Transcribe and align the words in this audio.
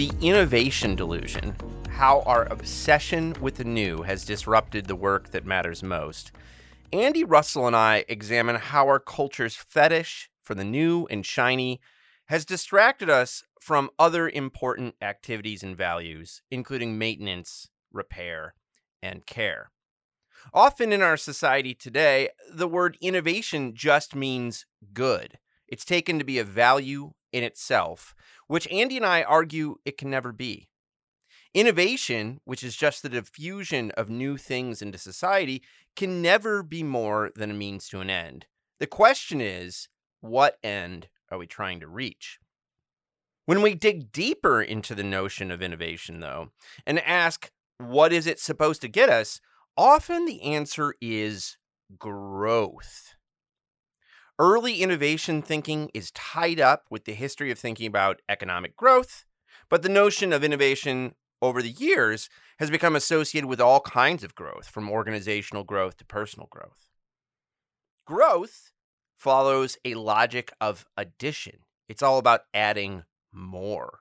The 0.00 0.12
Innovation 0.22 0.96
Delusion 0.96 1.54
How 1.90 2.22
Our 2.22 2.44
Obsession 2.50 3.36
with 3.38 3.56
the 3.56 3.64
New 3.64 4.00
Has 4.00 4.24
Disrupted 4.24 4.86
the 4.86 4.96
Work 4.96 5.32
That 5.32 5.44
Matters 5.44 5.82
Most, 5.82 6.32
Andy 6.90 7.22
Russell 7.22 7.66
and 7.66 7.76
I 7.76 8.06
examine 8.08 8.56
how 8.56 8.86
our 8.86 8.98
culture's 8.98 9.56
fetish 9.56 10.30
for 10.40 10.54
the 10.54 10.64
new 10.64 11.06
and 11.10 11.26
shiny 11.26 11.82
has 12.28 12.46
distracted 12.46 13.10
us 13.10 13.44
from 13.60 13.90
other 13.98 14.26
important 14.26 14.94
activities 15.02 15.62
and 15.62 15.76
values, 15.76 16.40
including 16.50 16.96
maintenance, 16.96 17.68
repair, 17.92 18.54
and 19.02 19.26
care. 19.26 19.70
Often 20.54 20.92
in 20.92 21.02
our 21.02 21.18
society 21.18 21.74
today, 21.74 22.30
the 22.50 22.66
word 22.66 22.96
innovation 23.02 23.74
just 23.74 24.14
means 24.14 24.64
good. 24.94 25.38
It's 25.68 25.84
taken 25.84 26.18
to 26.18 26.24
be 26.24 26.38
a 26.38 26.44
value 26.44 27.12
in 27.32 27.44
itself, 27.44 28.14
which 28.50 28.66
Andy 28.72 28.96
and 28.96 29.06
I 29.06 29.22
argue 29.22 29.76
it 29.84 29.96
can 29.96 30.10
never 30.10 30.32
be. 30.32 30.66
Innovation, 31.54 32.40
which 32.42 32.64
is 32.64 32.74
just 32.74 33.00
the 33.00 33.08
diffusion 33.08 33.92
of 33.92 34.10
new 34.10 34.36
things 34.36 34.82
into 34.82 34.98
society, 34.98 35.62
can 35.94 36.20
never 36.20 36.64
be 36.64 36.82
more 36.82 37.30
than 37.36 37.52
a 37.52 37.54
means 37.54 37.88
to 37.88 38.00
an 38.00 38.10
end. 38.10 38.46
The 38.80 38.88
question 38.88 39.40
is, 39.40 39.88
what 40.20 40.58
end 40.64 41.06
are 41.30 41.38
we 41.38 41.46
trying 41.46 41.78
to 41.78 41.86
reach? 41.86 42.40
When 43.46 43.62
we 43.62 43.76
dig 43.76 44.10
deeper 44.10 44.60
into 44.60 44.96
the 44.96 45.04
notion 45.04 45.52
of 45.52 45.62
innovation, 45.62 46.18
though, 46.18 46.50
and 46.84 46.98
ask, 46.98 47.52
what 47.78 48.12
is 48.12 48.26
it 48.26 48.40
supposed 48.40 48.80
to 48.80 48.88
get 48.88 49.08
us? 49.08 49.40
Often 49.76 50.26
the 50.26 50.42
answer 50.42 50.96
is 51.00 51.56
growth. 51.96 53.14
Early 54.40 54.80
innovation 54.80 55.42
thinking 55.42 55.90
is 55.92 56.12
tied 56.12 56.60
up 56.60 56.86
with 56.88 57.04
the 57.04 57.12
history 57.12 57.50
of 57.50 57.58
thinking 57.58 57.86
about 57.86 58.22
economic 58.26 58.74
growth, 58.74 59.26
but 59.68 59.82
the 59.82 59.90
notion 59.90 60.32
of 60.32 60.42
innovation 60.42 61.14
over 61.42 61.60
the 61.60 61.68
years 61.68 62.30
has 62.58 62.70
become 62.70 62.96
associated 62.96 63.46
with 63.46 63.60
all 63.60 63.80
kinds 63.80 64.24
of 64.24 64.34
growth, 64.34 64.66
from 64.66 64.88
organizational 64.88 65.62
growth 65.62 65.98
to 65.98 66.06
personal 66.06 66.48
growth. 66.50 66.88
Growth 68.06 68.72
follows 69.18 69.76
a 69.84 69.92
logic 69.92 70.50
of 70.58 70.86
addition, 70.96 71.58
it's 71.86 72.02
all 72.02 72.16
about 72.16 72.44
adding 72.54 73.04
more. 73.30 73.98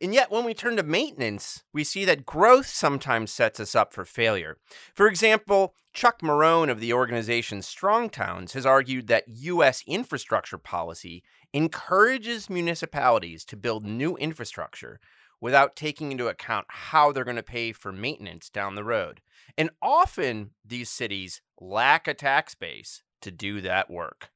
And 0.00 0.14
yet, 0.14 0.30
when 0.30 0.44
we 0.44 0.54
turn 0.54 0.76
to 0.76 0.82
maintenance, 0.82 1.64
we 1.72 1.84
see 1.84 2.04
that 2.04 2.26
growth 2.26 2.66
sometimes 2.66 3.32
sets 3.32 3.60
us 3.60 3.74
up 3.74 3.92
for 3.92 4.04
failure. 4.04 4.58
For 4.94 5.06
example, 5.06 5.74
Chuck 5.92 6.20
Marohn 6.20 6.70
of 6.70 6.80
the 6.80 6.92
organization 6.92 7.62
Strong 7.62 8.10
Towns 8.10 8.52
has 8.52 8.66
argued 8.66 9.08
that 9.08 9.28
U.S. 9.28 9.82
infrastructure 9.86 10.58
policy 10.58 11.22
encourages 11.52 12.50
municipalities 12.50 13.44
to 13.46 13.56
build 13.56 13.84
new 13.84 14.16
infrastructure 14.16 15.00
without 15.40 15.76
taking 15.76 16.12
into 16.12 16.28
account 16.28 16.66
how 16.68 17.12
they're 17.12 17.24
going 17.24 17.36
to 17.36 17.42
pay 17.42 17.72
for 17.72 17.92
maintenance 17.92 18.50
down 18.50 18.74
the 18.74 18.84
road. 18.84 19.20
And 19.56 19.70
often, 19.80 20.50
these 20.64 20.90
cities 20.90 21.40
lack 21.60 22.06
a 22.06 22.14
tax 22.14 22.54
base 22.54 23.02
to 23.22 23.30
do 23.30 23.60
that 23.60 23.90
work. 23.90 24.30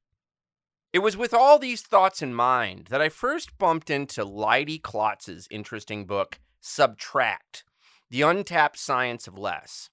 It 0.93 1.01
was 1.01 1.17
with 1.17 1.33
all 1.33 1.57
these 1.57 1.81
thoughts 1.81 2.21
in 2.21 2.35
mind 2.35 2.85
that 2.91 3.01
I 3.01 3.09
first 3.09 3.57
bumped 3.57 3.89
into 3.89 4.23
Leidy 4.23 4.77
Klotz's 4.77 5.47
interesting 5.49 6.05
book, 6.05 6.39
Subtract 6.61 7.63
The 8.11 8.21
Untapped 8.21 8.77
Science 8.77 9.27
of 9.27 9.35
Less. 9.35 9.89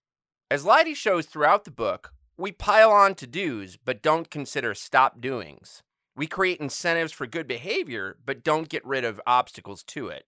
As 0.50 0.66
Leidy 0.66 0.92
shows 0.92 1.24
throughout 1.24 1.64
the 1.64 1.70
book, 1.70 2.12
we 2.36 2.52
pile 2.52 2.90
on 2.90 3.14
to 3.14 3.26
dos 3.26 3.78
but 3.82 4.02
don't 4.02 4.28
consider 4.28 4.74
stop 4.74 5.22
doings. 5.22 5.82
We 6.14 6.26
create 6.26 6.60
incentives 6.60 7.12
for 7.12 7.26
good 7.26 7.48
behavior 7.48 8.18
but 8.26 8.44
don't 8.44 8.68
get 8.68 8.84
rid 8.84 9.04
of 9.04 9.22
obstacles 9.26 9.82
to 9.84 10.08
it. 10.08 10.26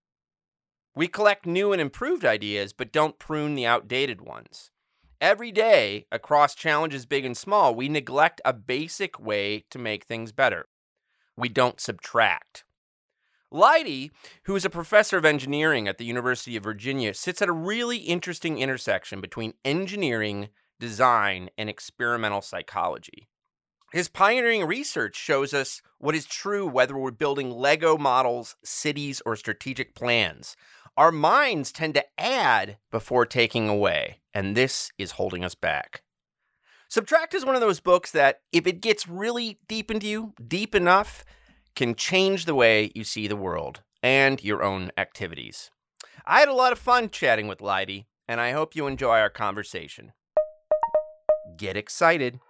We 0.97 1.07
collect 1.07 1.45
new 1.45 1.73
and 1.73 1.83
improved 1.83 2.25
ideas 2.25 2.73
but 2.73 2.93
don't 2.93 3.19
prune 3.19 3.57
the 3.57 3.67
outdated 3.67 4.23
ones. 4.23 4.71
Every 5.23 5.53
day, 5.53 6.07
across 6.11 6.53
challenges 6.53 7.07
big 7.07 7.25
and 7.25 7.37
small, 7.37 7.77
we 7.77 7.89
neglect 7.89 8.41
a 8.45 8.53
basic 8.53 9.21
way 9.21 9.65
to 9.71 9.79
make 9.79 10.03
things 10.03 10.33
better. 10.33 10.67
We 11.37 11.49
don't 11.49 11.79
subtract. 11.79 12.65
Leidy, 13.49 14.11
who 14.47 14.57
is 14.57 14.65
a 14.65 14.71
professor 14.71 15.17
of 15.17 15.25
engineering 15.25 15.87
at 15.87 15.99
the 15.99 16.05
University 16.05 16.57
of 16.57 16.65
Virginia, 16.65 17.15
sits 17.15 17.41
at 17.41 17.49
a 17.49 17.53
really 17.53 17.99
interesting 17.99 18.59
intersection 18.59 19.21
between 19.21 19.55
engineering, 19.65 20.49
design, 20.81 21.51
and 21.57 21.71
experimental 21.71 22.43
psychology. 22.43 23.29
His 23.93 24.09
pioneering 24.09 24.65
research 24.65 25.15
shows 25.15 25.55
us 25.55 25.83
what 25.99 26.17
is 26.17 26.27
true 26.27 26.67
whether 26.67 26.99
we're 26.99 27.13
building 27.13 27.53
Lego 27.53 27.97
models, 27.97 28.57
cities, 28.65 29.23
or 29.25 29.37
strategic 29.37 29.95
plans. 29.95 30.57
Our 30.97 31.13
minds 31.13 31.71
tend 31.71 31.95
to 31.95 32.05
add 32.19 32.79
before 32.91 33.25
taking 33.25 33.69
away, 33.69 34.19
and 34.35 34.57
this 34.57 34.91
is 34.99 35.13
holding 35.13 35.45
us 35.45 35.55
back. 35.55 36.03
Subtract 36.89 37.33
is 37.35 37.45
one 37.45 37.55
of 37.55 37.61
those 37.61 37.81
books 37.81 38.11
that, 38.11 38.41
if 38.53 38.67
it 38.67 38.83
gets 38.83 39.09
really 39.09 39.59
deep 39.67 39.91
into 39.91 40.07
you, 40.07 40.35
deep 40.47 40.75
enough, 40.75 41.25
can 41.75 41.95
change 41.95 42.45
the 42.45 42.55
way 42.55 42.93
you 42.95 43.03
see 43.03 43.27
the 43.27 43.37
world 43.37 43.83
and 44.03 44.45
your 44.45 44.63
own 44.63 44.91
activities. 44.99 45.71
I 46.27 46.41
had 46.41 46.49
a 46.49 46.55
lot 46.55 46.73
of 46.73 46.79
fun 46.79 47.09
chatting 47.09 47.49
with 47.49 47.63
Leidy, 47.63 48.09
and 48.29 48.41
I 48.41 48.53
hope 48.53 48.77
you 48.77 48.87
enjoy 48.87 49.19
our 49.19 49.31
conversation. 49.31 50.13
Get 51.57 51.77
excited. 51.77 52.41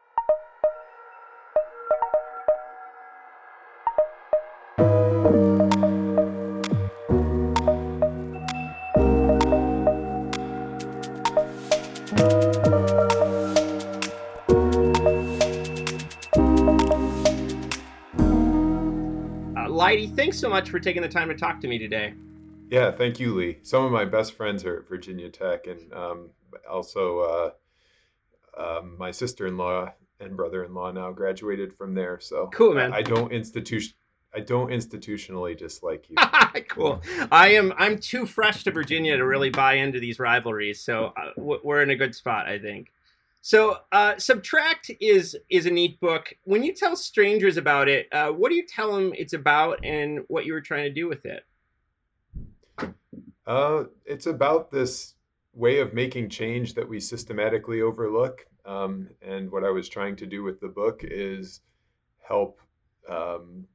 Leidy, 19.93 20.07
thanks 20.07 20.39
so 20.39 20.49
much 20.49 20.71
for 20.71 20.81
taking 20.81 21.03
the 21.03 21.09
time 21.09 21.29
to 21.29 21.35
talk 21.35 21.61
to 21.61 21.69
me 21.69 21.77
today. 21.77 22.15
Yeah, 22.71 22.91
thank 22.91 23.21
you, 23.21 23.35
Lee. 23.35 23.59
Some 23.61 23.85
of 23.85 23.93
my 23.93 24.07
best 24.07 24.33
friends 24.33 24.65
are 24.65 24.79
at 24.79 24.89
Virginia 24.89 25.29
Tech, 25.29 25.67
and 25.67 25.93
um, 25.93 26.31
also 26.67 27.53
uh, 28.57 28.79
um, 28.79 28.97
my 28.97 29.11
sister-in-law 29.11 29.93
and 30.19 30.35
brother-in-law 30.35 30.93
now 30.93 31.13
graduated 31.13 31.75
from 31.75 31.93
there. 31.95 32.19
So 32.21 32.49
cool, 32.55 32.73
man. 32.73 32.95
I, 32.95 33.01
I 33.01 33.03
don't 33.03 33.31
institution. 33.33 33.93
I 34.35 34.41
don't 34.41 34.71
institutionally 34.71 35.59
dislike 35.59 36.09
you. 36.09 36.17
cool. 36.71 37.03
I 37.31 37.49
am. 37.49 37.75
I'm 37.77 37.99
too 37.99 38.25
fresh 38.25 38.65
to 38.65 38.71
Virginia 38.71 39.19
to 39.19 39.27
really 39.27 39.51
buy 39.51 39.75
into 39.75 40.01
these 40.01 40.19
rivalries, 40.19 40.81
so 40.81 41.13
uh, 41.19 41.33
we're 41.37 41.83
in 41.83 41.91
a 41.91 41.97
good 41.97 42.15
spot, 42.15 42.47
I 42.47 42.59
think. 42.59 42.91
So, 43.45 43.79
uh, 43.91 44.17
Subtract 44.19 44.93
is 45.01 45.37
is 45.51 45.67
a 45.67 45.71
neat 45.71 45.99
book. 45.99 46.33
When 46.45 46.63
you 46.63 46.73
tell 46.73 46.95
strangers 46.95 47.57
about 47.57 47.89
it, 47.89 48.07
uh, 48.13 48.29
what 48.29 48.51
do 48.51 48.55
you 48.55 48.65
tell 48.65 48.95
them 48.95 49.13
it's 49.19 49.33
about 49.33 49.85
and 49.85 50.21
what 50.29 50.47
you 50.47 50.53
were 50.53 50.61
trying 50.61 50.85
to 50.85 50.95
do 50.95 51.09
with 51.09 51.25
it? 51.25 51.43
Uh, 53.45 53.85
it's 54.05 54.27
about 54.27 54.71
this 54.71 55.15
way 55.55 55.81
of 55.81 55.93
making 55.93 56.29
change 56.29 56.75
that 56.75 56.89
we 56.89 57.01
systematically 57.01 57.83
overlook. 57.83 58.47
Um, 58.65 59.09
and 59.21 59.51
what 59.51 59.65
I 59.65 59.71
was 59.71 59.89
trying 59.89 60.15
to 60.17 60.27
do 60.27 60.45
with 60.45 60.61
the 60.61 60.69
book 60.69 61.01
is 61.03 61.63
help 62.21 62.61
um, 63.09 63.67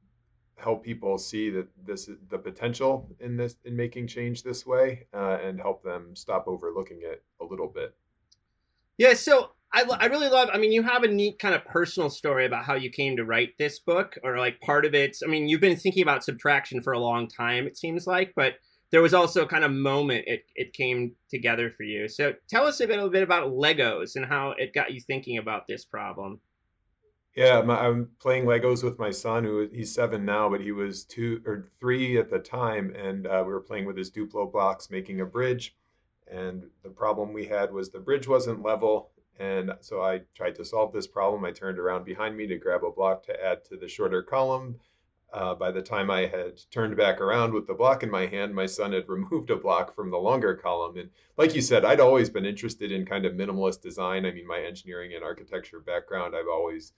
help 0.56 0.82
people 0.82 1.18
see 1.18 1.50
that 1.50 1.68
this 1.86 2.08
is 2.08 2.16
the 2.30 2.38
potential 2.38 3.06
in 3.20 3.36
this 3.36 3.56
in 3.66 3.76
making 3.76 4.06
change 4.06 4.42
this 4.42 4.64
way, 4.64 5.04
uh, 5.12 5.36
and 5.44 5.60
help 5.60 5.82
them 5.82 6.16
stop 6.16 6.48
overlooking 6.48 7.00
it 7.02 7.22
a 7.42 7.44
little 7.44 7.68
bit. 7.68 7.94
Yeah. 8.96 9.12
So 9.12 9.50
I, 9.72 9.82
I 9.82 10.06
really 10.06 10.28
love. 10.28 10.48
I 10.52 10.58
mean, 10.58 10.72
you 10.72 10.82
have 10.82 11.02
a 11.02 11.08
neat 11.08 11.38
kind 11.38 11.54
of 11.54 11.64
personal 11.64 12.08
story 12.08 12.46
about 12.46 12.64
how 12.64 12.74
you 12.74 12.90
came 12.90 13.16
to 13.16 13.24
write 13.24 13.50
this 13.58 13.78
book, 13.80 14.16
or 14.22 14.38
like 14.38 14.60
part 14.60 14.86
of 14.86 14.94
it. 14.94 15.16
I 15.22 15.28
mean, 15.28 15.48
you've 15.48 15.60
been 15.60 15.76
thinking 15.76 16.02
about 16.02 16.24
subtraction 16.24 16.80
for 16.80 16.92
a 16.92 16.98
long 16.98 17.28
time, 17.28 17.66
it 17.66 17.76
seems 17.76 18.06
like, 18.06 18.32
but 18.34 18.54
there 18.90 19.02
was 19.02 19.12
also 19.12 19.42
a 19.42 19.48
kind 19.48 19.64
of 19.64 19.70
moment 19.70 20.24
it, 20.26 20.44
it 20.54 20.72
came 20.72 21.12
together 21.30 21.70
for 21.76 21.82
you. 21.82 22.08
So 22.08 22.32
tell 22.48 22.66
us 22.66 22.80
a 22.80 22.86
little 22.86 23.10
bit 23.10 23.22
about 23.22 23.50
Legos 23.50 24.16
and 24.16 24.24
how 24.24 24.54
it 24.56 24.72
got 24.72 24.92
you 24.92 25.00
thinking 25.00 25.36
about 25.38 25.66
this 25.68 25.84
problem. 25.84 26.40
Yeah, 27.36 27.60
I'm 27.60 28.08
playing 28.20 28.46
Legos 28.46 28.82
with 28.82 28.98
my 28.98 29.10
son, 29.10 29.44
who 29.44 29.68
he's 29.72 29.94
seven 29.94 30.24
now, 30.24 30.48
but 30.48 30.60
he 30.60 30.72
was 30.72 31.04
two 31.04 31.40
or 31.46 31.70
three 31.78 32.18
at 32.18 32.30
the 32.30 32.38
time, 32.38 32.92
and 32.96 33.26
uh, 33.26 33.44
we 33.46 33.52
were 33.52 33.60
playing 33.60 33.84
with 33.84 33.96
his 33.96 34.10
Duplo 34.10 34.50
blocks, 34.50 34.90
making 34.90 35.20
a 35.20 35.26
bridge. 35.26 35.76
And 36.26 36.64
the 36.82 36.90
problem 36.90 37.32
we 37.32 37.46
had 37.46 37.72
was 37.72 37.90
the 37.90 38.00
bridge 38.00 38.26
wasn't 38.26 38.62
level, 38.62 39.10
and 39.38 39.72
so 39.80 40.02
I 40.02 40.22
tried 40.34 40.56
to 40.56 40.64
solve 40.64 40.92
this 40.92 41.06
problem. 41.06 41.44
I 41.44 41.52
turned 41.52 41.78
around 41.78 42.04
behind 42.04 42.36
me 42.36 42.46
to 42.46 42.56
grab 42.56 42.84
a 42.84 42.90
block 42.90 43.24
to 43.24 43.44
add 43.44 43.64
to 43.66 43.76
the 43.76 43.88
shorter 43.88 44.22
column, 44.22 44.80
uh, 45.32 45.54
by 45.54 45.70
the 45.70 45.82
time 45.82 46.10
I 46.10 46.20
had 46.26 46.58
turned 46.70 46.96
back 46.96 47.20
around 47.20 47.52
with 47.52 47.66
the 47.66 47.74
block 47.74 48.02
in 48.02 48.10
my 48.10 48.26
hand, 48.26 48.54
my 48.54 48.66
son 48.66 48.92
had 48.92 49.08
removed 49.08 49.50
a 49.50 49.56
block 49.56 49.94
from 49.94 50.10
the 50.10 50.16
longer 50.16 50.54
column. 50.54 50.96
And 50.96 51.10
like 51.36 51.54
you 51.54 51.60
said, 51.60 51.84
I'd 51.84 52.00
always 52.00 52.30
been 52.30 52.46
interested 52.46 52.92
in 52.92 53.04
kind 53.04 53.26
of 53.26 53.34
minimalist 53.34 53.82
design. 53.82 54.24
I 54.24 54.32
mean, 54.32 54.46
my 54.46 54.60
engineering 54.60 55.14
and 55.14 55.22
architecture 55.22 55.80
background, 55.80 56.34
I've 56.34 56.48
always 56.50 56.94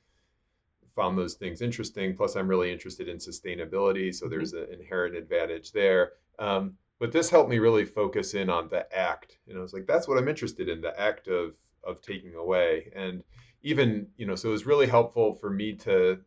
found 0.95 1.19
those 1.19 1.35
things 1.35 1.61
interesting. 1.61 2.17
Plus, 2.17 2.37
I'm 2.37 2.49
really 2.49 2.73
interested 2.73 3.09
in 3.09 3.17
sustainability. 3.17 4.15
So 4.15 4.27
mm-hmm. 4.27 4.31
there's 4.31 4.53
an 4.53 4.67
inherent 4.73 5.17
advantage 5.17 5.73
there. 5.73 6.13
Um, 6.39 6.75
but 7.01 7.13
this 7.13 7.31
helped 7.31 7.51
me 7.51 7.59
really 7.59 7.85
focus 7.85 8.35
in 8.35 8.49
on 8.49 8.69
the 8.69 8.87
act. 8.97 9.39
And 9.49 9.59
I 9.59 9.63
was 9.63 9.73
like, 9.73 9.87
that's 9.87 10.07
what 10.07 10.19
I'm 10.19 10.29
interested 10.29 10.69
in 10.69 10.81
the 10.81 10.99
act 11.01 11.27
of, 11.29 11.55
of 11.85 12.01
taking 12.01 12.35
away. 12.35 12.91
And 12.95 13.23
even, 13.63 14.07
you 14.17 14.27
know, 14.27 14.35
so 14.35 14.49
it 14.49 14.53
was 14.53 14.67
really 14.67 14.87
helpful 14.87 15.35
for 15.35 15.51
me 15.51 15.75
to 15.75 16.21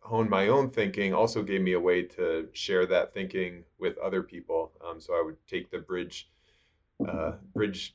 hone 0.00 0.28
my 0.28 0.48
own 0.48 0.70
thinking 0.70 1.12
also 1.12 1.42
gave 1.42 1.60
me 1.60 1.72
a 1.72 1.80
way 1.80 2.02
to 2.02 2.48
share 2.52 2.86
that 2.86 3.12
thinking 3.12 3.64
with 3.78 3.98
other 3.98 4.22
people. 4.22 4.72
Um, 4.86 5.00
so 5.00 5.14
I 5.14 5.22
would 5.22 5.36
take 5.46 5.70
the 5.70 5.78
bridge 5.78 6.30
uh, 7.06 7.32
bridge 7.54 7.94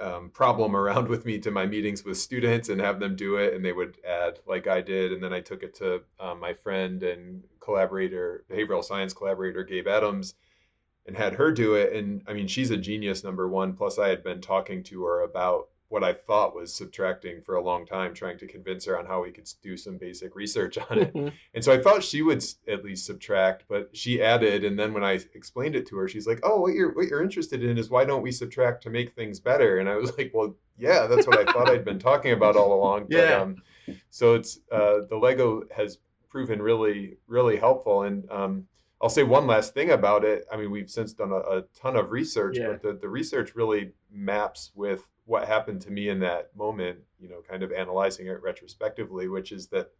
um, 0.00 0.30
problem 0.30 0.74
around 0.74 1.08
with 1.08 1.24
me 1.24 1.38
to 1.38 1.50
my 1.50 1.66
meetings 1.66 2.04
with 2.04 2.18
students 2.18 2.68
and 2.68 2.80
have 2.80 2.98
them 2.98 3.14
do 3.14 3.36
it, 3.36 3.54
and 3.54 3.64
they 3.64 3.72
would 3.72 3.98
add 4.06 4.40
like 4.46 4.66
I 4.66 4.80
did, 4.80 5.12
and 5.12 5.22
then 5.22 5.32
I 5.32 5.40
took 5.40 5.62
it 5.62 5.74
to 5.76 6.02
um, 6.18 6.40
my 6.40 6.52
friend 6.52 7.02
and 7.02 7.42
collaborator, 7.60 8.44
behavioral 8.50 8.82
science 8.82 9.12
collaborator 9.12 9.62
Gabe 9.62 9.86
Adams, 9.86 10.34
and 11.06 11.16
had 11.16 11.34
her 11.34 11.52
do 11.52 11.74
it. 11.74 11.92
And 11.92 12.22
I 12.26 12.32
mean, 12.32 12.46
she's 12.46 12.70
a 12.70 12.76
genius, 12.76 13.24
number 13.24 13.48
one. 13.48 13.72
Plus, 13.74 13.98
I 13.98 14.08
had 14.08 14.22
been 14.22 14.40
talking 14.40 14.82
to 14.84 15.04
her 15.04 15.22
about 15.22 15.68
what 15.92 16.02
I 16.02 16.14
thought 16.14 16.54
was 16.54 16.72
subtracting 16.72 17.42
for 17.42 17.56
a 17.56 17.62
long 17.62 17.84
time, 17.84 18.14
trying 18.14 18.38
to 18.38 18.46
convince 18.46 18.86
her 18.86 18.98
on 18.98 19.04
how 19.04 19.22
we 19.22 19.30
could 19.30 19.46
do 19.62 19.76
some 19.76 19.98
basic 19.98 20.34
research 20.34 20.78
on 20.90 20.98
it. 20.98 21.14
Mm-hmm. 21.14 21.28
and 21.52 21.62
so 21.62 21.70
I 21.70 21.82
thought 21.82 22.02
she 22.02 22.22
would 22.22 22.42
at 22.66 22.82
least 22.82 23.04
subtract, 23.04 23.64
but 23.68 23.94
she 23.94 24.22
added. 24.22 24.64
And 24.64 24.78
then 24.78 24.94
when 24.94 25.04
I 25.04 25.20
explained 25.34 25.76
it 25.76 25.86
to 25.88 25.96
her, 25.98 26.08
she's 26.08 26.26
like, 26.26 26.40
"Oh, 26.42 26.62
what 26.62 26.72
you're 26.72 26.94
what 26.94 27.08
you're 27.08 27.22
interested 27.22 27.62
in 27.62 27.76
is 27.76 27.90
why 27.90 28.06
don't 28.06 28.22
we 28.22 28.32
subtract 28.32 28.82
to 28.84 28.90
make 28.90 29.14
things 29.14 29.38
better?" 29.38 29.78
And 29.78 29.88
I 29.88 29.96
was 29.96 30.10
like, 30.18 30.30
"Well, 30.32 30.56
yeah, 30.78 31.06
that's 31.06 31.26
what 31.26 31.38
I 31.38 31.52
thought 31.52 31.68
I'd 31.68 31.84
been 31.84 31.98
talking 31.98 32.32
about 32.32 32.56
all 32.56 32.72
along." 32.72 33.08
But, 33.10 33.18
yeah. 33.18 33.42
Um, 33.42 33.56
so 34.08 34.34
it's 34.34 34.60
uh, 34.72 35.00
the 35.10 35.16
Lego 35.16 35.64
has 35.76 35.98
proven 36.30 36.62
really 36.62 37.18
really 37.26 37.58
helpful 37.58 38.04
and. 38.04 38.28
Um, 38.30 38.66
I'll 39.02 39.08
say 39.08 39.24
one 39.24 39.48
last 39.48 39.74
thing 39.74 39.90
about 39.90 40.24
it. 40.24 40.46
I 40.52 40.56
mean, 40.56 40.70
we've 40.70 40.88
since 40.88 41.12
done 41.12 41.32
a, 41.32 41.38
a 41.38 41.62
ton 41.74 41.96
of 41.96 42.12
research, 42.12 42.56
yeah. 42.56 42.68
but 42.68 42.82
the, 42.82 42.92
the 42.92 43.08
research 43.08 43.56
really 43.56 43.92
maps 44.12 44.70
with 44.74 45.08
what 45.24 45.48
happened 45.48 45.80
to 45.82 45.90
me 45.90 46.08
in 46.08 46.20
that 46.20 46.54
moment, 46.56 46.98
you 47.18 47.28
know, 47.28 47.42
kind 47.48 47.62
of 47.62 47.72
analyzing 47.72 48.26
it 48.26 48.40
retrospectively, 48.42 49.28
which 49.28 49.50
is 49.50 49.66
that 49.68 49.90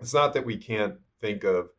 it's 0.00 0.14
not 0.14 0.34
that 0.34 0.44
we 0.44 0.56
can't 0.56 0.96
think 1.20 1.44
of 1.44 1.70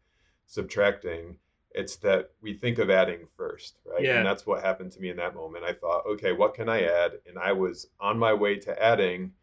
subtracting, 0.45 1.38
it's 1.71 1.98
that 1.98 2.31
we 2.42 2.54
think 2.54 2.77
of 2.77 2.89
adding 2.89 3.27
first, 3.36 3.80
right? 3.86 4.01
Yeah. 4.01 4.18
And 4.18 4.25
that's 4.25 4.45
what 4.45 4.63
happened 4.63 4.92
to 4.94 5.01
me 5.01 5.10
in 5.10 5.18
that 5.18 5.36
moment. 5.36 5.65
I 5.65 5.74
thought, 5.74 6.06
okay, 6.06 6.31
what 6.31 6.54
can 6.54 6.69
I 6.69 6.83
add? 6.83 7.13
And 7.27 7.38
I 7.38 7.51
was 7.51 7.88
on 8.00 8.18
my 8.18 8.33
way 8.33 8.56
to 8.60 8.83
adding 8.83 9.33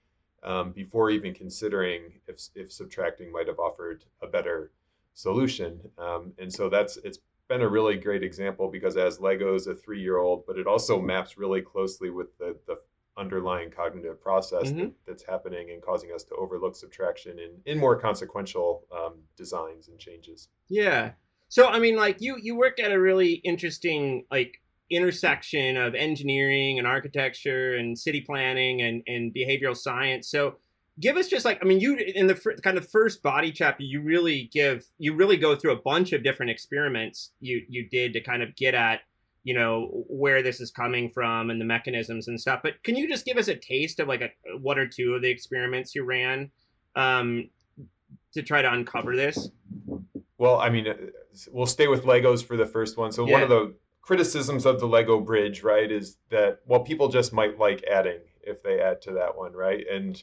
um, 0.42 0.72
before 0.72 1.10
even 1.10 1.34
considering 1.34 2.12
if, 2.26 2.40
if 2.54 2.72
subtracting 2.72 3.30
might 3.30 3.46
have 3.46 3.58
offered 3.58 4.04
a 4.22 4.26
better 4.26 4.70
solution. 5.20 5.80
Um, 5.98 6.32
and 6.38 6.52
so 6.52 6.68
that's 6.68 6.96
it's 6.98 7.18
been 7.48 7.62
a 7.62 7.68
really 7.68 7.96
great 7.96 8.22
example 8.22 8.70
because 8.70 8.96
as 8.96 9.18
Legos 9.18 9.66
a 9.66 9.74
three 9.74 10.00
year 10.00 10.18
old, 10.18 10.44
but 10.46 10.58
it 10.58 10.66
also 10.66 11.00
maps 11.00 11.36
really 11.36 11.60
closely 11.60 12.10
with 12.10 12.36
the 12.38 12.56
the 12.66 12.78
underlying 13.16 13.70
cognitive 13.70 14.20
process 14.20 14.68
mm-hmm. 14.68 14.78
that, 14.78 14.92
that's 15.06 15.24
happening 15.24 15.70
and 15.72 15.82
causing 15.82 16.10
us 16.12 16.22
to 16.22 16.34
overlook 16.36 16.74
subtraction 16.74 17.38
in, 17.38 17.50
in 17.66 17.78
more 17.78 17.98
consequential 17.98 18.86
um, 18.96 19.14
designs 19.36 19.88
and 19.88 19.98
changes. 19.98 20.48
Yeah. 20.68 21.10
So 21.48 21.68
I 21.68 21.78
mean, 21.80 21.96
like 21.96 22.20
you 22.20 22.36
you 22.40 22.56
work 22.56 22.80
at 22.80 22.92
a 22.92 23.00
really 23.00 23.34
interesting 23.34 24.24
like 24.30 24.60
intersection 24.90 25.76
of 25.76 25.94
engineering 25.94 26.78
and 26.78 26.86
architecture 26.86 27.76
and 27.76 27.98
city 27.98 28.20
planning 28.20 28.82
and 28.82 29.02
and 29.06 29.34
behavioral 29.34 29.76
science. 29.76 30.30
So 30.30 30.56
give 31.00 31.16
us 31.16 31.28
just 31.28 31.44
like 31.44 31.58
I 31.62 31.64
mean, 31.64 31.80
you 31.80 31.96
in 31.96 32.26
the 32.26 32.34
fr- 32.34 32.52
kind 32.62 32.76
of 32.76 32.88
first 32.88 33.22
body 33.22 33.50
chapter, 33.50 33.82
you 33.82 34.02
really 34.02 34.50
give 34.52 34.84
you 34.98 35.14
really 35.14 35.36
go 35.36 35.56
through 35.56 35.72
a 35.72 35.82
bunch 35.82 36.12
of 36.12 36.22
different 36.22 36.50
experiments 36.50 37.32
you 37.40 37.62
you 37.68 37.88
did 37.88 38.12
to 38.12 38.20
kind 38.20 38.42
of 38.42 38.54
get 38.56 38.74
at 38.74 39.00
you 39.42 39.54
know 39.54 40.04
where 40.08 40.42
this 40.42 40.60
is 40.60 40.70
coming 40.70 41.08
from 41.08 41.50
and 41.50 41.60
the 41.60 41.64
mechanisms 41.64 42.28
and 42.28 42.40
stuff. 42.40 42.60
But 42.62 42.82
can 42.84 42.96
you 42.96 43.08
just 43.08 43.24
give 43.24 43.38
us 43.38 43.48
a 43.48 43.56
taste 43.56 43.98
of 44.00 44.08
like 44.08 44.20
a 44.20 44.58
one 44.58 44.78
or 44.78 44.86
two 44.86 45.14
of 45.14 45.22
the 45.22 45.30
experiments 45.30 45.94
you 45.94 46.04
ran 46.04 46.50
um, 46.94 47.48
to 48.34 48.42
try 48.42 48.62
to 48.62 48.72
uncover 48.72 49.16
this? 49.16 49.48
Well 50.38 50.58
i 50.58 50.70
mean 50.70 50.88
uh, 50.88 50.94
we'll 51.50 51.66
stay 51.66 51.86
with 51.88 52.04
legos 52.04 52.44
for 52.44 52.56
the 52.56 52.66
first 52.66 52.96
one. 52.96 53.12
So 53.12 53.26
yeah. 53.26 53.32
one 53.32 53.42
of 53.42 53.48
the 53.48 53.74
criticisms 54.02 54.66
of 54.66 54.80
the 54.80 54.86
lego 54.86 55.20
bridge 55.20 55.62
right 55.62 55.90
is 55.90 56.16
that 56.30 56.60
well 56.66 56.80
people 56.80 57.08
just 57.08 57.32
might 57.32 57.58
like 57.58 57.84
adding 57.84 58.18
if 58.42 58.62
they 58.62 58.80
add 58.80 59.02
to 59.02 59.12
that 59.12 59.36
one 59.36 59.52
right? 59.52 59.84
And 59.90 60.22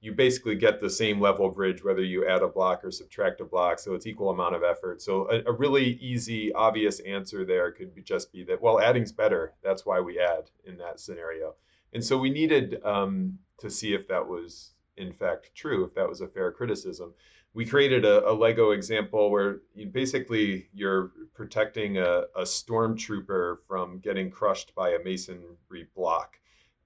you 0.00 0.12
basically 0.12 0.54
get 0.54 0.80
the 0.80 0.90
same 0.90 1.20
level 1.20 1.48
bridge 1.48 1.82
whether 1.82 2.04
you 2.04 2.26
add 2.26 2.42
a 2.42 2.48
block 2.48 2.84
or 2.84 2.90
subtract 2.90 3.40
a 3.40 3.44
block 3.44 3.78
so 3.78 3.94
it's 3.94 4.06
equal 4.06 4.30
amount 4.30 4.54
of 4.54 4.62
effort. 4.62 5.02
So 5.02 5.28
a, 5.30 5.50
a 5.50 5.52
really 5.52 5.98
easy 6.00 6.52
obvious 6.52 7.00
answer 7.00 7.44
there 7.44 7.72
could 7.72 7.94
be 7.94 8.02
just 8.02 8.32
be 8.32 8.44
that 8.44 8.60
well 8.60 8.80
adding's 8.80 9.12
better. 9.12 9.54
That's 9.62 9.84
why 9.84 10.00
we 10.00 10.18
add 10.20 10.50
in 10.64 10.76
that 10.78 11.00
scenario. 11.00 11.54
And 11.92 12.04
so 12.04 12.18
we 12.18 12.30
needed 12.30 12.80
um, 12.84 13.38
to 13.58 13.70
see 13.70 13.94
if 13.94 14.06
that 14.08 14.26
was 14.26 14.74
in 14.96 15.12
fact 15.12 15.50
true 15.54 15.84
if 15.84 15.94
that 15.94 16.08
was 16.08 16.20
a 16.20 16.28
fair 16.28 16.52
criticism. 16.52 17.12
We 17.54 17.66
created 17.66 18.04
a, 18.04 18.28
a 18.28 18.32
lego 18.32 18.70
example 18.70 19.30
where 19.30 19.62
you 19.74 19.86
basically 19.86 20.68
you're 20.72 21.10
protecting 21.34 21.98
a, 21.98 22.24
a 22.36 22.42
stormtrooper 22.42 23.56
from 23.66 23.98
getting 23.98 24.30
crushed 24.30 24.74
by 24.76 24.90
a 24.90 25.02
masonry 25.02 25.88
block. 25.96 26.38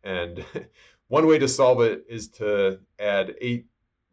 And 0.04 0.45
one 1.12 1.26
way 1.26 1.38
to 1.38 1.47
solve 1.47 1.83
it 1.83 2.07
is 2.09 2.26
to 2.26 2.81
add 2.99 3.35
eight 3.42 3.66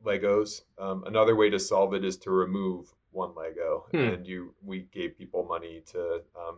Legos. 0.06 0.64
Um, 0.78 1.06
another 1.06 1.34
way 1.34 1.50
to 1.50 1.58
solve 1.58 1.94
it 1.94 2.04
is 2.04 2.18
to 2.18 2.30
remove 2.30 2.94
one 3.12 3.34
Lego, 3.36 3.86
hmm. 3.92 3.98
and 3.98 4.28
you 4.28 4.54
we 4.62 4.82
gave 4.92 5.18
people 5.18 5.46
money 5.46 5.82
to 5.94 6.22
um, 6.38 6.58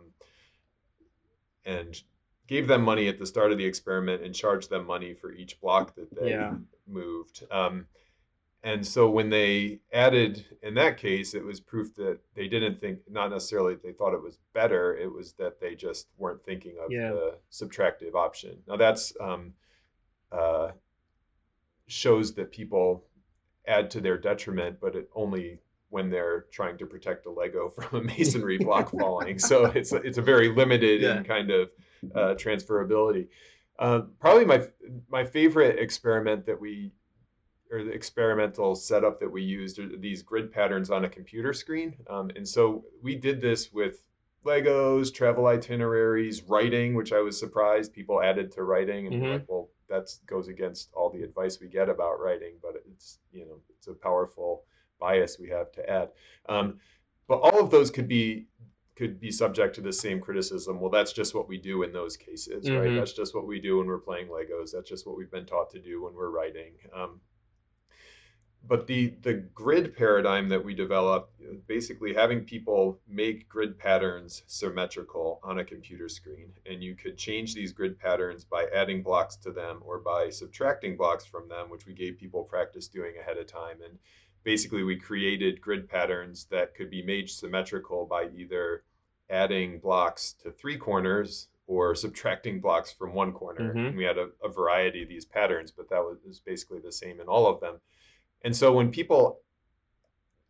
and 1.64 2.02
gave 2.48 2.66
them 2.66 2.82
money 2.82 3.06
at 3.06 3.20
the 3.20 3.26
start 3.26 3.52
of 3.52 3.58
the 3.58 3.64
experiment 3.64 4.24
and 4.24 4.34
charged 4.34 4.68
them 4.68 4.84
money 4.84 5.14
for 5.14 5.30
each 5.30 5.60
block 5.60 5.94
that 5.94 6.12
they 6.20 6.30
yeah. 6.30 6.54
moved. 6.88 7.44
Um, 7.52 7.86
and 8.64 8.84
so 8.84 9.08
when 9.08 9.30
they 9.30 9.78
added, 9.92 10.44
in 10.64 10.74
that 10.74 10.98
case, 10.98 11.34
it 11.34 11.44
was 11.44 11.60
proof 11.60 11.94
that 11.94 12.18
they 12.34 12.48
didn't 12.48 12.80
think, 12.80 12.98
not 13.08 13.30
necessarily 13.30 13.76
they 13.76 13.92
thought 13.92 14.12
it 14.12 14.22
was 14.22 14.38
better, 14.54 14.96
it 14.96 15.12
was 15.12 15.34
that 15.34 15.60
they 15.60 15.76
just 15.76 16.08
weren't 16.18 16.44
thinking 16.44 16.74
of 16.84 16.90
yeah. 16.90 17.10
the 17.12 17.38
subtractive 17.52 18.14
option. 18.16 18.58
Now 18.66 18.76
that's 18.76 19.12
um, 19.20 19.52
uh, 20.32 20.72
shows 21.86 22.34
that 22.34 22.50
people 22.50 23.04
add 23.66 23.90
to 23.90 24.00
their 24.00 24.18
detriment, 24.18 24.78
but 24.80 24.96
it 24.96 25.08
only 25.14 25.58
when 25.90 26.08
they're 26.08 26.46
trying 26.50 26.78
to 26.78 26.86
protect 26.86 27.26
a 27.26 27.30
Lego 27.30 27.68
from 27.76 28.00
a 28.00 28.02
masonry 28.02 28.58
block 28.60 28.90
falling. 28.90 29.38
So 29.38 29.66
it's 29.66 29.92
a, 29.92 29.96
it's 29.96 30.18
a 30.18 30.22
very 30.22 30.48
limited 30.48 31.02
yeah. 31.02 31.16
and 31.16 31.26
kind 31.26 31.50
of 31.50 31.70
uh, 32.14 32.34
transferability. 32.34 33.28
Uh, 33.78 34.02
probably 34.20 34.44
my 34.44 34.62
my 35.10 35.24
favorite 35.24 35.78
experiment 35.78 36.46
that 36.46 36.60
we 36.60 36.92
or 37.70 37.82
the 37.84 37.90
experimental 37.90 38.74
setup 38.74 39.18
that 39.18 39.30
we 39.30 39.42
used 39.42 39.78
are 39.78 39.96
these 39.96 40.22
grid 40.22 40.52
patterns 40.52 40.90
on 40.90 41.06
a 41.06 41.08
computer 41.08 41.54
screen. 41.54 41.96
Um, 42.08 42.30
and 42.36 42.46
so 42.46 42.84
we 43.02 43.16
did 43.16 43.40
this 43.40 43.72
with 43.72 44.02
Legos, 44.44 45.12
travel 45.12 45.46
itineraries, 45.46 46.42
writing, 46.42 46.94
which 46.94 47.12
I 47.12 47.20
was 47.20 47.38
surprised 47.38 47.92
people 47.92 48.22
added 48.22 48.52
to 48.52 48.64
writing, 48.64 49.06
and 49.06 49.16
mm-hmm. 49.16 49.32
like, 49.32 49.44
well, 49.48 49.70
that 49.92 50.10
goes 50.26 50.48
against 50.48 50.90
all 50.94 51.10
the 51.10 51.22
advice 51.22 51.60
we 51.60 51.68
get 51.68 51.88
about 51.88 52.18
writing, 52.18 52.54
but 52.62 52.82
it's 52.90 53.18
you 53.30 53.44
know 53.44 53.58
it's 53.76 53.86
a 53.86 53.94
powerful 53.94 54.64
bias 54.98 55.38
we 55.38 55.50
have 55.50 55.70
to 55.72 55.88
add. 55.88 56.08
Um, 56.48 56.78
but 57.28 57.38
all 57.38 57.60
of 57.60 57.70
those 57.70 57.90
could 57.90 58.08
be 58.08 58.46
could 58.96 59.20
be 59.20 59.30
subject 59.30 59.74
to 59.74 59.80
the 59.80 59.92
same 59.92 60.20
criticism. 60.20 60.80
Well, 60.80 60.90
that's 60.90 61.12
just 61.12 61.34
what 61.34 61.48
we 61.48 61.58
do 61.58 61.82
in 61.82 61.92
those 61.92 62.16
cases, 62.16 62.66
mm-hmm. 62.66 62.76
right? 62.76 62.94
That's 62.94 63.12
just 63.12 63.34
what 63.34 63.46
we 63.46 63.60
do 63.60 63.78
when 63.78 63.86
we're 63.86 63.98
playing 63.98 64.28
Legos. 64.28 64.70
That's 64.72 64.88
just 64.88 65.06
what 65.06 65.16
we've 65.16 65.30
been 65.30 65.46
taught 65.46 65.70
to 65.70 65.78
do 65.80 66.02
when 66.02 66.14
we're 66.14 66.30
writing. 66.30 66.72
Um, 66.94 67.20
but 68.66 68.86
the 68.86 69.14
the 69.22 69.34
grid 69.54 69.96
paradigm 69.96 70.48
that 70.48 70.64
we 70.64 70.74
developed 70.74 71.32
basically 71.66 72.14
having 72.14 72.44
people 72.44 73.00
make 73.08 73.48
grid 73.48 73.78
patterns 73.78 74.42
symmetrical 74.46 75.40
on 75.42 75.58
a 75.58 75.64
computer 75.64 76.08
screen 76.08 76.52
and 76.66 76.82
you 76.82 76.94
could 76.94 77.18
change 77.18 77.54
these 77.54 77.72
grid 77.72 77.98
patterns 77.98 78.44
by 78.44 78.66
adding 78.74 79.02
blocks 79.02 79.36
to 79.36 79.50
them 79.50 79.80
or 79.84 79.98
by 79.98 80.30
subtracting 80.30 80.96
blocks 80.96 81.24
from 81.24 81.48
them 81.48 81.68
which 81.70 81.86
we 81.86 81.92
gave 81.92 82.18
people 82.18 82.44
practice 82.44 82.88
doing 82.88 83.14
ahead 83.18 83.36
of 83.36 83.46
time. 83.46 83.78
And 83.84 83.98
basically 84.44 84.82
we 84.82 84.96
created 84.96 85.60
grid 85.60 85.88
patterns 85.88 86.46
that 86.50 86.74
could 86.74 86.90
be 86.90 87.02
made 87.02 87.28
symmetrical 87.28 88.06
by 88.06 88.28
either 88.36 88.84
adding 89.30 89.80
blocks 89.80 90.34
to 90.42 90.50
three 90.50 90.76
corners 90.76 91.48
or 91.66 91.94
subtracting 91.94 92.60
blocks 92.60 92.92
from 92.92 93.14
one 93.14 93.32
corner. 93.32 93.70
Mm-hmm. 93.70 93.86
and 93.86 93.96
we 93.96 94.04
had 94.04 94.18
a, 94.18 94.28
a 94.42 94.48
variety 94.48 95.02
of 95.02 95.08
these 95.08 95.24
patterns 95.24 95.72
but 95.72 95.88
that 95.90 96.00
was, 96.00 96.18
was 96.26 96.40
basically 96.40 96.80
the 96.80 96.92
same 96.92 97.20
in 97.20 97.26
all 97.26 97.46
of 97.46 97.60
them 97.60 97.80
and 98.44 98.54
so 98.54 98.72
when 98.72 98.90
people 98.90 99.40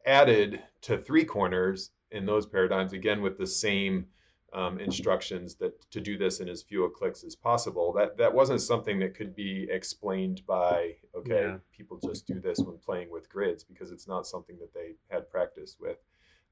added 0.06 0.60
to 0.82 0.98
three 0.98 1.24
corners 1.24 1.90
in 2.10 2.26
those 2.26 2.46
paradigms, 2.46 2.92
again 2.92 3.22
with 3.22 3.38
the 3.38 3.46
same 3.46 4.06
um, 4.52 4.78
instructions 4.78 5.54
that 5.56 5.90
to 5.90 6.00
do 6.00 6.18
this 6.18 6.40
in 6.40 6.48
as 6.48 6.62
few 6.62 6.90
clicks 6.96 7.24
as 7.24 7.34
possible, 7.34 7.92
that 7.94 8.16
that 8.18 8.32
wasn't 8.32 8.60
something 8.60 8.98
that 9.00 9.14
could 9.14 9.34
be 9.34 9.66
explained 9.70 10.42
by 10.46 10.94
okay, 11.14 11.44
yeah. 11.48 11.56
people 11.70 11.98
just 12.04 12.26
do 12.26 12.40
this 12.40 12.58
when 12.58 12.76
playing 12.78 13.10
with 13.10 13.28
grids 13.28 13.64
because 13.64 13.90
it's 13.90 14.08
not 14.08 14.26
something 14.26 14.58
that 14.58 14.74
they 14.74 14.94
had 15.08 15.30
practice 15.30 15.76
with. 15.80 15.98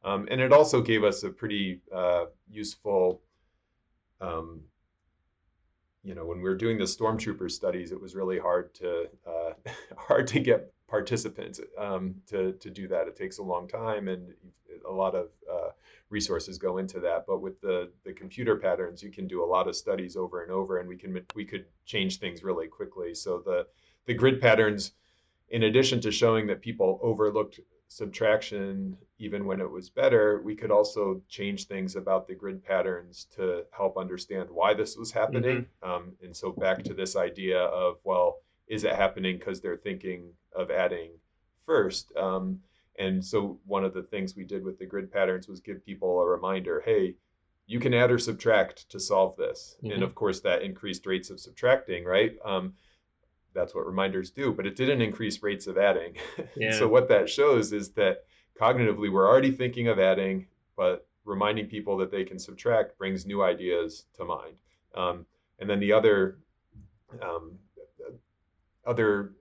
Um, 0.02 0.26
and 0.30 0.40
it 0.40 0.52
also 0.52 0.80
gave 0.80 1.04
us 1.04 1.24
a 1.24 1.30
pretty 1.30 1.82
uh, 1.94 2.26
useful 2.48 3.20
um, 4.22 4.60
you 6.02 6.14
know 6.14 6.24
when 6.24 6.38
we 6.38 6.44
were 6.44 6.56
doing 6.56 6.78
the 6.78 6.84
stormtrooper 6.84 7.50
studies 7.50 7.92
it 7.92 8.00
was 8.00 8.14
really 8.14 8.38
hard 8.38 8.72
to 8.74 9.08
uh, 9.26 9.52
hard 9.96 10.26
to 10.26 10.40
get 10.40 10.69
participants 10.90 11.60
um, 11.78 12.16
to, 12.26 12.52
to 12.54 12.68
do 12.68 12.88
that. 12.88 13.06
It 13.06 13.16
takes 13.16 13.38
a 13.38 13.42
long 13.42 13.68
time 13.68 14.08
and 14.08 14.34
a 14.86 14.92
lot 14.92 15.14
of 15.14 15.28
uh, 15.50 15.68
resources 16.10 16.58
go 16.58 16.78
into 16.78 16.98
that. 17.00 17.24
But 17.26 17.40
with 17.40 17.60
the, 17.60 17.90
the 18.04 18.12
computer 18.12 18.56
patterns, 18.56 19.02
you 19.02 19.10
can 19.10 19.28
do 19.28 19.44
a 19.44 19.46
lot 19.46 19.68
of 19.68 19.76
studies 19.76 20.16
over 20.16 20.42
and 20.42 20.50
over, 20.50 20.78
and 20.78 20.88
we 20.88 20.96
can 20.96 21.20
we 21.34 21.44
could 21.44 21.64
change 21.86 22.18
things 22.18 22.42
really 22.42 22.66
quickly. 22.66 23.14
So 23.14 23.40
the 23.44 23.66
the 24.06 24.14
grid 24.14 24.40
patterns, 24.40 24.92
in 25.48 25.62
addition 25.64 26.00
to 26.00 26.10
showing 26.10 26.46
that 26.48 26.60
people 26.60 26.98
overlooked 27.02 27.60
subtraction 27.86 28.96
even 29.18 29.44
when 29.44 29.60
it 29.60 29.70
was 29.70 29.90
better, 29.90 30.40
we 30.44 30.54
could 30.54 30.70
also 30.70 31.20
change 31.28 31.66
things 31.66 31.96
about 31.96 32.26
the 32.26 32.34
grid 32.34 32.64
patterns 32.64 33.26
to 33.36 33.64
help 33.72 33.96
understand 33.98 34.48
why 34.48 34.72
this 34.72 34.96
was 34.96 35.10
happening. 35.10 35.66
Mm-hmm. 35.84 35.90
Um, 35.90 36.12
and 36.22 36.34
so 36.34 36.52
back 36.52 36.82
to 36.84 36.94
this 36.94 37.16
idea 37.16 37.58
of 37.58 37.98
well 38.04 38.39
is 38.70 38.84
it 38.84 38.94
happening 38.94 39.36
because 39.36 39.60
they're 39.60 39.76
thinking 39.76 40.32
of 40.54 40.70
adding 40.70 41.10
first? 41.66 42.16
Um, 42.16 42.60
and 42.98 43.22
so 43.22 43.58
one 43.66 43.84
of 43.84 43.92
the 43.92 44.04
things 44.04 44.36
we 44.36 44.44
did 44.44 44.64
with 44.64 44.78
the 44.78 44.86
grid 44.86 45.10
patterns 45.12 45.48
was 45.48 45.60
give 45.60 45.84
people 45.84 46.20
a 46.20 46.26
reminder, 46.26 46.80
hey, 46.84 47.16
you 47.66 47.80
can 47.80 47.92
add 47.92 48.12
or 48.12 48.18
subtract 48.18 48.88
to 48.90 49.00
solve 49.00 49.36
this. 49.36 49.76
Mm-hmm. 49.82 49.94
And 49.94 50.02
of 50.04 50.14
course, 50.14 50.40
that 50.40 50.62
increased 50.62 51.04
rates 51.04 51.30
of 51.30 51.40
subtracting, 51.40 52.04
right? 52.04 52.36
Um, 52.44 52.74
that's 53.52 53.74
what 53.74 53.86
reminders 53.86 54.30
do, 54.30 54.52
but 54.52 54.66
it 54.66 54.76
didn't 54.76 55.02
increase 55.02 55.42
rates 55.42 55.66
of 55.66 55.76
adding. 55.76 56.16
Yeah. 56.56 56.72
so 56.72 56.86
what 56.86 57.08
that 57.08 57.28
shows 57.28 57.72
is 57.72 57.90
that 57.92 58.24
cognitively 58.60 59.10
we're 59.10 59.28
already 59.28 59.50
thinking 59.50 59.88
of 59.88 59.98
adding, 59.98 60.46
but 60.76 61.06
reminding 61.24 61.66
people 61.66 61.96
that 61.98 62.10
they 62.10 62.24
can 62.24 62.38
subtract 62.38 62.98
brings 62.98 63.26
new 63.26 63.42
ideas 63.42 64.06
to 64.14 64.24
mind. 64.24 64.54
Um, 64.94 65.26
and 65.58 65.68
then 65.68 65.80
the 65.80 65.92
other 65.92 66.38
um, 67.22 67.58
other 68.86 69.32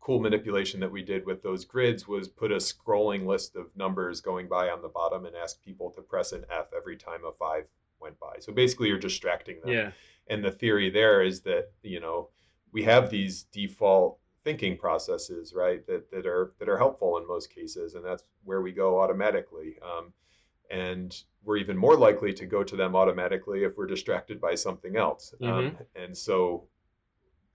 cool 0.00 0.20
manipulation 0.20 0.80
that 0.80 0.90
we 0.90 1.02
did 1.02 1.26
with 1.26 1.42
those 1.42 1.64
grids 1.64 2.08
was 2.08 2.28
put 2.28 2.50
a 2.50 2.56
scrolling 2.56 3.26
list 3.26 3.56
of 3.56 3.66
numbers 3.76 4.20
going 4.20 4.48
by 4.48 4.70
on 4.70 4.80
the 4.80 4.88
bottom 4.88 5.26
and 5.26 5.36
ask 5.36 5.62
people 5.62 5.90
to 5.90 6.00
press 6.00 6.32
an 6.32 6.44
F 6.50 6.66
every 6.76 6.96
time 6.96 7.24
a 7.26 7.32
five 7.32 7.64
went 8.00 8.18
by. 8.18 8.36
So 8.40 8.52
basically, 8.52 8.88
you're 8.88 8.98
distracting 8.98 9.60
them. 9.60 9.70
Yeah. 9.70 9.90
And 10.28 10.44
the 10.44 10.50
theory 10.50 10.90
there 10.90 11.22
is 11.22 11.40
that 11.42 11.70
you 11.82 12.00
know 12.00 12.30
we 12.72 12.82
have 12.84 13.10
these 13.10 13.44
default 13.44 14.18
thinking 14.44 14.76
processes, 14.76 15.52
right? 15.54 15.86
That 15.86 16.10
that 16.10 16.26
are 16.26 16.54
that 16.58 16.68
are 16.68 16.78
helpful 16.78 17.18
in 17.18 17.26
most 17.26 17.50
cases, 17.50 17.94
and 17.94 18.04
that's 18.04 18.22
where 18.44 18.62
we 18.62 18.72
go 18.72 19.00
automatically. 19.00 19.78
Um, 19.82 20.12
and 20.70 21.22
we're 21.44 21.56
even 21.56 21.76
more 21.76 21.96
likely 21.96 22.32
to 22.34 22.46
go 22.46 22.62
to 22.62 22.76
them 22.76 22.94
automatically 22.94 23.64
if 23.64 23.76
we're 23.76 23.86
distracted 23.86 24.40
by 24.40 24.54
something 24.54 24.96
else. 24.96 25.34
Um, 25.42 25.48
mm-hmm. 25.48 25.76
Um, 25.76 25.76
and 25.96 26.16
so, 26.16 26.64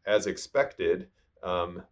as 0.06 0.28
expected, 0.28 1.08
um, 1.44 1.84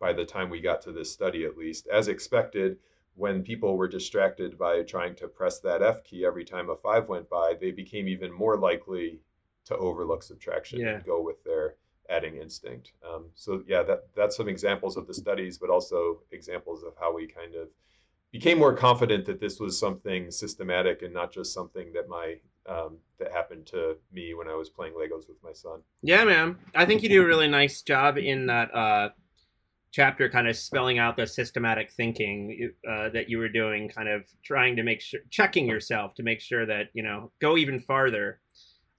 by 0.00 0.12
the 0.12 0.24
time 0.24 0.50
we 0.50 0.60
got 0.60 0.82
to 0.82 0.92
this 0.92 1.12
study, 1.12 1.44
at 1.44 1.56
least. 1.56 1.86
As 1.88 2.08
expected, 2.08 2.78
when 3.14 3.42
people 3.42 3.76
were 3.76 3.88
distracted 3.88 4.56
by 4.58 4.82
trying 4.82 5.14
to 5.16 5.28
press 5.28 5.60
that 5.60 5.82
F 5.82 6.04
key 6.04 6.24
every 6.24 6.44
time 6.44 6.70
a 6.70 6.76
five 6.76 7.08
went 7.08 7.28
by, 7.28 7.54
they 7.60 7.70
became 7.70 8.08
even 8.08 8.32
more 8.32 8.56
likely 8.56 9.20
to 9.64 9.76
overlook 9.76 10.22
subtraction 10.22 10.80
yeah. 10.80 10.94
and 10.94 11.04
go 11.04 11.20
with 11.20 11.42
their 11.44 11.74
adding 12.08 12.36
instinct. 12.36 12.92
Um, 13.06 13.26
so 13.34 13.62
yeah, 13.66 13.82
that 13.82 14.08
that's 14.14 14.36
some 14.36 14.48
examples 14.48 14.96
of 14.96 15.06
the 15.06 15.14
studies, 15.14 15.58
but 15.58 15.68
also 15.68 16.20
examples 16.30 16.82
of 16.82 16.94
how 16.98 17.14
we 17.14 17.26
kind 17.26 17.54
of 17.54 17.68
became 18.32 18.58
more 18.58 18.74
confident 18.74 19.26
that 19.26 19.40
this 19.40 19.58
was 19.58 19.78
something 19.78 20.30
systematic 20.30 21.02
and 21.02 21.12
not 21.12 21.32
just 21.32 21.52
something 21.52 21.92
that 21.92 22.08
my 22.08 22.36
um, 22.68 22.98
that 23.18 23.32
happened 23.32 23.66
to 23.66 23.96
me 24.12 24.34
when 24.34 24.48
I 24.48 24.54
was 24.54 24.68
playing 24.68 24.94
Legos 24.94 25.28
with 25.28 25.42
my 25.42 25.52
son. 25.52 25.80
Yeah, 26.02 26.24
man. 26.24 26.58
I 26.74 26.84
think 26.86 27.02
you 27.02 27.08
do 27.08 27.22
a 27.22 27.26
really 27.26 27.48
nice 27.48 27.82
job 27.82 28.18
in 28.18 28.46
that 28.46 28.74
uh, 28.74 29.08
chapter, 29.90 30.28
kind 30.28 30.46
of 30.48 30.56
spelling 30.56 30.98
out 30.98 31.16
the 31.16 31.26
systematic 31.26 31.90
thinking 31.90 32.72
uh, 32.88 33.08
that 33.10 33.28
you 33.28 33.38
were 33.38 33.48
doing, 33.48 33.88
kind 33.88 34.08
of 34.08 34.26
trying 34.42 34.76
to 34.76 34.82
make 34.82 35.00
sure, 35.00 35.20
checking 35.30 35.66
yourself 35.66 36.14
to 36.14 36.22
make 36.22 36.40
sure 36.40 36.66
that 36.66 36.88
you 36.92 37.02
know 37.02 37.32
go 37.40 37.56
even 37.56 37.80
farther. 37.80 38.40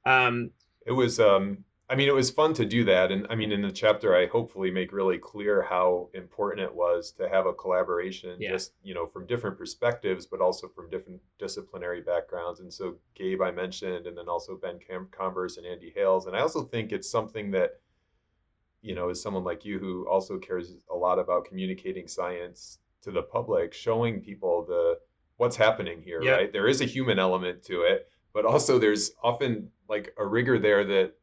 Um, 0.06 0.52
it 0.86 0.92
was 0.92 1.20
um, 1.20 1.64
I 1.92 1.96
mean, 1.96 2.08
it 2.08 2.14
was 2.14 2.30
fun 2.30 2.54
to 2.54 2.66
do 2.66 2.84
that. 2.86 3.12
And 3.12 3.26
I 3.32 3.36
mean, 3.36 3.52
in 3.52 3.64
the 3.64 3.72
chapter, 3.72 4.16
I 4.16 4.28
hopefully 4.28 4.70
make 4.70 4.94
really 4.94 5.18
clear 5.18 5.64
how 5.64 6.10
important 6.14 6.62
it 6.62 6.74
was 6.74 7.12
to 7.14 7.28
have 7.28 7.48
a 7.48 7.54
collaboration, 7.54 8.38
yeah. 8.40 8.52
just, 8.52 8.74
you 8.84 8.94
know, 8.94 9.08
from 9.08 9.26
different 9.26 9.58
perspectives, 9.58 10.28
but 10.28 10.40
also 10.40 10.68
from 10.68 10.92
different 10.92 11.20
disciplinary 11.40 12.02
backgrounds. 12.02 12.60
And 12.60 12.72
so 12.72 12.96
Gabe, 13.16 13.42
I 13.42 13.50
mentioned, 13.50 14.06
and 14.06 14.16
then 14.16 14.30
also 14.30 14.56
Ben 14.56 14.80
Converse 15.12 15.58
and 15.58 15.66
Andy 15.66 15.92
Hales. 15.96 16.28
And 16.28 16.36
I 16.36 16.42
also 16.42 16.62
think 16.64 16.92
it's 16.92 17.10
something 17.10 17.50
that, 17.52 17.80
you 18.84 18.94
know, 18.94 19.10
as 19.10 19.20
someone 19.20 19.44
like 19.44 19.66
you 19.66 19.80
who 19.80 20.08
also 20.08 20.38
cares 20.38 20.76
a 20.92 20.96
lot 20.96 21.18
about 21.18 21.46
communicating 21.46 22.08
science 22.08 22.78
to 23.02 23.10
the 23.10 23.24
public, 23.24 23.74
showing 23.74 24.22
people 24.22 24.64
the 24.64 25.00
what's 25.38 25.56
happening 25.56 26.04
here, 26.04 26.22
yep. 26.22 26.38
right? 26.38 26.54
There 26.54 26.68
is 26.68 26.82
a 26.82 26.86
human 26.86 27.18
element 27.18 27.64
to 27.64 27.82
it, 27.82 28.10
but 28.32 28.46
also 28.46 28.78
there's 28.78 29.12
often 29.24 29.72
like 29.88 30.14
a 30.20 30.26
rigor 30.26 30.60
there 30.60 30.84
that 30.84 31.14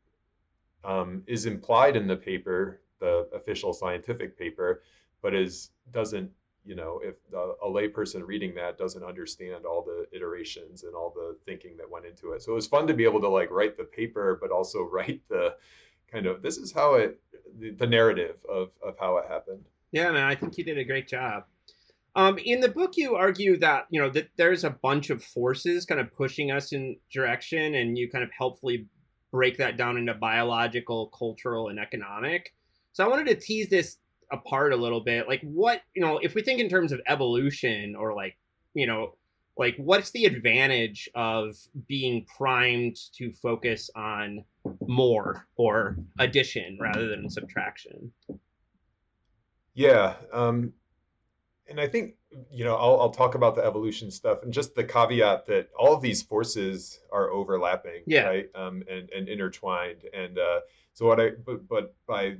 um, 0.85 1.23
is 1.27 1.47
implied 1.47 1.97
in 1.97 2.07
the 2.07 2.17
paper, 2.17 2.81
the 3.01 3.29
official 3.35 3.73
scientific 3.73 4.39
paper, 4.39 4.83
but 5.23 5.35
is 5.35 5.71
doesn't 5.93 6.31
you 6.65 6.75
know 6.75 7.01
if 7.03 7.15
the, 7.31 7.55
a 7.63 7.69
layperson 7.69 8.27
reading 8.27 8.55
that 8.55 8.79
doesn't 8.79 9.05
understand 9.05 9.65
all 9.65 9.83
the 9.83 10.07
iterations 10.17 10.83
and 10.83 10.95
all 10.95 11.13
the 11.15 11.37
thinking 11.45 11.77
that 11.77 11.91
went 11.91 12.07
into 12.07 12.33
it. 12.33 12.43
So 12.43 12.53
it 12.53 12.57
was 12.57 12.67
fun 12.67 12.87
to 12.87 12.95
be 12.95 13.05
able 13.05 13.21
to 13.21 13.29
like 13.29 13.51
write 13.51 13.77
the 13.77 13.85
paper, 13.85 14.39
but 14.41 14.51
also 14.51 14.83
write 14.93 15.23
the 15.29 15.57
kind 16.11 16.27
of 16.27 16.43
this 16.43 16.57
is 16.57 16.73
how 16.73 16.95
it 16.95 17.21
the, 17.59 17.71
the 17.71 17.87
narrative 17.87 18.37
of 18.49 18.71
of 18.83 18.97
how 18.99 19.19
it 19.19 19.27
happened. 19.29 19.65
Yeah, 19.93 20.11
man, 20.11 20.25
I 20.25 20.35
think 20.35 20.59
you 20.59 20.65
did 20.65 20.79
a 20.79 20.85
great 20.85 21.09
job. 21.09 21.45
Um, 22.17 22.39
in 22.39 22.61
the 22.61 22.69
book, 22.71 22.97
you 22.97 23.15
argue 23.15 23.59
that 23.59 23.87
you 23.91 24.01
know 24.01 24.09
that 24.11 24.31
there's 24.37 24.65
a 24.65 24.71
bunch 24.71 25.11
of 25.11 25.23
forces 25.23 25.85
kind 25.85 26.01
of 26.01 26.15
pushing 26.15 26.51
us 26.51 26.73
in 26.73 26.97
direction, 27.13 27.75
and 27.75 27.97
you 27.97 28.11
kind 28.11 28.25
of 28.25 28.31
helpfully 28.37 28.87
break 29.37 29.59
that 29.59 29.77
down 29.77 29.99
into 29.99 30.15
biological, 30.15 31.09
cultural, 31.09 31.69
and 31.69 31.79
economic. 31.79 32.55
So 32.95 33.05
I 33.05 33.09
wanted 33.09 33.27
to 33.27 33.35
tease 33.35 33.69
this 33.69 33.99
apart 34.33 34.73
a 34.73 34.77
little 34.77 35.01
bit. 35.01 35.29
Like, 35.29 35.43
what, 35.43 35.83
you 35.95 36.01
know, 36.01 36.17
if 36.23 36.35
we 36.35 36.41
think 36.41 36.59
in 36.59 36.71
terms 36.71 36.91
of 36.91 37.03
evolution 37.07 37.95
or 37.95 38.15
like, 38.15 38.39
you 38.73 38.87
know, 38.87 39.15
like 39.59 39.77
what's 39.77 40.11
the 40.13 40.25
advantage 40.25 41.11
of 41.15 41.55
being 41.87 42.25
primed 42.25 42.97
to 43.19 43.31
focus 43.31 43.91
on 43.95 44.43
more 44.87 45.47
or 45.57 45.99
addition 46.19 46.79
rather 46.81 47.07
than 47.09 47.29
subtraction. 47.29 48.11
Yeah, 49.75 50.15
um, 50.33 50.73
and 51.69 51.81
I 51.81 51.87
think 51.89 52.15
you 52.51 52.65
know 52.65 52.77
I'll, 52.77 53.01
I'll 53.01 53.11
talk 53.11 53.35
about 53.35 53.55
the 53.57 53.65
evolution 53.65 54.11
stuff 54.11 54.43
and 54.43 54.53
just 54.53 54.75
the 54.75 54.85
caveat 54.85 55.47
that 55.47 55.69
all 55.79 55.95
of 55.95 56.03
these 56.03 56.23
forces 56.23 57.01
are 57.13 57.31
overlapping, 57.31 58.03
yeah. 58.07 58.27
right, 58.27 58.47
um, 58.55 58.83
and 58.91 59.11
and 59.11 59.29
intertwined. 59.29 60.05
And 60.15 60.39
uh, 60.39 60.61
so 60.93 61.07
what 61.07 61.21
I 61.21 61.31
but 61.45 61.67
but 61.69 61.95
by 62.07 62.37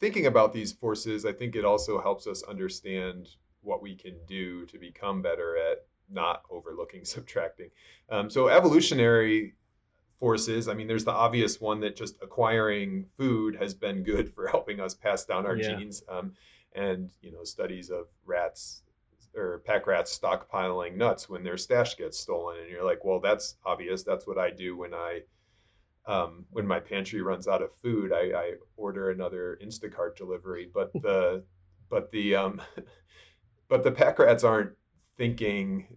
thinking 0.00 0.26
about 0.26 0.52
these 0.52 0.72
forces, 0.72 1.24
I 1.24 1.32
think 1.32 1.54
it 1.56 1.64
also 1.64 2.00
helps 2.00 2.26
us 2.26 2.42
understand 2.44 3.28
what 3.60 3.82
we 3.82 3.94
can 3.94 4.16
do 4.26 4.66
to 4.66 4.78
become 4.78 5.22
better 5.22 5.56
at 5.56 5.86
not 6.10 6.42
overlooking 6.50 7.04
subtracting. 7.04 7.70
Um, 8.10 8.28
so 8.28 8.48
evolutionary 8.48 9.54
forces, 10.18 10.68
I 10.68 10.74
mean, 10.74 10.86
there's 10.86 11.04
the 11.04 11.12
obvious 11.12 11.60
one 11.60 11.80
that 11.80 11.96
just 11.96 12.16
acquiring 12.22 13.06
food 13.16 13.56
has 13.56 13.74
been 13.74 14.02
good 14.02 14.32
for 14.34 14.46
helping 14.54 14.80
us 14.80 14.94
pass 14.94 15.24
down 15.24 15.46
our 15.46 15.56
Yeah. 15.56 15.76
genes. 15.76 16.02
Um, 16.08 16.32
and 16.74 17.10
you 17.20 17.32
know, 17.32 17.44
studies 17.44 17.90
of 17.90 18.06
rats 18.24 18.82
or 19.34 19.60
pack 19.66 19.86
rats 19.86 20.18
stockpiling 20.18 20.96
nuts 20.96 21.28
when 21.28 21.42
their 21.42 21.56
stash 21.56 21.96
gets 21.96 22.18
stolen, 22.18 22.58
and 22.60 22.70
you're 22.70 22.84
like, 22.84 23.04
well, 23.04 23.20
that's 23.20 23.56
obvious. 23.64 24.02
That's 24.02 24.26
what 24.26 24.38
I 24.38 24.50
do 24.50 24.76
when 24.76 24.94
I 24.94 25.22
um, 26.06 26.46
when 26.50 26.66
my 26.66 26.80
pantry 26.80 27.22
runs 27.22 27.46
out 27.48 27.62
of 27.62 27.74
food, 27.82 28.12
I, 28.12 28.32
I 28.36 28.52
order 28.76 29.10
another 29.10 29.58
Instacart 29.64 30.16
delivery. 30.16 30.70
But 30.72 30.92
the 31.02 31.44
but 31.90 32.10
the 32.12 32.34
um, 32.36 32.60
but 33.68 33.82
the 33.82 33.92
pack 33.92 34.18
rats 34.18 34.44
aren't 34.44 34.72
thinking 35.16 35.96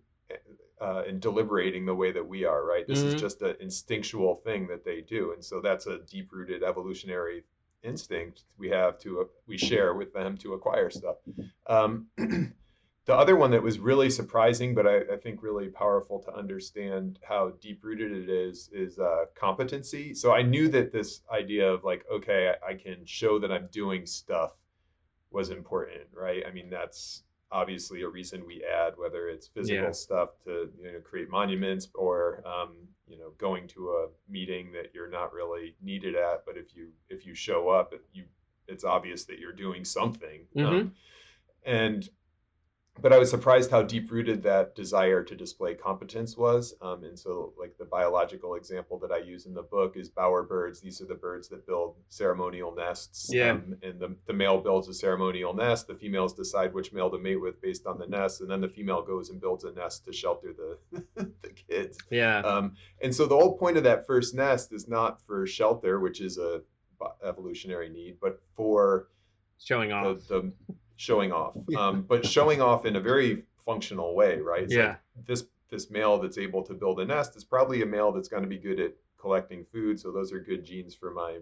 uh, 0.82 1.04
and 1.08 1.22
deliberating 1.22 1.86
the 1.86 1.96
way 1.96 2.12
that 2.12 2.26
we 2.28 2.46
are, 2.46 2.66
right? 2.66 2.88
This 2.88 3.04
Mhm. 3.04 3.08
is 3.08 3.16
just 3.16 3.42
an 3.42 3.56
instinctual 3.60 4.36
thing 4.38 4.68
that 4.68 4.84
they 4.84 5.02
do, 5.02 5.34
and 5.34 5.44
so 5.44 5.62
that's 5.62 5.88
a 5.88 6.00
deep-rooted 6.00 6.64
evolutionary 6.64 7.44
instinct 7.86 8.44
we 8.58 8.70
have 8.70 9.00
to 9.00 9.22
uh, 9.22 9.24
we 9.48 9.58
share 9.58 9.94
with 9.94 10.14
them 10.14 10.38
to 10.38 10.54
acquire 10.54 10.90
stuff. 10.90 11.18
Um, 11.68 12.08
the 13.06 13.14
other 13.14 13.36
one 13.36 13.52
that 13.52 13.62
was 13.62 13.80
really 13.80 14.10
surprising, 14.10 14.74
but 14.74 14.88
I, 14.88 14.98
I 15.14 15.18
think 15.22 15.44
really 15.44 15.68
powerful 15.68 16.20
to 16.20 16.36
understand 16.36 17.20
how 17.28 17.54
deep-rooted 17.62 18.12
it 18.12 18.30
is, 18.30 18.70
is 18.74 18.98
uh, 18.98 19.26
competency. 19.36 20.14
So 20.16 20.34
I 20.34 20.42
knew 20.42 20.68
that 20.70 20.92
this 20.92 21.22
idea 21.32 21.72
of 21.72 21.84
like, 21.84 22.04
okay, 22.12 22.56
I, 22.64 22.72
I 22.72 22.74
can 22.74 23.06
show 23.06 23.38
that 23.40 23.52
I'm 23.52 23.70
doing 23.72 24.08
stuff 24.08 24.54
was 25.30 25.52
important, 25.52 26.08
right? 26.14 26.44
I 26.48 26.52
mean, 26.52 26.70
that's 26.70 27.24
obviously 27.62 28.02
a 28.02 28.10
reason 28.20 28.46
we 28.46 28.58
add 28.64 28.94
whether 28.98 29.30
it's 29.30 29.48
physical 29.48 29.86
Yeah. 29.86 29.92
stuff 29.92 30.30
to 30.46 30.54
you 30.84 30.92
know 30.92 31.00
create 31.00 31.30
monuments 31.30 31.88
or 31.96 32.44
um, 32.46 32.72
you 33.08 33.18
know 33.18 33.30
going 33.38 33.66
to 33.70 33.82
a 34.02 34.08
meeting 34.30 34.72
that 34.74 34.88
you're 34.94 35.10
not 35.20 35.32
really 35.34 35.68
needed 35.82 36.16
at 36.16 36.46
but 36.46 36.58
if 36.58 36.76
you 36.76 36.90
if 37.10 37.26
you 37.26 37.34
show 37.34 37.70
up 37.70 37.94
you 38.14 38.24
it's 38.68 38.84
obvious 38.84 39.24
that 39.26 39.40
you're 39.40 39.54
doing 39.66 39.86
something 39.86 40.40
um, 40.58 40.92
and 41.66 42.10
but 43.02 43.12
I 43.12 43.18
was 43.18 43.30
surprised 43.30 43.72
how 43.72 43.82
deep 43.82 44.10
rooted 44.10 44.42
that 44.44 44.74
desire 44.74 45.22
to 45.22 45.36
display 45.36 45.76
competence 45.76 46.38
was. 46.38 46.74
Um, 46.82 47.04
and 47.04 47.18
so, 47.18 47.54
like 47.60 47.78
the 47.78 47.86
biological 47.86 48.56
example 48.56 48.98
that 49.00 49.12
I 49.12 49.18
use 49.18 49.46
in 49.46 49.54
the 49.54 49.64
book 49.64 49.98
is 49.98 50.10
bowerbirds. 50.10 50.82
These 50.82 51.02
are 51.02 51.06
the 51.06 51.16
birds 51.16 51.50
that 51.50 51.68
build 51.68 51.96
ceremonial 52.10 52.74
nests. 52.74 53.30
Yeah. 53.32 53.52
Um, 53.52 53.76
and 53.84 54.00
the, 54.00 54.16
the 54.28 54.34
male 54.34 54.60
builds 54.60 54.88
a 54.88 54.94
ceremonial 54.94 55.54
nest. 55.54 55.88
The 55.88 55.96
females 55.96 56.34
decide 56.34 56.74
which 56.74 56.94
male 56.94 57.10
to 57.10 57.18
mate 57.18 57.36
with 57.36 57.62
based 57.62 57.86
on 57.86 58.00
the 58.00 58.08
nest. 58.08 58.40
And 58.42 58.50
then 58.50 58.62
the 58.62 58.70
female 58.70 59.02
goes 59.02 59.30
and 59.30 59.42
builds 59.42 59.66
a 59.66 59.72
nest 59.74 60.06
to 60.06 60.14
shelter 60.14 60.54
the, 60.54 61.04
the 61.42 61.50
kids. 61.50 61.98
Yeah. 62.10 62.40
Um, 62.40 62.76
and 63.02 63.14
so, 63.14 63.26
the 63.26 63.36
whole 63.36 63.58
point 63.58 63.76
of 63.76 63.84
that 63.84 64.08
first 64.08 64.34
nest 64.34 64.72
is 64.72 64.88
not 64.88 65.22
for 65.26 65.46
shelter, 65.46 66.00
which 66.00 66.22
is 66.22 66.38
a 66.38 66.62
evolutionary 67.24 67.90
need, 67.90 68.18
but 68.22 68.42
for 68.56 69.10
Showing 69.60 69.90
the, 69.90 69.96
off. 69.96 70.28
the 70.28 70.52
showing 70.96 71.32
off, 71.32 71.56
um, 71.78 72.04
but 72.04 72.26
showing 72.26 72.62
off 72.62 72.86
in 72.86 72.96
a 72.96 73.00
very 73.02 73.44
functional 73.66 74.16
way, 74.16 74.40
right? 74.40 74.64
It's 74.64 74.74
Yeah. 74.74 74.98
like 75.16 75.26
this 75.26 75.46
this 75.70 75.90
male 75.90 76.20
that's 76.20 76.38
able 76.38 76.62
to 76.64 76.74
build 76.74 77.00
a 77.00 77.06
nest 77.06 77.36
is 77.36 77.44
probably 77.44 77.82
a 77.82 77.86
male 77.86 78.12
that's 78.12 78.28
going 78.30 78.44
to 78.44 78.50
be 78.50 78.58
good 78.60 78.80
at 78.80 78.94
collecting 79.18 79.66
food, 79.66 80.00
so 80.00 80.12
those 80.12 80.32
are 80.32 80.40
good 80.40 80.64
genes 80.64 80.94
for 80.94 81.12
my 81.12 81.40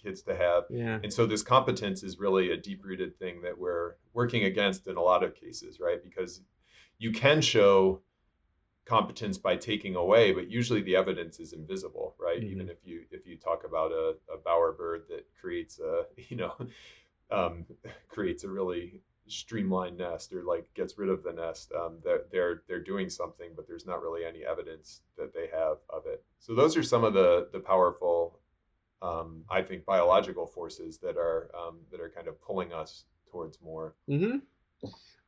kids 0.00 0.22
to 0.22 0.36
have. 0.36 0.64
Yeah. 0.70 1.00
And 1.02 1.12
so 1.12 1.26
this 1.26 1.42
competence 1.42 2.02
is 2.04 2.18
really 2.18 2.52
a 2.52 2.56
deep 2.56 2.84
rooted 2.84 3.18
thing 3.18 3.42
that 3.42 3.58
we're 3.58 3.96
working 4.14 4.44
against 4.44 4.86
in 4.86 4.96
a 4.96 5.02
lot 5.02 5.24
of 5.24 5.34
cases, 5.34 5.80
right? 5.80 6.02
Because 6.02 6.42
you 6.98 7.10
can 7.10 7.40
show 7.40 8.00
competence 8.84 9.36
by 9.36 9.56
taking 9.56 9.96
away, 9.96 10.30
but 10.32 10.48
usually 10.48 10.80
the 10.80 10.94
evidence 10.94 11.40
is 11.40 11.52
invisible, 11.52 12.14
right? 12.18 12.40
Mhm. 12.40 12.50
Even 12.52 12.68
if 12.68 12.78
you 12.84 13.04
if 13.10 13.26
you 13.26 13.36
talk 13.36 13.64
about 13.64 13.90
a, 13.90 14.16
a 14.32 14.38
bowerbird 14.38 15.08
that 15.08 15.26
creates 15.40 15.80
a 15.80 16.06
you 16.28 16.36
know 16.36 16.54
um, 17.30 17.64
creates 18.08 18.44
a 18.44 18.48
really 18.48 19.00
streamlined 19.28 19.98
nest 19.98 20.32
or 20.32 20.44
like 20.44 20.72
gets 20.74 20.98
rid 20.98 21.08
of 21.08 21.22
the 21.22 21.32
nest, 21.32 21.72
um, 21.76 21.98
they're, 22.04 22.22
they're 22.30 22.62
they're 22.68 22.82
doing 22.82 23.10
something, 23.10 23.50
but 23.56 23.66
there's 23.66 23.86
not 23.86 24.00
really 24.02 24.24
any 24.24 24.44
evidence 24.44 25.02
that 25.18 25.34
they 25.34 25.48
have 25.52 25.78
of 25.90 26.06
it. 26.06 26.22
So 26.38 26.54
those 26.54 26.76
are 26.76 26.82
some 26.82 27.04
of 27.04 27.12
the 27.14 27.48
the 27.52 27.60
powerful, 27.60 28.38
um, 29.02 29.44
I 29.50 29.62
think, 29.62 29.84
biological 29.84 30.46
forces 30.46 30.98
that 30.98 31.16
are 31.16 31.50
um, 31.56 31.80
that 31.90 32.00
are 32.00 32.10
kind 32.10 32.28
of 32.28 32.40
pulling 32.40 32.72
us 32.72 33.04
towards 33.30 33.60
more. 33.60 33.94
hmm 34.08 34.36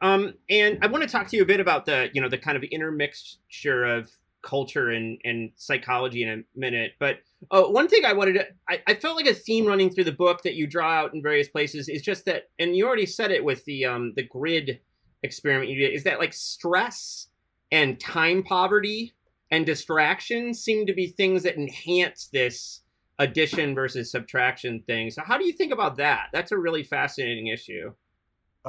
Um, 0.00 0.34
and 0.48 0.78
I 0.82 0.86
want 0.86 1.02
to 1.02 1.08
talk 1.08 1.26
to 1.28 1.36
you 1.36 1.42
a 1.42 1.46
bit 1.46 1.58
about 1.60 1.84
the, 1.84 2.08
you 2.12 2.20
know, 2.20 2.28
the 2.28 2.38
kind 2.38 2.56
of 2.56 2.62
intermixture 2.62 3.84
of 3.84 4.10
culture 4.42 4.90
and, 4.90 5.18
and 5.24 5.50
psychology 5.56 6.22
in 6.22 6.28
a 6.28 6.58
minute. 6.58 6.92
But 6.98 7.16
oh, 7.50 7.70
one 7.70 7.88
thing 7.88 8.04
I 8.04 8.12
wanted 8.12 8.34
to, 8.34 8.46
I, 8.68 8.82
I 8.86 8.94
felt 8.94 9.16
like 9.16 9.26
a 9.26 9.34
theme 9.34 9.66
running 9.66 9.90
through 9.90 10.04
the 10.04 10.12
book 10.12 10.42
that 10.42 10.54
you 10.54 10.66
draw 10.66 10.90
out 10.90 11.14
in 11.14 11.22
various 11.22 11.48
places 11.48 11.88
is 11.88 12.02
just 12.02 12.24
that, 12.26 12.44
and 12.58 12.76
you 12.76 12.86
already 12.86 13.06
said 13.06 13.30
it 13.30 13.44
with 13.44 13.64
the 13.64 13.84
um, 13.84 14.12
the 14.16 14.22
grid 14.22 14.80
experiment 15.22 15.70
you 15.70 15.78
did, 15.78 15.94
is 15.94 16.04
that 16.04 16.18
like 16.18 16.32
stress 16.32 17.28
and 17.70 18.00
time 18.00 18.42
poverty 18.42 19.14
and 19.50 19.66
distraction 19.66 20.54
seem 20.54 20.86
to 20.86 20.94
be 20.94 21.08
things 21.08 21.42
that 21.42 21.56
enhance 21.56 22.28
this 22.32 22.82
addition 23.18 23.74
versus 23.74 24.10
subtraction 24.10 24.82
thing. 24.86 25.10
So 25.10 25.22
how 25.24 25.38
do 25.38 25.44
you 25.44 25.52
think 25.52 25.72
about 25.72 25.96
that? 25.96 26.26
That's 26.32 26.52
a 26.52 26.58
really 26.58 26.84
fascinating 26.84 27.48
issue. 27.48 27.92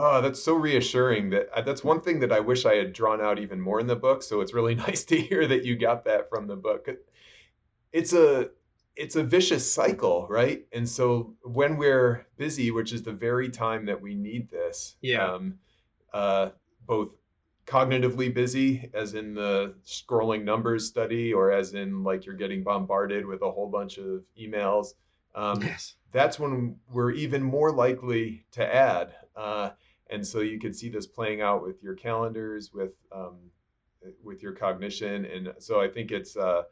Oh, 0.02 0.22
that's 0.22 0.42
so 0.42 0.54
reassuring. 0.56 1.30
That 1.32 1.50
uh, 1.54 1.62
that's 1.62 1.84
one 1.84 2.00
thing 2.00 2.20
that 2.22 2.32
I 2.32 2.40
wish 2.40 2.66
I 2.66 2.76
had 2.76 2.94
drawn 2.94 3.20
out 3.22 3.38
even 3.38 3.60
more 3.60 3.82
in 3.82 3.88
the 3.88 3.96
book. 3.98 4.24
So 4.24 4.40
it's 4.40 4.54
really 4.54 4.76
nice 4.88 5.04
to 5.06 5.20
hear 5.20 5.46
that 5.48 5.66
you 5.66 5.76
got 5.78 6.06
that 6.06 6.30
from 6.30 6.48
the 6.48 6.56
book. 6.56 6.88
It's 7.92 8.14
a 8.14 8.50
it's 8.96 9.16
a 9.16 9.24
vicious 9.24 9.70
cycle, 9.72 10.28
right? 10.30 10.66
And 10.74 10.88
so 10.88 11.36
when 11.44 11.78
we're 11.78 12.28
busy, 12.38 12.72
which 12.72 12.94
is 12.94 13.04
the 13.04 13.14
very 13.14 13.50
time 13.50 13.86
that 13.86 14.00
we 14.02 14.16
need 14.16 14.50
this, 14.50 14.96
Yeah. 15.02 15.34
um, 15.34 15.60
uh, 16.14 16.50
both 16.86 17.10
cognitively 17.66 18.34
busy, 18.34 18.90
as 18.94 19.14
in 19.14 19.34
the 19.34 19.76
scrolling 19.86 20.44
numbers 20.44 20.88
study, 20.88 21.34
or 21.34 21.52
as 21.52 21.74
in 21.74 22.04
like 22.04 22.26
you're 22.26 22.36
getting 22.36 22.64
bombarded 22.64 23.26
with 23.26 23.42
a 23.42 23.52
whole 23.52 23.70
bunch 23.70 23.98
of 23.98 24.24
emails. 24.40 24.96
Um, 25.36 25.62
yes. 25.62 25.96
that's 26.12 26.40
when 26.40 26.78
we're 26.92 27.12
even 27.12 27.44
more 27.44 27.72
likely 27.72 28.46
to 28.52 28.76
add. 28.76 29.14
Uh, 29.36 29.72
and 30.10 30.26
so 30.26 30.40
you 30.42 30.60
can 30.60 30.74
see 30.74 30.90
this 30.90 31.08
playing 31.08 31.42
out 31.42 31.64
with 31.64 31.82
your 31.84 31.96
calendars, 31.96 32.72
with 32.74 32.94
um, 33.12 33.38
with 34.24 34.42
your 34.42 34.54
cognition, 34.54 35.26
and 35.26 35.54
so 35.60 35.82
I 35.82 35.88
think 35.88 36.12
it's 36.12 36.38
uh, 36.38 36.64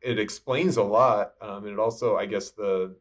it 0.00 0.18
explains 0.18 0.76
a 0.76 0.82
lot, 0.82 1.34
um, 1.40 1.64
and 1.64 1.72
it 1.72 1.78
also, 1.78 2.16
I 2.16 2.26
guess, 2.26 2.50
the 2.50 2.96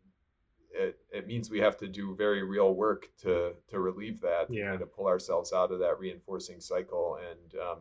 it, 0.72 1.00
it 1.12 1.28
means 1.28 1.50
we 1.50 1.60
have 1.60 1.78
to 1.78 1.88
do 1.88 2.16
very 2.16 2.44
real 2.44 2.76
work 2.76 3.10
to 3.20 3.56
to 3.70 3.80
relieve 3.80 4.22
that, 4.22 4.54
to 4.54 4.60
Yeah. 4.60 4.70
kind 4.70 4.82
of 4.82 4.94
pull 4.94 5.08
ourselves 5.08 5.54
out 5.54 5.72
of 5.72 5.80
that 5.80 6.00
reinforcing 6.00 6.60
cycle 6.62 7.18
and 7.30 7.62
um, 7.62 7.80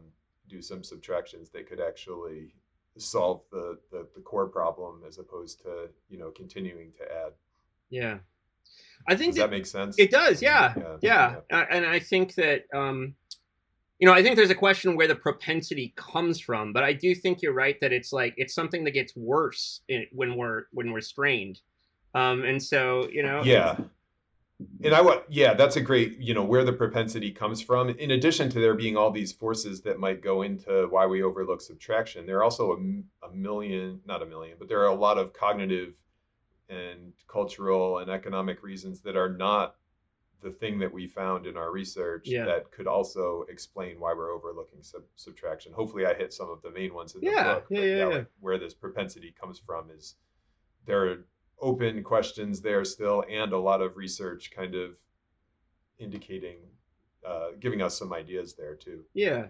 do 0.49 0.62
some 0.62 0.83
subtractions 0.85 1.51
that 1.51 1.68
could 1.68 1.81
actually 1.81 2.55
solve 2.99 3.42
the, 3.53 3.79
the 3.90 4.09
the 4.14 4.22
core 4.22 4.49
problem 4.49 5.03
as 5.07 5.18
opposed 5.18 5.61
to 5.62 5.90
you 6.09 6.18
know 6.18 6.31
continuing 6.31 6.92
to 6.94 7.05
add. 7.12 7.33
Yeah. 7.88 8.18
I 9.09 9.14
think 9.16 9.35
that, 9.35 9.42
that 9.42 9.50
make 9.50 9.66
sense? 9.66 9.96
it 9.98 10.11
does. 10.11 10.42
Yeah. 10.42 10.74
Yeah. 10.76 10.96
Yeah. 11.50 11.59
Uh, 11.59 11.64
And 11.70 11.87
I 11.87 11.98
think 11.98 12.35
that, 12.35 12.64
um, 12.74 13.14
you 13.98 14.06
know, 14.06 14.12
I 14.12 14.22
think 14.22 14.37
there's 14.37 14.50
a 14.50 14.54
question 14.54 14.96
where 14.96 15.09
the 15.09 15.14
propensity 15.14 15.94
comes 15.96 16.38
from, 16.40 16.72
but 16.72 16.85
I 16.85 16.92
do 16.92 17.14
think 17.14 17.40
you're 17.40 17.54
right 17.54 17.80
that 17.80 17.92
it's 17.92 18.12
like, 18.12 18.35
it's 18.37 18.54
something 18.54 18.85
that 18.85 18.90
gets 18.90 19.16
worse 19.16 19.80
in, 19.88 20.06
when 20.12 20.37
we're, 20.37 20.64
when 20.72 20.92
we're 20.92 21.00
strained. 21.00 21.61
Um, 22.14 22.44
and 22.44 22.62
so, 22.62 23.09
you 23.11 23.22
know, 23.22 23.42
Yeah. 23.44 23.78
And 24.82 24.94
I 24.94 25.02
want, 25.02 25.22
yeah, 25.28 25.52
that's 25.52 25.76
a 25.76 25.82
great, 25.82 26.18
you 26.18 26.32
know, 26.32 26.42
where 26.42 26.64
the 26.64 26.72
propensity 26.72 27.30
comes 27.30 27.61
from. 27.61 27.90
In 27.90 28.12
addition 28.12 28.48
to 28.50 28.61
there 28.61 28.74
being 28.74 28.96
all 28.96 29.11
these 29.11 29.30
forces 29.30 29.82
that 29.82 29.98
might 29.98 30.22
go 30.22 30.42
into 30.42 30.87
why 30.88 31.04
we 31.04 31.22
overlook 31.22 31.61
subtraction, 31.61 32.24
there 32.24 32.38
are 32.38 32.44
also 32.44 32.72
a, 32.72 33.26
a 33.26 33.35
million, 33.35 34.00
not 34.06 34.22
a 34.22 34.26
million, 34.26 34.56
but 34.59 34.66
there 34.66 34.80
are 34.80 34.87
a 34.87 34.94
lot 34.94 35.18
of 35.18 35.35
cognitive 35.35 35.92
and 36.68 37.12
cultural 37.29 37.98
and 37.98 38.11
economic 38.11 38.62
reasons 38.62 39.00
that 39.02 39.16
are 39.16 39.29
not 39.29 39.76
the 40.42 40.50
thing 40.50 40.79
that 40.79 40.92
we 40.92 41.07
found 41.07 41.46
in 41.46 41.57
our 41.57 41.70
research 41.72 42.29
Yeah. 42.29 42.44
that 42.44 42.70
could 42.70 42.87
also 42.87 43.44
explain 43.48 43.98
why 43.98 44.12
we're 44.12 44.33
overlooking 44.33 44.83
sub- 44.83 45.02
subtraction. 45.16 45.72
Hopefully, 45.72 46.05
I 46.07 46.14
hit 46.14 46.33
some 46.33 46.50
of 46.50 46.61
the 46.62 46.70
main 46.70 46.92
ones 46.92 47.14
in 47.14 47.20
the 47.22 47.29
Yeah, 47.29 47.55
book. 47.55 47.66
yeah, 47.70 47.81
yeah, 47.81 47.96
yeah. 47.96 48.05
like 48.07 48.26
where 48.40 48.59
this 48.59 48.74
propensity 48.74 49.33
comes 49.40 49.59
from 49.59 49.90
is 49.90 50.16
there 50.85 51.07
are 51.11 51.24
open 51.59 52.02
questions 52.05 52.61
there 52.61 52.85
still, 52.85 53.24
and 53.31 53.52
a 53.52 53.59
lot 53.59 53.81
of 53.81 53.96
research 53.96 54.50
kind 54.50 54.74
of 54.74 54.96
indicating, 55.98 56.59
uh, 57.24 57.52
giving 57.59 57.81
us 57.81 57.96
some 57.98 58.12
ideas 58.12 58.55
there 58.55 58.74
too. 58.74 59.05
Yeah. 59.14 59.48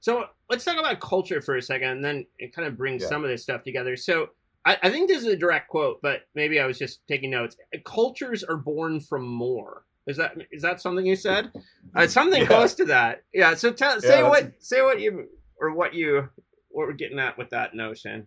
So 0.00 0.26
let's 0.50 0.64
talk 0.64 0.78
about 0.78 1.00
culture 1.00 1.40
for 1.40 1.56
a 1.56 1.62
second, 1.62 1.88
and 1.90 2.04
then 2.04 2.26
it 2.38 2.52
kind 2.52 2.66
of 2.66 2.76
brings 2.76 3.02
Yeah. 3.02 3.08
some 3.08 3.24
of 3.24 3.30
this 3.30 3.42
stuff 3.44 3.62
together. 3.62 3.96
So 3.96 4.30
I, 4.64 4.76
I 4.82 4.90
think 4.90 5.08
this 5.08 5.18
is 5.18 5.26
a 5.28 5.36
direct 5.36 5.68
quote, 5.68 6.00
but 6.02 6.22
maybe 6.34 6.60
I 6.60 6.66
was 6.66 6.78
just 6.78 7.00
taking 7.08 7.30
notes. 7.30 7.56
Cultures 7.84 8.44
are 8.44 8.56
born 8.56 9.00
from 9.00 9.26
more. 9.26 9.84
Is 10.06 10.16
that 10.16 10.36
is 10.50 10.62
that 10.62 10.80
something 10.80 11.04
you 11.06 11.16
said? 11.16 11.50
Uh, 11.94 12.06
something 12.06 12.40
Yeah. 12.42 12.46
close 12.48 12.74
to 12.74 12.84
that. 12.86 13.22
Yeah. 13.32 13.54
So 13.54 13.70
tell 13.72 14.00
say 14.00 14.20
Yeah, 14.20 14.28
what 14.28 14.52
say 14.58 14.82
what 14.82 15.00
you 15.00 15.28
or 15.60 15.74
what 15.74 15.94
you 15.94 16.28
what 16.68 16.86
we're 16.86 16.92
getting 16.94 17.18
at 17.18 17.36
with 17.36 17.50
that 17.50 17.74
notion. 17.74 18.26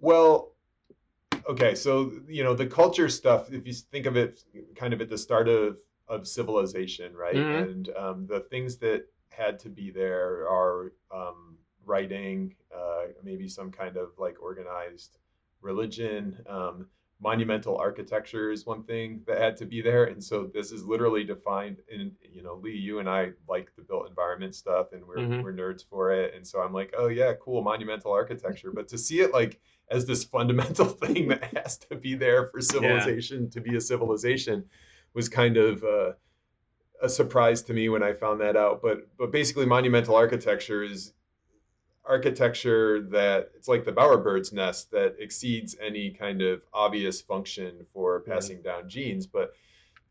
Well, 0.00 0.52
okay, 1.48 1.74
so 1.74 2.12
you 2.28 2.44
know 2.44 2.54
the 2.54 2.66
culture 2.66 3.08
stuff. 3.08 3.52
If 3.52 3.66
you 3.66 3.72
think 3.72 4.06
of 4.06 4.16
it, 4.16 4.44
kind 4.74 4.92
of 4.92 5.00
at 5.00 5.08
the 5.08 5.18
start 5.18 5.48
of 5.48 5.78
of 6.08 6.26
civilization, 6.26 7.16
right? 7.16 7.34
Mhm. 7.34 7.62
And 7.70 7.88
um, 7.96 8.26
the 8.26 8.40
things 8.40 8.76
that 8.78 9.06
had 9.30 9.58
to 9.60 9.68
be 9.68 9.90
there 9.90 10.48
are 10.48 10.92
um, 11.10 11.56
writing, 11.86 12.54
uh, 12.76 13.06
maybe 13.24 13.48
some 13.48 13.70
kind 13.70 13.96
of 13.96 14.10
like 14.18 14.36
organized 14.42 15.18
religion. 15.62 16.38
Um, 16.48 16.86
monumental 17.18 17.78
architecture 17.78 18.50
is 18.50 18.66
one 18.66 18.82
thing 18.82 19.22
that 19.26 19.38
had 19.40 19.56
to 19.56 19.64
be 19.64 19.80
there, 19.80 20.04
and 20.04 20.22
so 20.22 20.50
this 20.52 20.70
is 20.70 20.84
literally 20.84 21.24
defined. 21.24 21.78
in 21.88 22.12
you 22.30 22.42
know, 22.42 22.56
Lee, 22.56 22.72
you 22.76 22.98
and 22.98 23.08
I 23.08 23.30
like 23.48 23.74
the 23.76 23.82
built 23.82 24.08
environment 24.08 24.54
stuff, 24.54 24.92
and 24.92 25.02
we're 25.06 25.16
Mhm. 25.16 25.42
we're 25.42 25.52
nerds 25.54 25.82
for 25.88 26.12
it, 26.12 26.34
and 26.34 26.46
so 26.46 26.60
I'm 26.60 26.74
like, 26.74 26.92
oh 26.98 27.08
yeah, 27.08 27.32
cool, 27.40 27.62
monumental 27.62 28.12
architecture. 28.12 28.70
But 28.72 28.88
to 28.88 28.98
see 28.98 29.20
it 29.20 29.32
like 29.32 29.60
as 29.90 30.04
this 30.04 30.24
fundamental 30.24 30.86
thing 31.04 31.28
that 31.28 31.44
has 31.56 31.78
to 31.78 31.96
be 31.96 32.14
there 32.14 32.48
for 32.48 32.60
civilization 32.60 33.48
to 33.50 33.60
be 33.60 33.76
a 33.76 33.80
civilization 33.80 34.64
was 35.14 35.28
kind 35.28 35.56
of 35.56 35.82
uh, 35.84 36.12
a 37.02 37.08
surprise 37.08 37.62
to 37.62 37.72
me 37.72 37.88
when 37.88 38.02
I 38.02 38.12
found 38.12 38.40
that 38.40 38.56
out. 38.56 38.82
But 38.82 39.08
but 39.16 39.32
basically, 39.32 39.64
monumental 39.66 40.14
architecture 40.16 40.82
is 40.82 41.14
architecture 42.08 43.02
that 43.02 43.50
it's 43.54 43.68
like 43.68 43.84
the 43.84 43.92
bowerbird's 43.92 44.52
nest 44.52 44.90
that 44.90 45.16
exceeds 45.18 45.76
any 45.80 46.10
kind 46.10 46.42
of 46.42 46.62
obvious 46.72 47.20
function 47.20 47.84
for 47.92 48.20
passing 48.20 48.62
down 48.62 48.88
genes, 48.88 49.26
but 49.26 49.54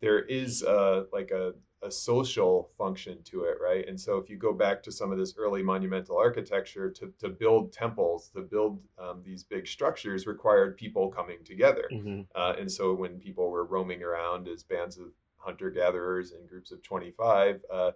there 0.02 0.20
is 0.20 0.62
uh, 0.64 1.06
like 1.14 1.32
a, 1.32 1.54
a 1.82 1.90
social 1.90 2.70
function 2.78 3.22
to 3.24 3.44
it, 3.46 3.58
right? 3.62 3.88
And 3.88 4.00
so 4.00 4.18
if 4.18 4.30
you 4.30 4.38
go 4.38 4.52
back 4.54 4.84
to 4.84 4.92
some 4.92 5.12
of 5.12 5.18
this 5.18 5.36
early 5.38 5.64
monumental 5.64 6.18
architecture, 6.18 6.90
to, 6.92 7.14
to 7.20 7.30
build 7.30 7.72
temples, 7.72 8.30
to 8.36 8.42
build 8.42 8.82
um, 9.00 9.22
these 9.24 9.44
big 9.44 9.68
structures 9.68 10.28
required 10.28 10.76
people 10.78 11.10
coming 11.10 11.38
together. 11.46 11.90
Uh, 12.36 12.54
and 12.60 12.72
so 12.72 12.94
when 12.94 13.20
people 13.20 13.50
were 13.50 13.66
roaming 13.66 14.04
around 14.04 14.48
as 14.48 14.64
bands 14.64 14.98
of 14.98 15.08
hunter 15.38 15.70
gatherers 15.70 16.32
and 16.32 16.50
groups 16.50 16.72
of 16.72 16.82
25, 16.84 17.62
uh, 17.72 17.92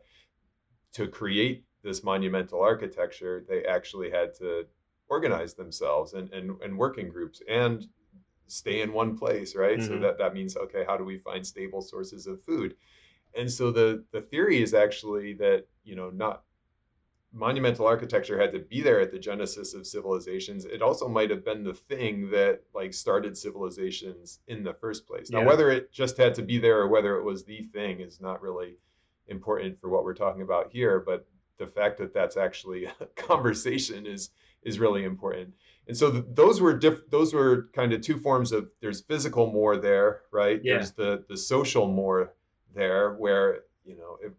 to 0.93 1.07
create 1.07 1.63
this 1.83 2.03
monumental 2.03 2.61
architecture, 2.61 3.45
they 3.47 3.63
actually 3.65 4.09
had 4.09 4.33
to 4.35 4.65
organize 5.07 5.53
themselves 5.53 6.13
and, 6.13 6.31
and, 6.33 6.61
and 6.61 6.77
work 6.77 6.97
in 6.97 7.09
groups 7.09 7.41
and 7.47 7.87
stay 8.47 8.81
in 8.81 8.93
one 8.93 9.17
place, 9.17 9.55
right? 9.55 9.81
So 9.81 9.93
Mhm. 9.93 10.01
that, 10.01 10.17
that 10.17 10.33
means, 10.33 10.57
okay, 10.57 10.83
how 10.85 10.97
do 10.97 11.03
we 11.03 11.17
find 11.17 11.45
stable 11.45 11.81
sources 11.81 12.27
of 12.27 12.43
food? 12.43 12.75
And 13.35 13.51
so 13.51 13.71
the, 13.71 14.03
the 14.11 14.21
theory 14.21 14.61
is 14.61 14.73
actually 14.73 15.33
that, 15.33 15.67
you 15.83 15.95
know, 15.95 16.09
not 16.09 16.43
monumental 17.31 17.85
architecture 17.85 18.39
had 18.39 18.51
to 18.51 18.59
be 18.59 18.81
there 18.81 18.99
at 18.99 19.11
the 19.11 19.19
genesis 19.19 19.75
of 19.75 19.85
civilizations. 19.85 20.65
It 20.65 20.81
also 20.81 21.07
might 21.07 21.29
have 21.29 21.45
been 21.45 21.63
the 21.63 21.75
thing 21.75 22.29
that 22.31 22.63
like 22.73 22.91
started 22.93 23.37
civilizations 23.37 24.39
in 24.47 24.63
the 24.63 24.73
first 24.73 25.05
place. 25.05 25.29
Now, 25.29 25.41
Yeah. 25.41 25.45
whether 25.45 25.69
it 25.69 25.91
just 25.91 26.17
had 26.17 26.33
to 26.35 26.41
be 26.41 26.57
there 26.57 26.79
or 26.79 26.87
whether 26.87 27.17
it 27.17 27.23
was 27.23 27.45
the 27.45 27.63
thing 27.65 27.99
is 27.99 28.19
not 28.19 28.41
really 28.41 28.77
important 29.27 29.79
for 29.79 29.89
what 29.89 30.03
we're 30.03 30.15
talking 30.15 30.41
about 30.41 30.71
here. 30.71 30.99
But 30.99 31.27
the 31.59 31.67
fact 31.67 31.97
that 31.99 32.13
that's 32.13 32.37
actually 32.37 32.85
a 32.99 33.05
conversation 33.15 34.05
is 34.07 34.31
is 34.63 34.79
really 34.79 35.03
important. 35.03 35.53
And 35.87 35.95
so 35.95 36.11
th- 36.11 36.25
those 36.33 36.61
were 36.61 36.73
diff- 36.73 37.09
those 37.09 37.33
were 37.33 37.69
kind 37.73 37.93
of 37.93 38.01
two 38.01 38.17
forms 38.17 38.51
of 38.51 38.69
there's 38.81 39.01
physical 39.01 39.51
more 39.51 39.77
there, 39.77 40.21
right? 40.31 40.59
Yeah. 40.63 40.75
There's 40.75 40.91
the 40.91 41.25
the 41.29 41.37
social 41.37 41.87
more 41.87 42.33
there, 42.73 43.13
where 43.13 43.61
you 43.85 43.95
know 43.97 44.17
if 44.21 44.33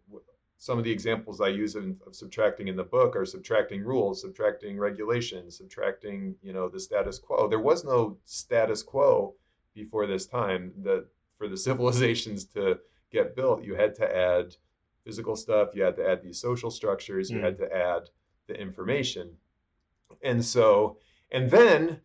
some 0.59 0.76
of 0.76 0.85
the 0.85 0.90
examples 0.90 1.40
I 1.40 1.48
use 1.48 1.74
in, 1.74 1.96
of 2.06 2.14
subtracting 2.14 2.68
in 2.68 2.76
the 2.76 2.85
book 2.85 3.16
are 3.16 3.24
subtracting 3.24 3.83
rules, 3.83 4.20
subtracting 4.20 4.78
regulations, 4.78 5.56
subtracting 5.56 6.35
you 6.42 6.52
know 6.52 6.68
the 6.68 6.80
status 6.80 7.18
quo. 7.18 7.48
There 7.48 7.61
was 7.61 7.85
no 7.85 8.18
status 8.24 8.83
quo 8.83 9.35
before 9.74 10.06
this 10.06 10.26
time. 10.26 10.72
That 10.83 11.06
for 11.38 11.48
the 11.48 11.56
civilizations 11.68 12.44
to 12.46 12.78
get 13.11 13.35
built, 13.35 13.64
you 13.64 13.74
had 13.74 13.94
to 13.96 14.16
add 14.16 14.56
physical 15.04 15.36
stuff, 15.36 15.74
you 15.74 15.82
had 15.82 15.96
to 15.96 16.08
add 16.08 16.22
these 16.22 16.40
social 16.40 16.70
structures, 16.70 17.30
you 17.30 17.38
Mm. 17.38 17.44
had 17.44 17.58
to 17.58 17.74
add 17.74 18.10
the 18.46 18.54
information, 18.60 19.36
and 20.22 20.44
so 20.44 20.98
and 21.30 21.50
then 21.50 22.00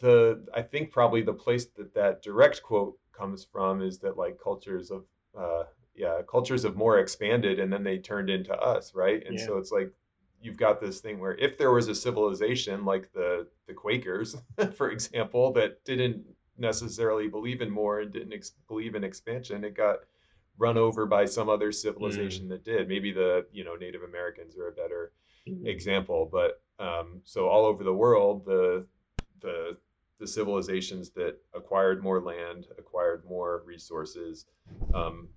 the 0.00 0.44
I 0.54 0.62
think 0.62 0.90
probably 0.90 1.22
the 1.22 1.32
place 1.32 1.66
that 1.76 1.94
that 1.94 2.22
direct 2.22 2.62
quote 2.62 2.98
comes 3.12 3.44
from 3.44 3.80
is 3.82 3.98
that 3.98 4.16
like 4.16 4.38
cultures 4.42 4.90
of 4.90 5.04
uh, 5.38 5.64
yeah 5.94 6.22
cultures 6.28 6.64
of 6.64 6.76
more 6.76 6.98
expanded 6.98 7.58
and 7.60 7.72
then 7.72 7.84
they 7.84 7.98
turned 7.98 8.30
into 8.30 8.52
us 8.54 8.94
right 8.94 9.24
and 9.26 9.38
Yeah. 9.38 9.46
so 9.46 9.58
it's 9.58 9.70
like 9.72 9.92
you've 10.42 10.56
got 10.56 10.80
this 10.80 11.00
thing 11.00 11.18
where 11.20 11.36
if 11.36 11.56
there 11.56 11.70
was 11.72 11.88
a 11.88 11.94
civilization 11.94 12.84
like 12.84 13.12
the 13.12 13.46
the 13.66 13.74
Quakers 13.74 14.36
for 14.76 14.90
example 14.90 15.52
that 15.52 15.84
didn't 15.84 16.24
necessarily 16.58 17.28
believe 17.28 17.60
in 17.62 17.70
more 17.70 18.00
and 18.00 18.12
didn't 18.12 18.32
ex- 18.32 18.52
believe 18.68 18.94
in 18.94 19.04
expansion 19.04 19.64
it 19.64 19.74
got 19.74 20.00
run 20.58 20.76
over 20.78 21.06
by 21.06 21.24
some 21.24 21.48
other 21.48 21.72
civilization 21.72 22.48
that 22.48 22.64
did. 22.64 22.88
Maybe 22.88 23.12
the 23.12 23.46
you 23.52 23.64
know 23.64 23.74
Native 23.76 24.02
Americans 24.02 24.56
are 24.56 24.68
a 24.68 24.72
better 24.72 25.12
example 25.66 26.26
but 26.32 26.62
um, 26.78 27.20
so 27.24 27.48
all 27.48 27.66
over 27.66 27.84
the 27.84 27.92
world 27.92 28.44
the 28.46 28.86
the 29.40 29.76
the 30.18 30.26
civilizations 30.26 31.10
that 31.10 31.36
acquired 31.54 32.02
more 32.02 32.20
land 32.20 32.66
acquired 32.78 33.24
more 33.28 33.62
resources 33.66 34.46
um, 34.94 35.28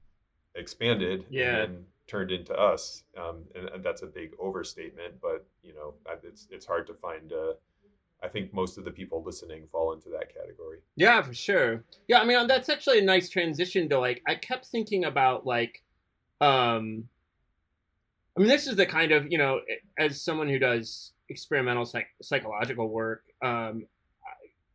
expanded 0.56 1.26
Yeah. 1.30 1.58
and 1.64 1.84
turned 2.08 2.32
into 2.32 2.54
us. 2.58 3.04
Um, 3.18 3.44
and, 3.54 3.68
and 3.68 3.84
that's 3.84 4.02
a 4.02 4.06
big 4.08 4.32
overstatement 4.40 5.16
but 5.22 5.46
you 5.62 5.74
know 5.74 5.94
it's 6.24 6.48
it's 6.52 6.66
hard 6.66 6.88
to 6.88 6.94
find 6.94 7.34
uh, 7.34 7.54
I 8.24 8.28
think 8.28 8.54
most 8.54 8.78
of 8.78 8.86
the 8.86 8.92
people 8.92 9.24
listening 9.24 9.68
fall 9.72 9.94
into 9.94 10.10
that 10.10 10.34
category 10.34 10.80
Yeah, 10.96 11.22
for 11.22 11.34
sure. 11.34 11.84
Yeah, 12.08 12.20
I 12.20 12.26
mean 12.26 12.48
that's 12.48 12.70
actually 12.70 13.00
a 13.00 13.04
nice 13.04 13.30
transition 13.30 13.90
to 13.90 14.00
like 14.00 14.22
I 14.28 14.36
kept 14.36 14.66
thinking 14.66 15.06
about 15.06 15.46
like 15.46 15.84
um 16.42 17.08
I 18.36 18.40
mean 18.40 18.50
this 18.50 18.68
is 18.68 18.76
the 18.76 18.86
kind 18.86 19.12
of, 19.12 19.32
you 19.32 19.38
know, 19.38 19.62
as 19.98 20.22
someone 20.22 20.48
who 20.48 20.60
does 20.60 21.14
experimental 21.30 21.86
psych- 21.86 22.14
psychological 22.22 22.90
work, 22.90 23.24
um 23.44 23.88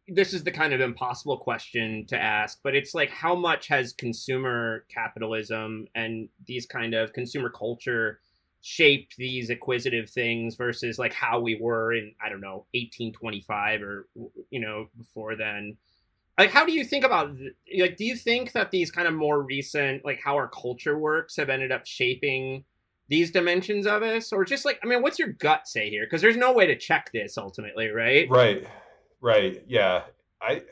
this 0.09 0.35
is 0.35 0.42
the 0.44 0.50
kind 0.50 0.72
of 0.72 0.81
impossible 0.81 1.38
question 1.38 2.05
to 2.09 2.20
ask, 2.20 2.59
but 2.62 2.74
it's 2.74 2.94
like 2.94 3.11
how 3.11 3.35
much 3.35 3.68
has 3.68 3.92
consumer 3.92 4.85
capitalism 4.92 5.87
and 5.94 6.28
these 6.46 6.66
kind 6.66 6.92
of 6.94 7.12
consumer 7.12 7.48
culture 7.48 8.20
shaped 8.62 9.16
these 9.16 9.51
acquisitive 9.51 10.09
things 10.09 10.55
versus 10.55 10.96
like 10.96 11.12
how 11.12 11.40
we 11.40 11.59
were 11.61 11.92
in 11.92 12.14
I 12.25 12.29
don't 12.29 12.40
know 12.40 12.64
1825 12.75 13.83
or 13.83 14.09
you 14.51 14.61
know 14.61 14.87
before 14.96 15.37
then. 15.37 15.77
Like 16.38 16.51
how 16.51 16.64
do 16.64 16.72
you 16.72 16.85
think 16.85 17.05
about 17.05 17.37
like 17.79 17.96
do 17.96 18.05
you 18.05 18.16
think 18.16 18.53
that 18.53 18.70
these 18.70 18.90
kind 18.90 19.09
of 19.09 19.14
more 19.14 19.42
recent 19.42 20.05
like 20.05 20.20
how 20.25 20.37
our 20.37 20.48
culture 20.48 20.96
works 20.96 21.37
have 21.37 21.51
ended 21.51 21.72
up 21.72 21.87
shaping 21.87 22.64
these 23.09 23.33
dimensions 23.33 23.85
of 23.85 24.05
us? 24.05 24.33
Or 24.33 24.44
just 24.44 24.64
like 24.64 24.79
i 24.83 24.87
mean 24.87 25.03
what's 25.03 25.18
your 25.18 25.33
gut 25.33 25.66
say 25.66 25.90
here? 25.90 26.07
Because 26.07 26.22
there's 26.22 26.37
no 26.37 26.53
way 26.53 26.68
to 26.68 26.79
check 26.79 27.11
this 27.12 27.37
ultimately 27.37 27.88
right? 27.88 28.31
Right. 28.31 28.64
Right. 29.20 29.64
Yeah. 29.66 30.05
I 30.40 30.62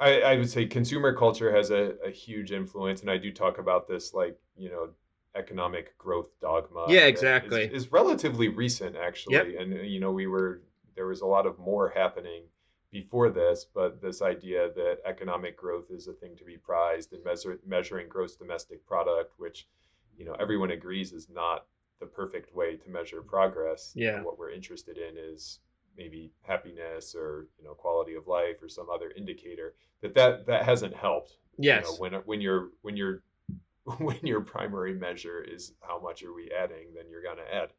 I, 0.00 0.20
I 0.20 0.36
would 0.36 0.48
say 0.48 0.64
consumer 0.64 1.12
culture 1.12 1.54
has 1.54 1.70
a, 1.70 1.94
a 2.06 2.10
huge 2.10 2.52
influence, 2.52 3.00
and 3.00 3.10
I 3.10 3.18
do 3.18 3.32
talk 3.32 3.58
about 3.58 3.88
this, 3.88 4.14
like 4.14 4.38
you 4.56 4.70
know, 4.70 4.90
economic 5.38 5.96
growth 5.98 6.28
dogma. 6.40 6.86
Yeah, 6.88 7.06
exactly. 7.06 7.64
Is, 7.64 7.84
is 7.84 7.92
relatively 7.92 8.48
recent, 8.48 8.96
actually, 8.96 9.34
Yep. 9.34 9.46
and 9.60 9.74
uh, 9.74 9.82
you 9.82 10.00
know, 10.00 10.12
we 10.12 10.26
were 10.26 10.62
there 10.96 11.06
was 11.06 11.20
a 11.20 11.26
lot 11.26 11.46
of 11.46 11.58
more 11.58 11.88
happening 11.88 12.42
before 12.90 13.30
this, 13.30 13.66
but 13.72 14.00
this 14.02 14.20
idea 14.22 14.70
that 14.74 14.98
economic 15.04 15.56
growth 15.56 15.90
is 15.90 16.08
a 16.08 16.12
thing 16.12 16.34
to 16.36 16.44
be 16.44 16.56
prized 16.56 17.12
and 17.12 17.22
measure, 17.24 17.58
measuring 17.66 18.08
gross 18.08 18.34
domestic 18.36 18.84
product, 18.86 19.32
which 19.38 19.68
you 20.16 20.24
know 20.24 20.34
everyone 20.40 20.72
agrees 20.72 21.12
is 21.12 21.28
not 21.28 21.66
the 22.00 22.06
perfect 22.06 22.54
way 22.54 22.76
to 22.76 22.90
measure 22.90 23.22
progress. 23.22 23.92
Yeah. 23.94 24.22
what 24.22 24.38
we're 24.38 24.50
interested 24.50 24.98
in 24.98 25.16
is 25.16 25.60
maybe 25.96 26.30
happiness 26.42 27.14
or 27.14 27.48
you 27.58 27.64
know 27.64 27.74
quality 27.74 28.14
of 28.14 28.26
life 28.26 28.56
or 28.62 28.68
some 28.68 28.88
other 28.88 29.12
indicator 29.16 29.74
that 30.00 30.14
that 30.14 30.46
that 30.46 30.64
hasn't 30.64 30.94
helped 30.94 31.38
yes 31.58 31.84
you 31.84 31.90
know, 31.90 31.96
when 31.98 32.12
when 32.24 32.40
you're 32.40 32.68
when 32.82 32.96
you're 32.96 33.22
when 33.98 34.18
your 34.22 34.40
primary 34.40 34.94
measure 34.94 35.42
is 35.42 35.72
how 35.80 36.00
much 36.00 36.22
are 36.22 36.34
we 36.34 36.50
adding 36.50 36.88
then 36.94 37.04
you're 37.10 37.22
going 37.22 37.38
to 37.38 37.54
add 37.54 37.70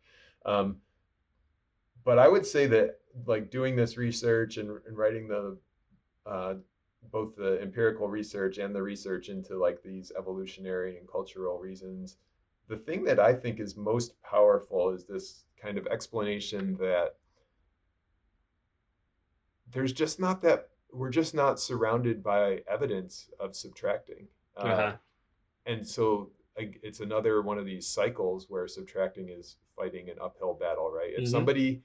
um, 0.45 0.77
but 2.03 2.17
i 2.17 2.27
would 2.27 2.45
say 2.45 2.65
that 2.65 2.99
like 3.25 3.51
doing 3.51 3.75
this 3.75 3.97
research 3.97 4.57
and, 4.57 4.69
and 4.87 4.97
writing 4.97 5.27
the 5.27 5.57
uh, 6.25 6.53
both 7.11 7.35
the 7.35 7.59
empirical 7.61 8.07
research 8.07 8.57
and 8.57 8.75
the 8.75 8.81
research 8.81 9.29
into 9.29 9.57
like 9.57 9.81
these 9.83 10.11
evolutionary 10.17 10.97
and 10.97 11.07
cultural 11.07 11.59
reasons 11.59 12.17
the 12.67 12.77
thing 12.77 13.03
that 13.03 13.19
i 13.19 13.33
think 13.33 13.59
is 13.59 13.77
most 13.77 14.21
powerful 14.23 14.89
is 14.89 15.05
this 15.05 15.43
kind 15.61 15.77
of 15.77 15.85
explanation 15.87 16.75
that 16.79 17.15
there's 19.71 19.93
just 19.93 20.19
not 20.19 20.41
that 20.41 20.69
we're 20.91 21.09
just 21.09 21.35
not 21.35 21.59
surrounded 21.59 22.23
by 22.23 22.59
evidence 22.67 23.29
of 23.39 23.55
subtracting 23.55 24.27
uh, 24.57 24.61
uh-huh. 24.61 24.95
And 25.69 25.87
so 25.87 26.31
it's 26.57 26.99
another 26.99 27.41
one 27.41 27.57
of 27.57 27.65
these 27.65 27.87
cycles 27.87 28.47
where 28.49 28.67
subtracting 28.67 29.29
is 29.29 29.57
fighting 29.77 30.09
an 30.09 30.17
uphill 30.21 30.53
battle 30.53 30.91
right? 30.91 31.13
If 31.13 31.23
Mhm. 31.23 31.31
somebody 31.31 31.83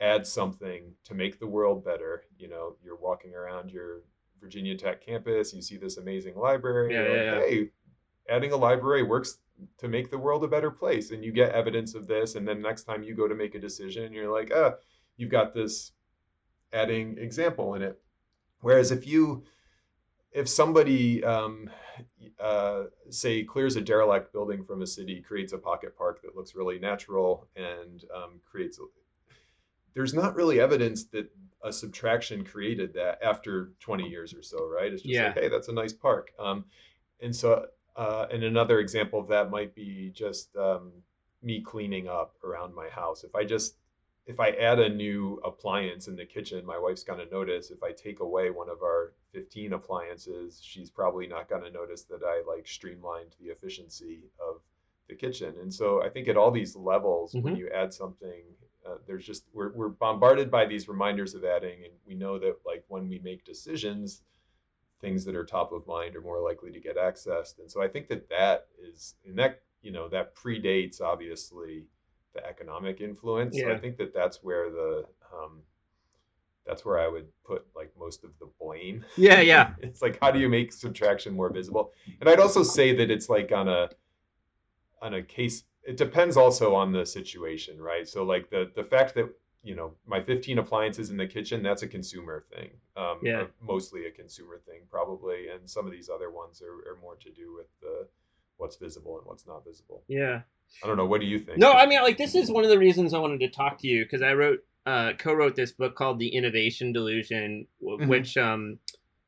adds 0.00 0.30
something 0.30 0.94
to 1.04 1.14
make 1.14 1.38
the 1.40 1.46
world 1.46 1.84
better 1.84 2.24
you 2.38 2.48
know 2.48 2.76
you're 2.84 2.96
walking 2.96 3.34
around 3.34 3.70
your 3.72 4.02
virginia 4.40 4.76
tech 4.76 5.00
campus 5.04 5.54
you 5.54 5.62
see 5.62 5.76
this 5.78 5.98
amazing 5.98 6.36
library 6.36 6.94
Yeah, 6.94 7.02
you're 7.02 7.24
yeah, 7.24 7.40
like, 7.40 7.48
hey 7.50 7.70
adding 8.28 8.52
a 8.52 8.56
library 8.56 9.02
works 9.02 9.38
to 9.78 9.88
make 9.88 10.10
the 10.10 10.18
world 10.18 10.44
a 10.44 10.48
better 10.48 10.70
place. 10.70 11.10
And 11.12 11.24
you 11.24 11.32
get 11.32 11.52
evidence 11.52 11.94
of 11.94 12.06
this 12.06 12.36
and 12.36 12.46
then 12.48 12.60
next 12.62 12.84
time 12.84 13.02
you 13.02 13.14
go 13.14 13.28
to 13.28 13.34
make 13.34 13.54
a 13.54 13.60
decision 13.60 14.12
you're 14.12 14.32
like 14.32 14.52
ah 14.54 14.74
you've 15.16 15.30
got 15.30 15.54
this 15.54 15.92
adding 16.72 17.18
example 17.18 17.74
in 17.74 17.82
it. 17.82 18.00
Whereas 18.60 18.92
if 18.92 19.06
you 19.06 19.44
if 20.32 20.48
somebody 20.48 21.22
um, 21.24 21.70
uh, 22.42 22.84
say 23.10 23.44
clears 23.44 23.76
a 23.76 23.80
derelict 23.80 24.32
building 24.32 24.64
from 24.64 24.82
a 24.82 24.86
city 24.86 25.20
creates 25.20 25.52
a 25.52 25.58
pocket 25.58 25.96
park 25.96 26.20
that 26.22 26.36
looks 26.36 26.54
really 26.54 26.78
natural 26.78 27.48
and 27.56 28.04
um, 28.14 28.40
creates 28.44 28.80
there's 29.94 30.14
not 30.14 30.34
really 30.34 30.58
evidence 30.60 31.04
that 31.04 31.30
a 31.62 31.72
subtraction 31.72 32.44
created 32.44 32.92
that 32.94 33.18
after 33.22 33.72
20 33.80 34.08
years 34.08 34.34
or 34.34 34.42
so 34.42 34.66
right? 34.66 34.92
It's 34.92 35.02
just 35.02 35.14
Yeah. 35.14 35.26
like 35.26 35.38
hey 35.38 35.48
that's 35.48 35.68
a 35.68 35.72
nice 35.72 35.92
park. 35.92 36.32
Um, 36.38 36.64
and 37.20 37.34
so 37.34 37.66
uh, 37.96 38.26
and 38.32 38.42
another 38.42 38.80
example 38.80 39.20
of 39.20 39.28
that 39.28 39.50
might 39.50 39.74
be 39.74 40.10
just 40.14 40.56
um, 40.56 40.90
me 41.42 41.60
cleaning 41.60 42.08
up 42.08 42.34
around 42.42 42.74
my 42.74 42.88
house. 42.88 43.22
If 43.22 43.34
i 43.34 43.44
just 43.44 43.76
if 44.26 44.38
i 44.40 44.50
add 44.50 44.78
a 44.78 44.88
new 44.88 45.40
appliance 45.44 46.08
in 46.08 46.16
the 46.16 46.24
kitchen 46.24 46.64
my 46.64 46.78
wife's 46.78 47.04
going 47.04 47.18
to 47.18 47.32
notice. 47.34 47.70
If 47.70 47.82
i 47.82 47.92
take 47.92 48.20
away 48.20 48.50
one 48.50 48.68
of 48.68 48.82
our 48.82 49.12
15 49.32 49.72
appliances 49.72 50.60
she's 50.62 50.90
probably 50.90 51.26
not 51.26 51.48
going 51.48 51.62
to 51.62 51.70
notice 51.70 52.04
that 52.04 52.22
i 52.24 52.42
like 52.48 52.66
streamlined 52.66 53.34
the 53.40 53.46
efficiency 53.50 54.30
of 54.40 54.60
the 55.08 55.14
kitchen. 55.14 55.54
And 55.60 55.72
so 55.72 56.02
i 56.02 56.08
think 56.08 56.28
at 56.28 56.36
all 56.36 56.50
these 56.50 56.76
levels 56.76 57.34
when 57.34 57.54
Mhm. 57.54 57.58
you 57.58 57.68
add 57.70 57.92
something 57.92 58.42
uh, 58.86 58.96
there's 59.06 59.24
just 59.26 59.44
we're, 59.52 59.72
we're 59.72 59.88
bombarded 59.88 60.50
by 60.50 60.66
these 60.66 60.88
reminders 60.88 61.34
of 61.34 61.44
adding 61.44 61.84
and 61.84 61.92
we 62.06 62.14
know 62.14 62.38
that 62.38 62.56
like 62.66 62.84
when 62.88 63.08
we 63.08 63.18
make 63.20 63.44
decisions 63.44 64.22
things 65.00 65.24
that 65.24 65.34
are 65.34 65.44
top 65.44 65.72
of 65.72 65.86
mind 65.86 66.14
are 66.16 66.20
more 66.20 66.40
likely 66.40 66.70
to 66.72 66.80
get 66.80 66.96
accessed. 66.96 67.58
And 67.58 67.70
so 67.70 67.82
i 67.82 67.88
think 67.88 68.08
that 68.08 68.28
that 68.28 68.68
is 68.80 69.16
and 69.26 69.36
that 69.38 69.62
you 69.82 69.90
know 69.92 70.08
that 70.08 70.34
predates 70.36 71.00
obviously 71.00 71.86
the 72.34 72.44
economic 72.46 73.00
influence 73.00 73.56
so 73.60 73.70
i 73.72 73.78
think 73.78 73.96
that 73.96 74.12
that's 74.14 74.42
where 74.42 74.70
the 74.70 75.04
um, 75.34 75.60
that's 76.66 76.84
where 76.84 76.98
i 76.98 77.08
would 77.08 77.26
put 77.44 77.66
like 77.74 77.92
most 77.98 78.24
of 78.24 78.30
the 78.38 78.48
blame. 78.60 79.04
Yeah 79.16 79.40
yeah. 79.40 79.74
It's 79.82 80.00
like 80.02 80.18
how 80.20 80.30
do 80.30 80.38
you 80.38 80.48
make 80.48 80.72
subtraction 80.72 81.34
more 81.34 81.50
visible? 81.52 81.92
And 82.20 82.28
i'd 82.28 82.40
also 82.40 82.62
say 82.62 82.94
that 82.96 83.10
it's 83.10 83.28
like 83.28 83.50
on 83.52 83.68
a 83.68 83.90
on 85.00 85.14
a 85.14 85.22
case 85.22 85.64
it 85.82 85.96
depends 85.96 86.36
also 86.36 86.74
on 86.74 86.92
the 86.92 87.04
situation 87.04 87.80
right? 87.80 88.08
So 88.08 88.22
like 88.24 88.48
the 88.50 88.70
the 88.76 88.84
fact 88.84 89.14
that 89.16 89.28
you 89.64 89.74
know 89.74 89.92
my 90.06 90.20
15 90.20 90.58
appliances 90.58 91.10
in 91.10 91.16
the 91.16 91.26
kitchen 91.26 91.62
that's 91.62 91.82
a 91.82 91.88
consumer 91.88 92.44
thing 92.52 92.70
um 92.96 93.18
Yeah. 93.22 93.46
mostly 93.60 94.06
a 94.06 94.10
consumer 94.10 94.60
thing 94.66 94.80
probably 94.90 95.48
and 95.48 95.68
some 95.68 95.86
of 95.86 95.92
these 95.92 96.08
other 96.08 96.30
ones 96.30 96.62
are, 96.62 96.78
are 96.90 96.98
more 97.00 97.16
to 97.16 97.30
do 97.30 97.52
with 97.54 97.66
the 97.80 98.06
what's 98.56 98.76
visible 98.76 99.18
and 99.18 99.26
what's 99.26 99.46
not 99.46 99.64
visible. 99.64 100.04
Yeah 100.08 100.42
i 100.82 100.86
don't 100.86 100.96
know 100.96 101.06
what 101.06 101.20
do 101.20 101.26
you 101.26 101.38
think 101.38 101.58
No, 101.58 101.72
I 101.72 101.86
mean, 101.86 102.00
like 102.02 102.18
this 102.18 102.34
is 102.34 102.50
one 102.50 102.64
of 102.64 102.70
the 102.70 102.78
reasons 102.78 103.14
I 103.14 103.18
wanted 103.18 103.40
to 103.40 103.48
talk 103.50 103.78
to 103.78 103.86
you 103.86 104.04
because 104.04 104.22
I 104.22 104.34
wrote, 104.34 104.60
uh, 104.86 105.12
co-wrote 105.18 105.54
this 105.56 105.72
book 105.72 105.94
called 105.94 106.18
The 106.18 106.28
Innovation 106.28 106.92
Delusion, 106.92 107.66
w- 107.80 107.98
Mhm. 107.98 108.08
which, 108.08 108.36
um, 108.36 108.78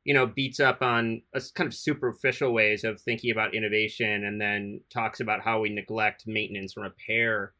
you 0.03 0.13
know, 0.13 0.25
beats 0.27 0.59
up 0.59 0.81
on 0.81 1.21
a 1.33 1.37
s- 1.37 1.51
kind 1.51 1.67
of 1.67 1.73
superficial 1.73 2.51
ways 2.53 2.83
of 2.83 2.99
thinking 2.99 3.31
about 3.31 3.55
innovation, 3.55 4.25
and 4.25 4.39
then 4.39 4.81
talks 4.89 5.19
about 5.21 5.41
how 5.41 5.61
we 5.61 5.69
neglect 5.69 6.27
maintenance 6.27 6.75
and 6.75 6.83
repair. 6.83 7.53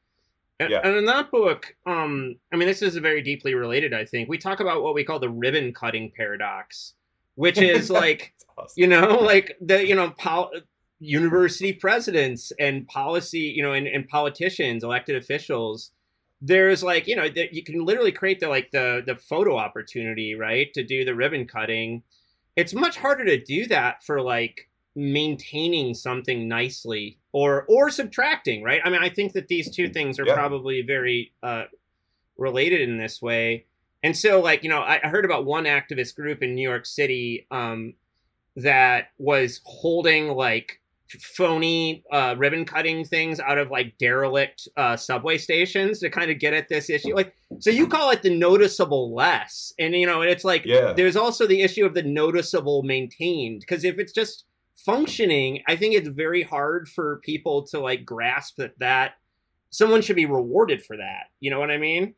And, 0.60 0.69
Yeah. 0.71 0.82
and 0.84 0.95
in 0.98 1.06
that 1.06 1.32
book, 1.32 1.76
um, 1.86 2.36
I 2.52 2.56
mean, 2.58 2.67
this 2.67 2.82
is 2.82 2.95
very 2.98 3.21
deeply 3.21 3.56
related. 3.56 3.93
I 3.93 4.06
think 4.06 4.28
we 4.30 4.38
talk 4.38 4.60
about 4.60 4.84
what 4.84 4.93
we 4.93 5.04
call 5.04 5.19
the 5.19 5.30
ribbon 5.30 5.74
cutting 5.74 6.12
paradox, 6.12 6.95
which 7.36 7.58
is 7.58 7.89
like 8.02 8.34
awesome. 8.58 8.74
you 8.82 8.88
know 8.88 9.19
like 9.19 9.58
the 9.62 9.86
you 9.86 9.95
know 9.95 10.10
pol- 10.12 10.52
university 11.06 11.74
presidents 11.74 12.52
and 12.60 12.88
policy 12.88 13.39
you 13.56 13.63
know 13.63 13.74
and, 13.74 13.88
and 13.88 14.08
politicians 14.08 14.84
elected 14.84 15.15
officials 15.15 15.91
there's 16.41 16.84
like 16.84 17.08
you 17.08 17.15
know 17.15 17.30
that 17.30 17.54
you 17.54 17.63
can 17.63 17.86
literally 17.86 18.12
create 18.12 18.39
the 18.39 18.48
like 18.48 18.70
the 18.72 19.02
the 19.06 19.15
photo 19.15 19.58
opportunity 19.58 20.36
right 20.36 20.74
to 20.74 20.84
do 20.84 21.06
the 21.06 21.15
ribbon 21.15 21.46
cutting. 21.48 22.04
It's 22.56 22.74
much 22.74 22.98
harder 22.98 23.26
to 23.26 23.41
do 23.44 23.65
that 23.68 24.04
for 24.04 24.22
like 24.22 24.70
maintaining 24.96 25.94
something 25.94 26.48
nicely 26.48 27.18
or 27.32 27.65
or 27.68 27.89
subtracting 27.89 28.63
right? 28.63 28.82
I 28.86 28.89
mean 28.89 29.02
i 29.02 29.10
think 29.10 29.34
that 29.34 29.48
these 29.48 29.70
two 29.76 29.89
things 29.89 30.20
are 30.20 30.26
Yeah. 30.26 30.36
probably 30.36 30.82
very 30.82 31.34
uh 31.41 31.65
related 32.38 32.82
in 32.82 32.98
this 32.98 33.22
way. 33.22 33.65
And 34.04 34.15
so 34.15 34.39
like 34.41 34.63
you 34.63 34.70
know 34.70 34.82
i, 34.82 35.00
I 35.04 35.08
heard 35.08 35.26
about 35.26 35.46
one 35.46 35.65
activist 35.65 36.15
group 36.15 36.44
in 36.44 36.54
new 36.54 36.68
york 36.70 36.86
city 36.86 37.48
um 37.50 37.94
that 38.56 39.10
was 39.18 39.62
holding 39.65 40.30
like 40.30 40.80
phony 41.08 42.04
uh, 42.12 42.36
ribbon 42.38 42.65
cutting 42.65 43.06
things 43.06 43.39
out 43.39 43.58
of 43.58 43.70
like 43.70 43.98
derelict 43.98 44.68
uh, 44.78 44.96
subway 44.98 45.38
stations 45.38 46.00
to 46.00 46.10
kind 46.10 46.32
of 46.32 46.39
get 46.39 46.54
at 46.54 46.68
this 46.68 46.89
issue. 46.89 47.15
Like, 47.15 47.36
so 47.60 47.70
you 47.70 47.88
call 47.88 48.10
it 48.12 48.22
the 48.24 48.36
noticeable 48.36 49.13
less, 49.13 49.74
and 49.80 49.96
you 49.96 50.06
know, 50.06 50.22
it's 50.22 50.44
like 50.44 50.65
Yeah. 50.65 50.94
there's 50.94 51.15
also 51.15 51.46
the 51.48 51.62
issue 51.62 51.86
of 51.86 51.94
the 51.94 52.04
noticeable 52.04 52.84
maintained 52.84 53.62
because 53.62 53.84
if 53.84 54.00
it's 54.00 54.13
just 54.13 54.46
functioning, 54.76 55.62
I 55.68 55.76
think 55.76 55.96
it's 55.96 56.10
very 56.10 56.44
hard 56.44 56.89
for 56.89 57.18
people 57.24 57.63
to 57.68 57.80
like 57.80 58.06
grasp 58.06 58.58
that 58.58 58.78
that 58.80 59.13
someone 59.70 60.02
should 60.02 60.15
be 60.15 60.26
rewarded 60.26 60.84
for 60.84 60.98
that. 60.98 61.26
You 61.39 61.52
know 61.52 61.60
what 61.60 61.72
I 61.72 61.78
mean? 61.78 62.15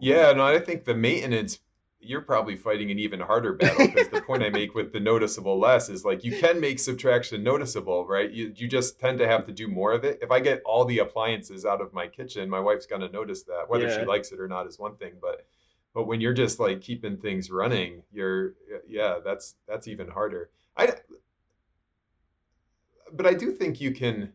Yeah, 0.00 0.32
no, 0.32 0.44
I 0.44 0.60
think 0.60 0.84
the 0.84 0.94
maintenance 0.94 1.58
you're 2.00 2.20
probably 2.22 2.54
fighting 2.56 2.90
an 2.90 2.98
even 2.98 3.18
harder 3.20 3.52
battle 3.54 3.86
because 3.86 4.08
the 4.08 4.20
point 4.22 4.42
I 4.42 4.50
make 4.50 4.74
with 4.74 4.92
the 4.92 5.00
noticeable 5.00 5.58
less 5.58 5.88
is 5.88 6.04
like 6.04 6.24
you 6.24 6.38
can 6.38 6.60
make 6.60 6.78
subtraction 6.78 7.42
noticeable, 7.42 8.06
right? 8.06 8.30
You 8.30 8.52
you 8.54 8.68
just 8.68 9.00
tend 9.00 9.18
to 9.18 9.26
have 9.26 9.46
to 9.46 9.52
do 9.52 9.68
more 9.68 9.92
of 9.92 10.04
it. 10.04 10.18
If 10.22 10.30
I 10.30 10.40
get 10.40 10.62
all 10.64 10.84
the 10.84 11.00
appliances 11.00 11.64
out 11.64 11.80
of 11.80 11.92
my 11.92 12.06
kitchen, 12.06 12.48
my 12.48 12.60
wife's 12.60 12.86
gonna 12.86 13.10
notice 13.10 13.42
that. 13.44 13.68
Whether 13.68 13.88
Yeah. 13.88 13.98
she 13.98 14.04
likes 14.04 14.30
it 14.32 14.40
or 14.40 14.48
not 14.48 14.66
is 14.66 14.78
one 14.78 14.96
thing, 14.96 15.14
but 15.20 15.46
but 15.94 16.06
when 16.06 16.20
you're 16.20 16.34
just 16.34 16.60
like 16.60 16.80
keeping 16.80 17.16
things 17.16 17.50
running, 17.50 18.02
you're 18.12 18.54
yeah, 18.86 19.18
that's 19.24 19.56
that's 19.66 19.88
even 19.88 20.08
harder. 20.08 20.50
I 20.76 20.92
but 23.12 23.26
I 23.26 23.34
do 23.34 23.50
think 23.52 23.80
you 23.80 23.90
can 23.92 24.32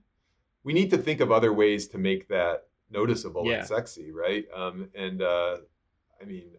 we 0.63 0.73
need 0.73 0.89
to 0.91 0.97
think 0.97 1.19
of 1.19 1.32
other 1.32 1.54
ways 1.54 1.88
to 1.89 1.97
make 1.97 2.28
that 2.30 2.67
noticeable 2.89 3.45
Yeah. 3.45 3.60
and 3.60 3.67
sexy, 3.67 4.12
right? 4.12 4.45
Um, 4.54 4.89
and 4.95 5.21
uh, 5.21 5.58
I 6.21 6.26
mean, 6.26 6.52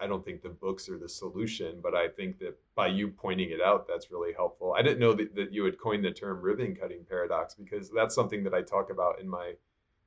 I 0.00 0.06
don't 0.06 0.24
think 0.24 0.42
the 0.42 0.48
books 0.48 0.88
are 0.88 0.98
the 0.98 1.08
solution, 1.08 1.80
but 1.82 1.94
I 1.94 2.08
think 2.08 2.38
that 2.40 2.58
by 2.74 2.88
you 2.88 3.08
pointing 3.08 3.50
it 3.50 3.60
out, 3.60 3.86
that's 3.86 4.10
really 4.10 4.32
helpful. 4.32 4.74
I 4.76 4.82
didn't 4.82 4.98
know 4.98 5.12
that, 5.14 5.34
that 5.36 5.52
you 5.52 5.64
had 5.64 5.78
coined 5.78 6.04
the 6.04 6.10
term 6.10 6.40
ribbon 6.40 6.74
cutting 6.74 7.04
paradox 7.08 7.54
because 7.54 7.90
that's 7.90 8.14
something 8.14 8.42
that 8.44 8.54
I 8.54 8.62
talk 8.62 8.90
about 8.90 9.20
in 9.20 9.28
my 9.28 9.54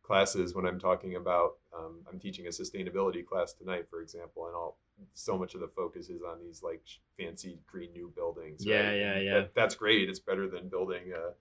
classes 0.04 0.56
when 0.56 0.66
I'm 0.66 0.80
talking 0.80 1.16
about. 1.16 1.58
Um, 1.78 2.00
I'm 2.12 2.20
teaching 2.20 2.48
a 2.48 2.50
sustainability 2.50 3.26
class 3.26 3.54
tonight, 3.54 3.88
for 3.90 4.02
example, 4.02 4.48
and 4.48 4.56
all 4.56 4.78
so 5.14 5.38
much 5.38 5.54
of 5.54 5.62
the 5.62 5.68
focus 5.68 6.10
is 6.10 6.22
on 6.22 6.40
these 6.40 6.64
like 6.64 6.82
fancy 7.18 7.60
green 7.68 7.92
new 7.92 8.12
buildings. 8.16 8.66
Yeah, 8.66 8.88
right? 8.88 8.98
yeah, 8.98 9.14
And 9.14 9.26
yeah. 9.26 9.34
That, 9.40 9.56
that's 9.56 9.76
great. 9.76 10.10
It's 10.10 10.20
better 10.20 10.48
than 10.48 10.70
building 10.70 11.14
a 11.14 11.34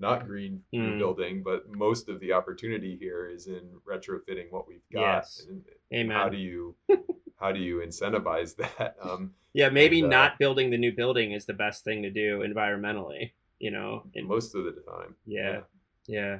not 0.00 0.26
green 0.26 0.62
new 0.72 0.92
Mm. 0.94 0.98
building, 0.98 1.42
but 1.42 1.68
most 1.70 2.08
of 2.08 2.18
the 2.20 2.32
opportunity 2.32 2.96
here 2.96 3.28
is 3.28 3.46
in 3.46 3.68
retrofitting 3.86 4.50
what 4.50 4.66
we've 4.66 4.88
got. 4.92 5.00
Yes. 5.00 5.46
And, 5.48 5.62
Amen. 5.92 6.16
how 6.16 6.28
do 6.28 6.36
you 6.38 6.74
how 7.40 7.52
do 7.52 7.60
you 7.60 7.76
incentivize 7.78 8.56
that 8.56 8.96
um 9.02 9.34
Yeah, 9.52 9.68
maybe 9.68 9.98
And, 10.00 10.12
uh, 10.12 10.16
not 10.16 10.38
building 10.38 10.70
the 10.70 10.78
new 10.78 10.92
building 10.92 11.32
is 11.32 11.44
the 11.46 11.52
best 11.54 11.84
thing 11.84 12.02
to 12.02 12.10
do 12.10 12.40
environmentally. 12.40 13.32
You 13.58 13.70
know, 13.72 14.04
and- 14.14 14.26
most 14.26 14.54
of 14.54 14.64
the 14.64 14.72
time 14.72 15.14
Yeah. 15.26 15.60
Yeah. 16.06 16.38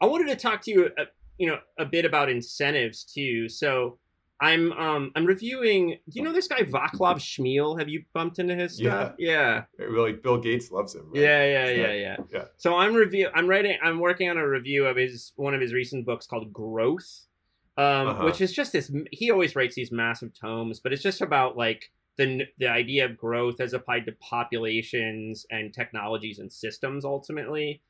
I 0.00 0.06
wanted 0.06 0.28
to 0.28 0.36
talk 0.36 0.60
to 0.62 0.70
you, 0.70 0.90
uh, 0.98 1.04
you 1.38 1.46
know, 1.48 1.58
a 1.78 1.84
bit 1.84 2.04
about 2.04 2.28
incentives 2.30 3.04
too. 3.04 3.48
So, 3.48 3.98
I'm 4.40 4.72
um 4.72 5.12
I'm 5.14 5.24
reviewing. 5.24 5.90
Do 5.90 6.18
you 6.18 6.22
know 6.22 6.32
this 6.32 6.48
guy 6.48 6.60
Vaclav 6.60 6.92
Smil? 7.16 7.78
Have 7.78 7.88
you 7.88 8.04
bumped 8.12 8.38
into 8.38 8.54
his 8.54 8.76
stuff? 8.76 9.14
Yeah. 9.18 9.64
yeah. 9.78 9.86
Like 9.88 10.22
Bill 10.22 10.38
Gates 10.38 10.70
loves 10.70 10.94
him. 10.94 11.10
Right? 11.12 11.22
Yeah, 11.22 11.44
yeah, 11.44 11.68
yeah, 11.70 11.92
yeah, 11.92 12.16
yeah. 12.32 12.44
So 12.56 12.76
I'm 12.76 12.94
review. 12.94 13.28
I'm 13.34 13.46
writing. 13.46 13.78
I'm 13.82 14.00
working 14.00 14.28
on 14.28 14.36
a 14.36 14.48
review 14.48 14.86
of 14.86 14.96
his 14.96 15.32
one 15.36 15.54
of 15.54 15.60
his 15.60 15.72
recent 15.72 16.04
books 16.04 16.26
called 16.26 16.52
Growth, 16.52 17.26
um, 17.76 18.08
uh-huh. 18.08 18.24
which 18.24 18.40
is 18.40 18.52
just 18.52 18.72
this. 18.72 18.90
He 19.12 19.30
always 19.30 19.54
writes 19.54 19.76
these 19.76 19.92
massive 19.92 20.32
tomes, 20.38 20.80
but 20.80 20.92
it's 20.92 21.02
just 21.02 21.20
about 21.20 21.56
like 21.56 21.90
the 22.16 22.42
the 22.58 22.68
idea 22.68 23.04
of 23.04 23.16
growth 23.16 23.60
as 23.60 23.72
applied 23.72 24.06
to 24.06 24.12
populations 24.20 25.46
and 25.50 25.72
technologies 25.72 26.40
and 26.40 26.52
systems 26.52 27.04
ultimately, 27.04 27.82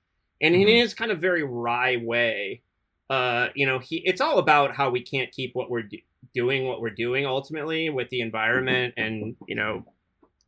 and 0.43 0.55
mm-hmm. 0.55 0.69
in 0.69 0.77
his 0.77 0.95
kind 0.95 1.11
of 1.11 1.21
very 1.21 1.43
wry 1.43 1.97
way. 1.97 2.63
Uh, 3.11 3.49
you 3.55 3.67
know, 3.67 3.79
he 3.79 4.03
it's 4.05 4.21
all 4.21 4.39
about 4.39 4.75
how 4.75 4.91
we 4.91 5.03
can't 5.03 5.31
keep 5.31 5.51
what 5.55 5.71
we're 5.71 5.83
do- 5.83 5.99
doing 6.35 6.67
what 6.67 6.81
we're 6.81 6.91
doing 6.91 7.27
ultimately 7.27 7.91
with 7.91 8.09
the 8.11 8.21
environment 8.21 8.95
and 8.97 9.37
you 9.47 9.55
know 9.55 9.85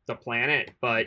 the 0.07 0.15
planet 0.15 0.71
but 0.81 1.07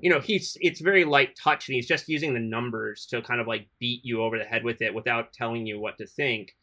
you 0.00 0.10
know 0.10 0.20
he's 0.20 0.56
it's 0.60 0.80
very 0.80 1.04
light 1.04 1.36
touch 1.42 1.68
and 1.68 1.74
he's 1.74 1.86
just 1.86 2.08
using 2.08 2.34
the 2.34 2.40
numbers 2.40 3.06
to 3.06 3.22
kind 3.22 3.40
of 3.40 3.46
like 3.46 3.68
beat 3.78 4.04
you 4.04 4.22
over 4.22 4.38
the 4.38 4.44
head 4.44 4.64
with 4.64 4.82
it 4.82 4.94
without 4.94 5.32
telling 5.32 5.66
you 5.66 5.80
what 5.80 5.98
to 5.98 6.06
think. 6.06 6.54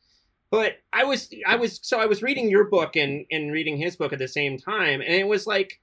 But 0.51 0.73
i 0.91 1.03
was 1.03 1.29
i 1.47 1.55
was 1.55 1.79
so 1.81 1.99
i 1.99 2.05
was 2.05 2.21
reading 2.21 2.49
your 2.49 2.65
book 2.65 2.95
and 2.95 3.25
and 3.31 3.51
reading 3.51 3.77
his 3.77 3.95
book 3.95 4.13
at 4.13 4.19
the 4.19 4.27
same 4.27 4.57
time 4.57 5.01
and 5.01 5.13
it 5.13 5.27
was 5.27 5.47
like 5.47 5.81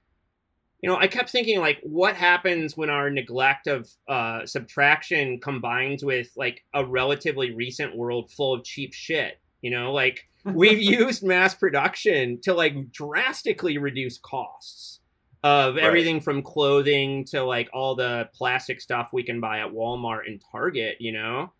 you 0.81 0.89
know 0.89 0.97
i 0.97 1.07
kept 1.07 1.29
thinking 1.29 1.59
like 1.59 1.79
what 1.83 2.15
happens 2.15 2.75
when 2.75 2.89
our 2.89 3.09
neglect 3.09 3.67
of 3.67 3.89
uh 4.07 4.45
subtraction 4.45 5.39
combines 5.39 6.03
with 6.03 6.31
like 6.35 6.63
a 6.73 6.85
relatively 6.85 7.51
recent 7.51 7.95
world 7.95 8.31
full 8.31 8.53
of 8.53 8.63
cheap 8.63 8.93
shit 8.93 9.39
you 9.61 9.71
know 9.71 9.91
like 9.93 10.27
we've 10.45 10.81
used 10.81 11.23
mass 11.23 11.53
production 11.53 12.39
to 12.41 12.53
like 12.53 12.91
drastically 12.91 13.77
reduce 13.77 14.17
costs 14.17 15.01
of 15.43 15.75
right. 15.75 15.83
everything 15.83 16.19
from 16.19 16.43
clothing 16.43 17.25
to 17.25 17.43
like 17.43 17.69
all 17.73 17.95
the 17.95 18.29
plastic 18.33 18.79
stuff 18.79 19.09
we 19.11 19.23
can 19.23 19.39
buy 19.39 19.59
at 19.59 19.71
Walmart 19.71 20.27
and 20.27 20.41
Target, 20.51 20.97
you 20.99 21.11
know? 21.11 21.51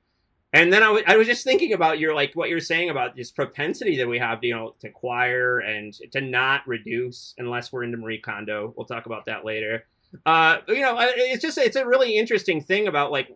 And 0.53 0.71
then 0.71 0.83
I, 0.83 0.87
w- 0.87 1.05
I 1.07 1.15
was 1.15 1.27
just 1.27 1.45
thinking 1.45 1.73
about 1.73 1.99
your 1.99 2.13
like 2.13 2.33
what 2.33 2.49
you're 2.49 2.59
saying 2.59 2.89
about 2.89 3.15
this 3.15 3.31
propensity 3.31 3.97
that 3.97 4.07
we 4.07 4.19
have, 4.19 4.39
you 4.43 4.53
know, 4.53 4.75
to 4.79 4.89
acquire 4.89 5.59
and 5.59 5.93
to 6.11 6.21
not 6.21 6.67
reduce 6.67 7.33
unless 7.37 7.71
we're 7.71 7.83
into 7.83 7.97
Marie 7.97 8.19
Kondo. 8.19 8.73
We'll 8.75 8.85
talk 8.85 9.05
about 9.05 9.25
that 9.25 9.45
later. 9.45 9.85
Uh, 10.25 10.57
you 10.67 10.81
know, 10.81 10.97
it's 10.99 11.41
just 11.41 11.57
it's 11.57 11.77
a 11.77 11.85
really 11.85 12.17
interesting 12.17 12.61
thing 12.61 12.87
about 12.87 13.11
like 13.11 13.29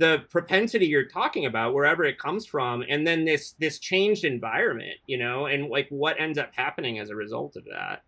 the 0.00 0.24
propensity 0.30 0.86
you're 0.86 1.04
talking 1.04 1.44
about 1.44 1.74
wherever 1.74 2.04
it 2.04 2.18
comes 2.18 2.46
from 2.46 2.82
and 2.88 3.06
then 3.06 3.26
this 3.26 3.52
this 3.58 3.78
changed 3.78 4.24
environment 4.24 4.96
you 5.06 5.18
know 5.18 5.44
and 5.44 5.68
like 5.68 5.86
what 5.90 6.18
ends 6.18 6.38
up 6.38 6.50
happening 6.56 6.98
as 6.98 7.10
a 7.10 7.14
result 7.14 7.54
of 7.54 7.64
that 7.66 8.02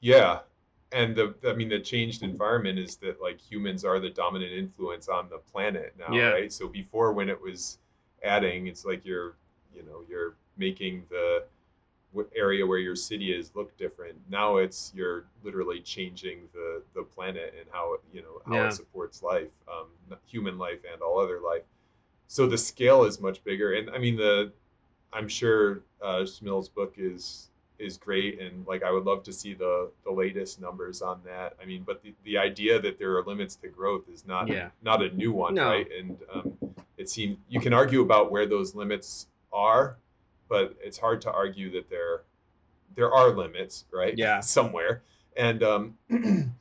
yeah 0.00 0.40
and 0.96 1.14
the 1.14 1.34
i 1.46 1.52
mean 1.52 1.68
the 1.68 1.78
changed 1.78 2.22
environment 2.22 2.78
is 2.78 2.96
that 2.96 3.20
like 3.20 3.38
humans 3.40 3.84
are 3.84 4.00
the 4.00 4.10
dominant 4.10 4.52
influence 4.52 5.08
on 5.08 5.28
the 5.28 5.38
planet 5.38 5.94
now 5.98 6.14
yeah. 6.14 6.30
right 6.30 6.52
so 6.52 6.68
before 6.68 7.12
when 7.12 7.28
it 7.28 7.40
was 7.40 7.78
adding 8.24 8.66
it's 8.66 8.84
like 8.84 9.04
you're 9.04 9.34
you 9.74 9.82
know 9.82 10.02
you're 10.08 10.34
making 10.56 11.02
the 11.10 11.44
area 12.34 12.66
where 12.66 12.78
your 12.78 12.96
city 12.96 13.32
is 13.32 13.54
look 13.54 13.76
different. 13.76 14.16
Now 14.30 14.56
it's 14.56 14.92
you're 14.94 15.24
literally 15.42 15.80
changing 15.80 16.48
the 16.52 16.82
the 16.94 17.02
planet 17.02 17.54
and 17.58 17.68
how 17.70 17.94
it, 17.94 18.00
you 18.12 18.22
know 18.22 18.40
how 18.46 18.54
yeah. 18.54 18.68
it 18.68 18.72
supports 18.72 19.22
life, 19.22 19.50
um, 19.68 19.86
human 20.26 20.58
life 20.58 20.80
and 20.90 21.02
all 21.02 21.18
other 21.18 21.40
life. 21.40 21.62
So 22.28 22.46
the 22.46 22.58
scale 22.58 23.04
is 23.04 23.20
much 23.20 23.42
bigger, 23.44 23.74
and 23.74 23.90
I 23.90 23.98
mean 23.98 24.16
the 24.16 24.52
I'm 25.12 25.28
sure 25.28 25.82
uh, 26.02 26.24
Smil's 26.26 26.68
book 26.68 26.94
is 26.96 27.48
is 27.78 27.96
great, 27.96 28.40
and 28.40 28.66
like 28.66 28.82
I 28.82 28.90
would 28.90 29.04
love 29.04 29.22
to 29.24 29.32
see 29.32 29.54
the 29.54 29.90
the 30.04 30.10
latest 30.10 30.60
numbers 30.60 31.02
on 31.02 31.20
that. 31.24 31.54
I 31.60 31.64
mean, 31.64 31.82
but 31.86 32.02
the, 32.02 32.14
the 32.24 32.38
idea 32.38 32.80
that 32.80 32.98
there 32.98 33.16
are 33.16 33.22
limits 33.24 33.56
to 33.56 33.68
growth 33.68 34.08
is 34.12 34.26
not 34.26 34.48
yeah. 34.48 34.70
not 34.82 35.02
a 35.02 35.10
new 35.10 35.32
one, 35.32 35.54
no. 35.54 35.66
right? 35.66 35.86
And 35.92 36.18
um, 36.32 36.52
it 36.96 37.08
seems 37.08 37.38
you 37.48 37.60
can 37.60 37.72
argue 37.72 38.02
about 38.02 38.30
where 38.30 38.46
those 38.46 38.74
limits 38.74 39.26
are, 39.52 39.96
but 40.48 40.74
it's 40.80 40.98
hard 40.98 41.20
to 41.22 41.32
argue 41.32 41.70
that 41.72 41.90
there 41.90 42.22
there 42.94 43.12
are 43.12 43.30
limits, 43.30 43.84
right? 43.92 44.16
Yeah, 44.16 44.40
somewhere, 44.40 45.02
and 45.36 45.62
um, 45.62 45.98
and 46.08 46.52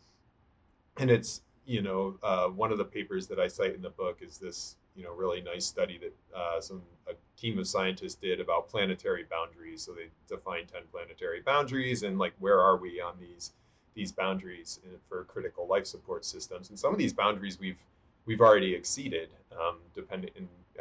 it's 0.98 1.42
you 1.66 1.82
know 1.82 2.18
uh, 2.24 2.48
one 2.48 2.72
of 2.72 2.78
the 2.78 2.86
papers 2.86 3.28
that 3.28 3.40
I 3.40 3.48
cite 3.48 3.76
in 3.76 3.82
the 3.82 3.90
book 3.90 4.20
is 4.22 4.38
this 4.38 4.76
you 4.96 5.04
know 5.04 5.14
really 5.14 5.42
nice 5.42 5.66
study 5.66 6.00
that 6.00 6.14
uh, 6.38 6.62
some 6.62 6.82
a 7.08 7.14
team 7.40 7.60
of 7.60 7.68
scientists 7.68 8.16
did 8.16 8.40
about 8.40 8.70
planetary 8.70 9.26
boundaries. 9.30 9.82
So 9.82 9.94
they 9.94 10.08
defined 10.28 10.68
ten 10.68 10.84
planetary 10.92 11.42
boundaries 11.42 12.04
and 12.04 12.18
like 12.18 12.34
where 12.40 12.60
are 12.60 12.78
we 12.78 13.02
on 13.02 13.16
these 13.20 13.52
these 13.94 14.12
boundaries 14.12 14.80
for 15.08 15.24
critical 15.26 15.68
life 15.68 15.86
support 15.86 16.26
systems, 16.26 16.70
and 16.70 16.80
some 16.80 16.92
of 16.92 16.98
these 16.98 17.14
boundaries 17.14 17.60
we've 17.60 17.78
we've 18.26 18.42
already 18.42 18.74
exceeded, 18.74 19.30
um, 19.60 19.78
depending 19.94 20.32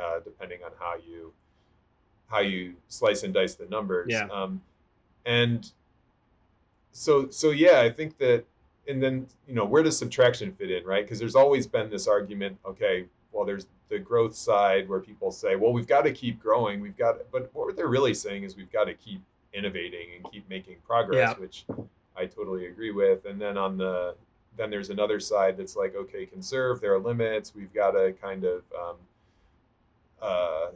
uh, 0.01 0.21
depending 0.25 0.61
on 0.65 0.71
how 0.79 0.95
you 0.97 1.33
how 2.27 2.41
you 2.41 2.75
slice 2.89 3.23
and 3.23 3.35
dice 3.35 3.55
the 3.55 3.67
numbers. 3.67 4.11
Yeah. 4.11 4.27
Um, 4.33 4.61
and 5.27 5.71
so 6.93 7.29
so 7.31 7.51
yeah, 7.51 7.81
I 7.81 7.91
think 7.91 8.19
that 8.19 8.45
and 8.89 9.03
then 9.03 9.27
you 9.49 9.55
know 9.55 9.65
where 9.65 9.83
does 9.83 9.97
subtraction 9.97 10.53
fit 10.53 10.71
in, 10.71 10.85
right? 10.85 11.05
Because 11.05 11.19
there's 11.19 11.37
always 11.37 11.67
been 11.67 11.91
this 11.91 12.07
argument. 12.07 12.59
Okay, 12.67 13.07
well 13.35 13.45
there's 13.45 13.67
the 13.91 13.99
growth 13.99 14.35
side 14.35 14.89
where 14.89 15.01
people 15.01 15.31
say, 15.31 15.57
well 15.57 15.73
we've 15.73 15.87
got 15.87 16.03
to 16.03 16.13
keep 16.13 16.41
growing, 16.41 16.81
we've 16.81 16.97
got, 16.97 17.17
but 17.31 17.51
what 17.53 17.77
they're 17.77 17.89
really 17.89 18.15
saying 18.15 18.45
is 18.45 18.57
we've 18.57 18.73
got 18.73 18.85
to 18.85 18.95
keep 18.95 19.21
innovating 19.53 20.09
and 20.17 20.33
keep 20.33 20.49
making 20.49 20.77
progress, 20.87 21.35
yeah. 21.37 21.41
which 21.41 21.65
I 22.17 22.27
totally 22.27 22.67
agree 22.67 22.91
with. 22.91 23.25
And 23.27 23.41
then 23.41 23.57
on 23.57 23.77
the 23.77 24.15
then 24.57 24.71
there's 24.71 24.91
another 24.91 25.19
side 25.19 25.57
that's 25.57 25.77
like, 25.77 25.95
okay, 25.97 26.27
conserve. 26.27 26.81
There 26.81 26.95
are 26.95 26.99
limits. 26.99 27.55
We've 27.55 27.73
got 27.73 27.93
to 27.93 28.15
kind 28.21 28.45
of 28.45 28.63
um, 28.79 28.97
uh, 30.23 30.67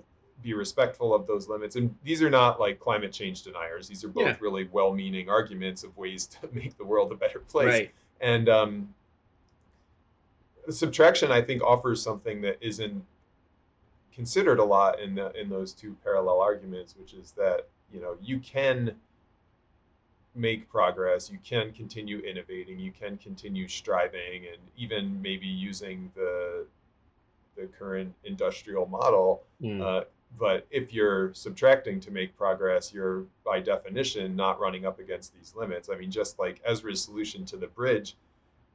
be 0.42 0.54
respectful 0.54 1.14
of 1.14 1.26
those 1.26 1.48
limits. 1.48 1.76
And 1.76 1.94
these 2.02 2.22
are 2.22 2.30
not 2.30 2.58
like 2.58 2.80
climate 2.80 3.12
change 3.12 3.42
deniers. 3.42 3.88
These 3.88 4.04
are 4.04 4.08
both 4.08 4.26
yeah. 4.26 4.36
really 4.40 4.68
well-meaning 4.72 5.28
arguments 5.28 5.84
of 5.84 5.96
ways 5.96 6.26
to 6.42 6.48
make 6.52 6.76
the 6.76 6.84
world 6.84 7.12
a 7.12 7.14
better 7.14 7.38
place. 7.40 7.66
Right. 7.66 7.90
And 8.20 8.48
um, 8.48 8.94
subtraction, 10.72 11.30
I 11.30 11.42
think, 11.42 11.62
offers 11.62 12.02
something 12.02 12.40
that 12.42 12.58
isn't 12.60 13.04
considered 14.12 14.58
a 14.58 14.64
lot 14.64 15.00
in 15.00 15.14
the, 15.14 15.32
in 15.40 15.48
those 15.48 15.72
two 15.72 15.96
parallel 16.02 16.40
arguments, 16.40 16.94
which 16.98 17.14
is 17.14 17.32
that 17.32 17.68
you 17.92 18.00
know 18.00 18.16
you 18.20 18.38
can 18.38 18.94
make 20.34 20.68
progress, 20.68 21.30
you 21.30 21.38
can 21.42 21.72
continue 21.72 22.20
innovating, 22.20 22.78
you 22.78 22.92
can 22.92 23.16
continue 23.16 23.66
striving, 23.66 24.46
and 24.46 24.58
even 24.76 25.20
maybe 25.22 25.46
using 25.46 26.10
the 26.14 26.66
the 27.56 27.66
current 27.78 28.14
industrial 28.24 28.86
model 28.86 29.42
mm. 29.60 29.82
uh, 29.82 30.04
but 30.36 30.66
if 30.70 30.92
you're 30.92 31.32
subtracting 31.32 32.00
to 32.00 32.10
make 32.10 32.36
progress, 32.36 32.92
you're 32.92 33.24
by 33.44 33.60
definition 33.60 34.36
not 34.36 34.60
running 34.60 34.84
up 34.84 34.98
against 34.98 35.34
these 35.34 35.54
limits. 35.56 35.88
I 35.88 35.96
mean, 35.96 36.10
just 36.10 36.38
like 36.38 36.60
Ezra's 36.64 37.02
solution 37.02 37.44
to 37.46 37.56
the 37.56 37.66
bridge 37.68 38.16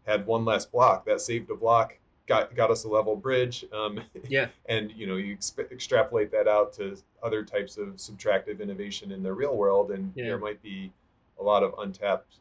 had 0.05 0.25
one 0.25 0.45
less 0.45 0.65
block, 0.65 1.05
that 1.05 1.21
saved 1.21 1.49
a 1.49 1.55
block, 1.55 1.97
got 2.27 2.55
got 2.55 2.71
us 2.71 2.83
a 2.83 2.89
level 2.89 3.15
bridge. 3.15 3.65
Um, 3.73 4.01
yeah. 4.27 4.47
And 4.67 4.91
you 4.91 5.07
know, 5.07 5.15
you 5.15 5.35
exp- 5.35 5.71
extrapolate 5.71 6.31
that 6.31 6.47
out 6.47 6.73
to 6.73 6.97
other 7.21 7.43
types 7.43 7.77
of 7.77 7.95
subtractive 7.95 8.59
innovation 8.59 9.11
in 9.11 9.21
the 9.23 9.33
real 9.33 9.55
world, 9.55 9.91
and 9.91 10.11
yeah. 10.15 10.25
there 10.25 10.37
might 10.37 10.61
be 10.61 10.91
a 11.39 11.43
lot 11.43 11.63
of 11.63 11.73
untapped 11.79 12.35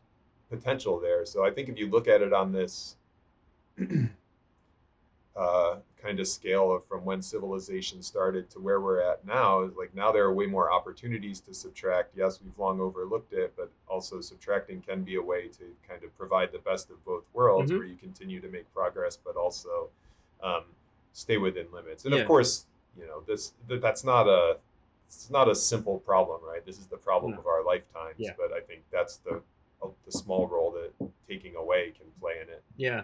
potential 0.50 1.00
there. 1.00 1.24
So 1.26 1.44
I 1.44 1.50
think 1.50 1.68
if 1.68 1.78
you 1.78 1.88
look 1.88 2.08
at 2.08 2.22
it 2.22 2.32
on 2.32 2.52
this. 2.52 2.96
uh, 5.36 5.76
kind 6.02 6.18
of 6.18 6.26
scale 6.26 6.72
of 6.74 6.84
from 6.86 7.04
when 7.04 7.22
civilization 7.22 8.02
started 8.02 8.50
to 8.50 8.58
where 8.58 8.80
we're 8.80 9.00
at 9.00 9.24
now 9.26 9.62
is 9.62 9.72
like 9.76 9.94
now 9.94 10.10
there 10.10 10.24
are 10.24 10.34
way 10.34 10.46
more 10.46 10.72
opportunities 10.72 11.40
to 11.40 11.54
subtract 11.54 12.10
yes 12.16 12.40
we've 12.42 12.58
long 12.58 12.80
overlooked 12.80 13.32
it 13.32 13.52
but 13.56 13.70
also 13.88 14.20
subtracting 14.20 14.80
can 14.82 15.02
be 15.02 15.16
a 15.16 15.22
way 15.22 15.48
to 15.48 15.64
kind 15.88 16.02
of 16.02 16.16
provide 16.18 16.50
the 16.52 16.58
best 16.58 16.90
of 16.90 17.02
both 17.04 17.24
worlds 17.32 17.70
mm-hmm. 17.70 17.78
where 17.78 17.86
you 17.86 17.96
continue 17.96 18.40
to 18.40 18.48
make 18.48 18.72
progress 18.74 19.18
but 19.24 19.36
also 19.36 19.88
um, 20.42 20.64
stay 21.12 21.36
within 21.36 21.66
limits 21.72 22.04
and 22.04 22.14
yeah. 22.14 22.20
of 22.20 22.26
course 22.26 22.66
you 22.98 23.06
know 23.06 23.22
this 23.26 23.52
that's 23.80 24.04
not 24.04 24.26
a 24.26 24.56
it's 25.06 25.30
not 25.30 25.48
a 25.48 25.54
simple 25.54 25.98
problem 26.00 26.40
right 26.44 26.64
this 26.66 26.78
is 26.78 26.86
the 26.86 26.96
problem 26.96 27.32
no. 27.32 27.38
of 27.38 27.46
our 27.46 27.64
lifetimes 27.64 28.16
yeah. 28.18 28.32
but 28.36 28.52
i 28.52 28.60
think 28.60 28.82
that's 28.90 29.18
the 29.18 29.40
the 30.04 30.12
small 30.12 30.46
role 30.46 30.70
that 30.70 31.10
taking 31.28 31.56
away 31.56 31.92
can 31.96 32.06
play 32.20 32.34
in 32.42 32.48
it 32.48 32.62
yeah 32.76 33.02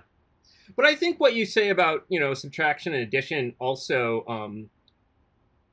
but 0.76 0.84
I 0.84 0.94
think 0.94 1.18
what 1.18 1.34
you 1.34 1.46
say 1.46 1.70
about 1.70 2.04
you 2.08 2.20
know 2.20 2.34
subtraction 2.34 2.94
and 2.94 3.02
addition 3.02 3.54
also 3.58 4.24
um, 4.26 4.70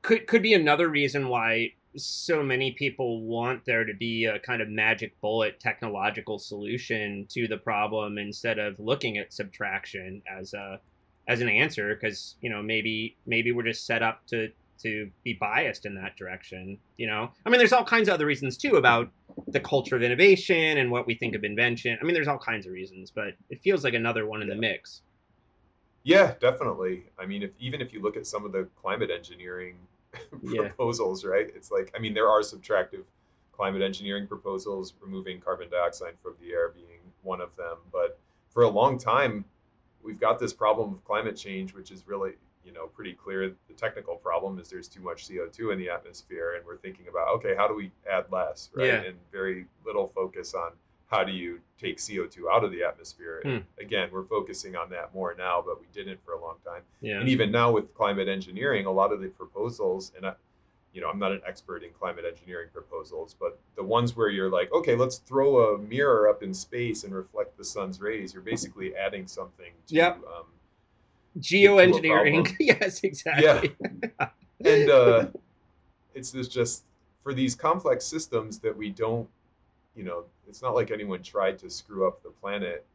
could 0.02 0.26
could 0.26 0.42
be 0.42 0.54
another 0.54 0.88
reason 0.88 1.28
why 1.28 1.72
so 1.96 2.42
many 2.42 2.72
people 2.72 3.22
want 3.22 3.64
there 3.64 3.84
to 3.84 3.94
be 3.94 4.26
a 4.26 4.38
kind 4.38 4.60
of 4.60 4.68
magic 4.68 5.18
bullet 5.20 5.58
technological 5.60 6.38
solution 6.38 7.26
to 7.30 7.48
the 7.48 7.56
problem 7.56 8.18
instead 8.18 8.58
of 8.58 8.78
looking 8.78 9.16
at 9.18 9.32
subtraction 9.32 10.22
as 10.30 10.52
a 10.54 10.80
as 11.28 11.40
an 11.40 11.48
answer 11.48 11.94
because 11.94 12.36
you 12.40 12.50
know 12.50 12.62
maybe 12.62 13.16
maybe 13.26 13.52
we're 13.52 13.62
just 13.62 13.86
set 13.86 14.02
up 14.02 14.26
to 14.26 14.50
to 14.82 15.10
be 15.24 15.34
biased 15.34 15.86
in 15.86 15.94
that 15.96 16.16
direction. 16.16 16.78
You 16.96 17.06
know, 17.06 17.30
I 17.44 17.50
mean, 17.50 17.58
there's 17.58 17.72
all 17.72 17.84
kinds 17.84 18.08
of 18.08 18.14
other 18.14 18.26
reasons 18.26 18.56
too 18.56 18.76
about 18.76 19.10
the 19.48 19.60
culture 19.60 19.96
of 19.96 20.02
innovation 20.02 20.78
and 20.78 20.90
what 20.90 21.06
we 21.06 21.14
think 21.14 21.34
of 21.34 21.44
invention. 21.44 21.98
I 22.00 22.04
mean, 22.04 22.14
there's 22.14 22.28
all 22.28 22.38
kinds 22.38 22.66
of 22.66 22.72
reasons, 22.72 23.10
but 23.10 23.34
it 23.50 23.60
feels 23.62 23.84
like 23.84 23.94
another 23.94 24.26
one 24.26 24.42
in 24.42 24.48
the 24.48 24.54
mix. 24.54 25.02
Yeah, 26.04 26.34
definitely. 26.40 27.04
I 27.18 27.26
mean, 27.26 27.42
if 27.42 27.50
even 27.58 27.80
if 27.80 27.92
you 27.92 28.00
look 28.00 28.16
at 28.16 28.26
some 28.26 28.44
of 28.44 28.52
the 28.52 28.68
climate 28.80 29.10
engineering 29.10 29.76
Yeah. 30.42 30.60
proposals, 30.68 31.24
right? 31.24 31.48
It's 31.54 31.70
like, 31.70 31.92
I 31.96 31.98
mean, 31.98 32.14
there 32.14 32.28
are 32.28 32.40
subtractive 32.40 33.02
climate 33.52 33.82
engineering 33.82 34.26
proposals, 34.26 34.94
removing 35.00 35.40
carbon 35.40 35.68
dioxide 35.70 36.14
from 36.22 36.34
the 36.40 36.52
air 36.52 36.68
being 36.68 37.00
one 37.22 37.40
of 37.40 37.54
them. 37.56 37.78
But 37.92 38.18
for 38.50 38.62
a 38.62 38.68
long 38.68 38.98
time, 38.98 39.44
we've 40.02 40.20
got 40.20 40.38
this 40.38 40.52
problem 40.52 40.94
of 40.94 41.04
climate 41.04 41.36
change, 41.36 41.74
which 41.74 41.90
is 41.90 42.06
really, 42.06 42.32
you 42.66 42.72
know, 42.72 42.88
pretty 42.88 43.12
clear. 43.14 43.48
The 43.68 43.74
technical 43.76 44.16
problem 44.16 44.58
is 44.58 44.68
there's 44.68 44.88
too 44.88 45.00
much 45.00 45.28
CO2 45.28 45.72
in 45.72 45.78
the 45.78 45.88
atmosphere, 45.88 46.54
and 46.56 46.66
we're 46.66 46.76
thinking 46.76 47.06
about, 47.08 47.28
okay, 47.36 47.54
how 47.56 47.68
do 47.68 47.74
we 47.74 47.92
add 48.10 48.24
less, 48.32 48.70
right? 48.74 48.86
Yeah. 48.88 49.02
And 49.02 49.16
very 49.30 49.66
little 49.84 50.08
focus 50.14 50.52
on 50.52 50.72
how 51.06 51.22
do 51.22 51.30
you 51.30 51.60
take 51.78 51.98
CO2 51.98 52.50
out 52.52 52.64
of 52.64 52.72
the 52.72 52.82
atmosphere. 52.82 53.40
And 53.44 53.62
Hmm. 53.62 53.80
again, 53.80 54.08
we're 54.12 54.24
focusing 54.24 54.74
on 54.74 54.90
that 54.90 55.14
more 55.14 55.36
now, 55.38 55.62
but 55.64 55.80
we 55.80 55.86
didn't 55.92 56.18
for 56.24 56.32
a 56.32 56.40
long 56.40 56.56
time. 56.64 56.82
Yeah. 57.00 57.20
And 57.20 57.28
even 57.28 57.52
now 57.52 57.70
with 57.70 57.94
climate 57.94 58.26
engineering, 58.26 58.86
a 58.86 58.90
lot 58.90 59.12
of 59.12 59.20
the 59.20 59.28
proposals, 59.28 60.10
and 60.16 60.26
I, 60.26 60.34
you 60.92 61.00
know, 61.00 61.08
I'm 61.08 61.20
not 61.20 61.30
an 61.30 61.42
expert 61.46 61.84
in 61.84 61.90
climate 61.92 62.24
engineering 62.24 62.70
proposals, 62.72 63.36
but 63.38 63.60
the 63.76 63.84
ones 63.84 64.16
where 64.16 64.30
you're 64.30 64.50
like, 64.50 64.72
okay, 64.72 64.96
let's 64.96 65.18
throw 65.18 65.74
a 65.74 65.78
mirror 65.78 66.28
up 66.28 66.42
in 66.42 66.52
space 66.52 67.04
and 67.04 67.14
reflect 67.14 67.56
the 67.56 67.64
sun's 67.64 68.00
rays, 68.00 68.34
you're 68.34 68.42
basically 68.42 68.96
adding 68.96 69.28
something 69.28 69.72
to. 69.86 69.94
Yep. 69.94 70.16
Um, 70.26 70.46
Geoengineering. 71.38 72.54
yes, 72.60 73.02
exactly. 73.02 73.74
Yeah. 74.20 74.28
and 74.64 74.90
uh, 74.90 75.26
it's 76.14 76.30
this 76.30 76.48
just 76.48 76.84
for 77.22 77.34
these 77.34 77.54
complex 77.54 78.04
systems 78.04 78.58
that 78.60 78.76
we 78.76 78.90
don't, 78.90 79.28
you 79.94 80.04
know, 80.04 80.24
it's 80.48 80.62
not 80.62 80.74
like 80.74 80.90
anyone 80.90 81.22
tried 81.22 81.58
to 81.58 81.68
screw 81.70 82.06
up 82.06 82.22
the 82.22 82.30
planet 82.30 82.86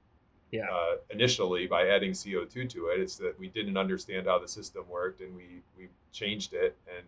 Yeah. 0.51 0.67
uh, 0.71 0.95
initially 1.09 1.67
by 1.67 1.87
adding 1.89 2.11
CO2 2.11 2.69
to 2.69 2.87
it. 2.87 2.99
It's 2.99 3.17
that 3.17 3.37
we 3.37 3.47
didn't 3.49 3.77
understand 3.77 4.27
how 4.27 4.39
the 4.39 4.47
system 4.47 4.85
worked 4.89 5.21
and 5.21 5.35
we, 5.35 5.61
we 5.77 5.87
changed 6.11 6.53
it 6.53 6.75
and 6.87 7.05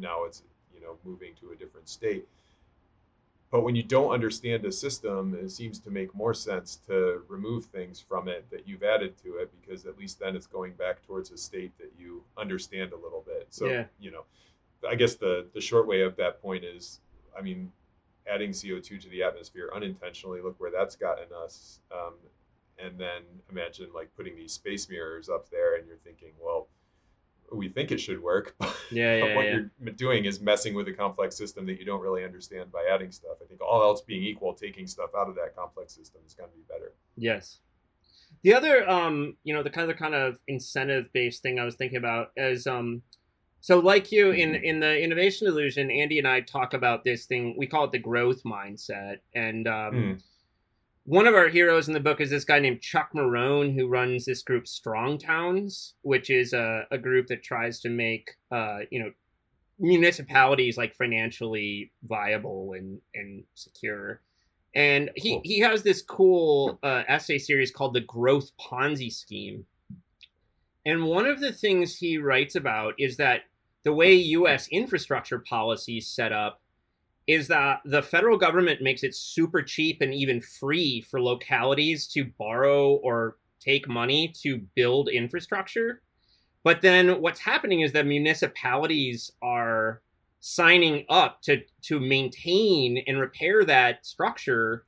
now 0.00 0.24
it's, 0.24 0.42
you 0.74 0.80
know, 0.80 0.96
moving 1.04 1.32
to 1.40 1.52
a 1.52 1.56
different 1.56 1.88
state. 1.88 2.26
But 3.50 3.62
when 3.62 3.76
you 3.76 3.82
don't 3.82 4.10
understand 4.12 4.64
a 4.64 4.72
system, 4.72 5.34
it 5.40 5.50
seems 5.50 5.78
to 5.80 5.90
make 5.90 6.14
more 6.14 6.34
sense 6.34 6.76
to 6.88 7.22
remove 7.28 7.66
things 7.66 8.00
from 8.00 8.28
it 8.28 8.44
that 8.50 8.66
you've 8.66 8.82
added 8.82 9.16
to 9.22 9.36
it 9.36 9.50
because 9.60 9.86
at 9.86 9.96
least 9.96 10.18
then 10.18 10.34
it's 10.34 10.46
going 10.46 10.72
back 10.74 11.06
towards 11.06 11.30
a 11.30 11.36
state 11.36 11.76
that 11.78 11.92
you 11.98 12.22
understand 12.36 12.92
a 12.92 12.96
little 12.96 13.22
bit. 13.24 13.46
So, 13.50 13.66
Yeah. 13.66 13.86
you 14.00 14.10
know, 14.10 14.24
I 14.86 14.94
guess 14.94 15.14
the 15.14 15.46
the 15.52 15.60
short 15.60 15.86
way 15.86 16.02
of 16.02 16.16
that 16.16 16.42
point 16.42 16.64
is, 16.64 17.00
I 17.38 17.40
mean, 17.40 17.72
adding 18.26 18.50
CO2 18.50 19.00
to 19.00 19.08
the 19.08 19.22
atmosphere 19.22 19.70
unintentionally, 19.72 20.40
look 20.40 20.58
where 20.58 20.70
that's 20.70 20.96
gotten 20.96 21.32
us. 21.32 21.80
Um, 21.92 22.14
and 22.78 22.98
then 22.98 23.22
imagine 23.50 23.90
like 23.94 24.14
putting 24.16 24.36
these 24.36 24.52
space 24.52 24.88
mirrors 24.88 25.28
up 25.28 25.48
there 25.50 25.76
and 25.76 25.86
you're 25.86 25.96
thinking, 25.98 26.32
well, 26.40 26.68
we 27.52 27.68
think 27.68 27.92
it 27.92 27.98
should 27.98 28.22
work, 28.22 28.54
but 28.60 28.74
Yeah, 28.90 29.16
yeah, 29.16 29.34
what 29.36 29.44
yeah. 29.46 29.58
you're 29.80 29.94
doing 29.94 30.24
is 30.24 30.40
messing 30.40 30.74
with 30.74 30.88
a 30.88 30.92
complex 30.92 31.36
system 31.36 31.66
that 31.66 31.78
you 31.78 31.84
don't 31.84 32.00
really 32.00 32.24
understand 32.24 32.72
by 32.72 32.84
adding 32.92 33.10
stuff. 33.12 33.36
I 33.42 33.46
think 33.46 33.60
all 33.60 33.82
else 33.82 34.02
being 34.02 34.22
equal, 34.22 34.54
taking 34.54 34.86
stuff 34.86 35.10
out 35.16 35.28
of 35.28 35.34
that 35.36 35.56
complex 35.56 35.94
system 35.94 36.20
is 36.26 36.34
going 36.34 36.50
to 36.50 36.56
be 36.56 36.62
better. 36.68 36.92
Yes. 37.16 37.60
The 38.42 38.54
other, 38.54 38.88
um, 38.88 39.36
you 39.44 39.54
know, 39.54 39.62
the 39.62 39.70
kind 39.70 39.90
of 39.90 39.96
kind 39.96 40.14
of 40.14 40.38
incentive 40.46 41.12
based 41.12 41.42
thing 41.42 41.58
I 41.58 41.64
was 41.64 41.74
thinking 41.76 41.98
about 41.98 42.32
is, 42.36 42.66
um, 42.66 43.02
so 43.60 43.78
like 43.80 44.12
you 44.12 44.30
in 44.30 44.54
in 44.54 44.78
the 44.78 45.00
innovation 45.02 45.46
delusion, 45.46 45.90
Andy 45.90 46.18
and 46.18 46.28
I 46.28 46.40
talk 46.40 46.74
about 46.74 47.02
this 47.02 47.26
thing. 47.26 47.56
We 47.58 47.66
call 47.66 47.84
it 47.84 47.92
the 47.92 47.98
growth 47.98 48.42
mindset, 48.44 49.16
and 49.34 49.66
um, 49.66 49.94
Mm. 49.94 50.22
One 51.06 51.28
of 51.28 51.34
our 51.36 51.48
heroes 51.48 51.86
in 51.86 51.94
the 51.94 52.00
book 52.00 52.20
is 52.20 52.30
this 52.30 52.44
guy 52.44 52.58
named 52.58 52.80
Chuck 52.82 53.10
Marohn, 53.14 53.72
who 53.72 53.86
runs 53.86 54.24
this 54.24 54.42
group 54.42 54.66
Strong 54.66 55.18
Towns, 55.18 55.94
which 56.02 56.30
is 56.30 56.52
a, 56.52 56.84
a 56.90 56.98
group 56.98 57.28
that 57.28 57.44
tries 57.44 57.78
to 57.80 57.88
make, 57.88 58.28
uh, 58.50 58.78
you 58.90 58.98
know, 58.98 59.12
municipalities 59.78 60.76
like 60.76 60.96
financially 60.96 61.92
viable 62.08 62.72
and 62.72 63.00
and 63.14 63.44
secure. 63.54 64.20
And 64.74 65.10
he 65.14 65.34
Cool. 65.34 65.42
he 65.44 65.60
has 65.60 65.84
this 65.84 66.02
cool 66.02 66.78
uh, 66.82 67.04
essay 67.06 67.38
series 67.38 67.70
called 67.70 67.94
the 67.94 68.00
Growth 68.00 68.50
Ponzi 68.58 69.12
Scheme. 69.12 69.64
And 70.84 71.04
one 71.04 71.26
of 71.26 71.40
the 71.40 71.52
things 71.52 71.96
he 71.96 72.18
writes 72.18 72.56
about 72.56 72.94
is 72.98 73.16
that 73.18 73.42
the 73.84 73.92
way 73.92 74.12
U.S. 74.14 74.66
infrastructure 74.68 75.38
policy 75.38 75.98
is 75.98 76.08
set 76.08 76.32
up 76.32 76.60
is 77.26 77.48
that 77.48 77.80
the 77.84 78.02
federal 78.02 78.38
government 78.38 78.82
makes 78.82 79.02
it 79.02 79.14
super 79.14 79.62
cheap 79.62 80.00
and 80.00 80.14
even 80.14 80.40
free 80.40 81.00
for 81.00 81.20
localities 81.20 82.06
to 82.06 82.24
borrow 82.38 82.94
or 82.94 83.36
take 83.60 83.88
money 83.88 84.32
to 84.42 84.58
build 84.76 85.08
infrastructure. 85.08 86.02
But 86.62 86.82
then 86.82 87.20
what's 87.20 87.40
happening 87.40 87.80
is 87.80 87.92
that 87.92 88.06
municipalities 88.06 89.32
are 89.42 90.02
signing 90.40 91.04
up 91.08 91.42
to 91.42 91.62
to 91.82 91.98
maintain 91.98 93.02
and 93.06 93.18
repair 93.18 93.64
that 93.64 94.06
structure 94.06 94.84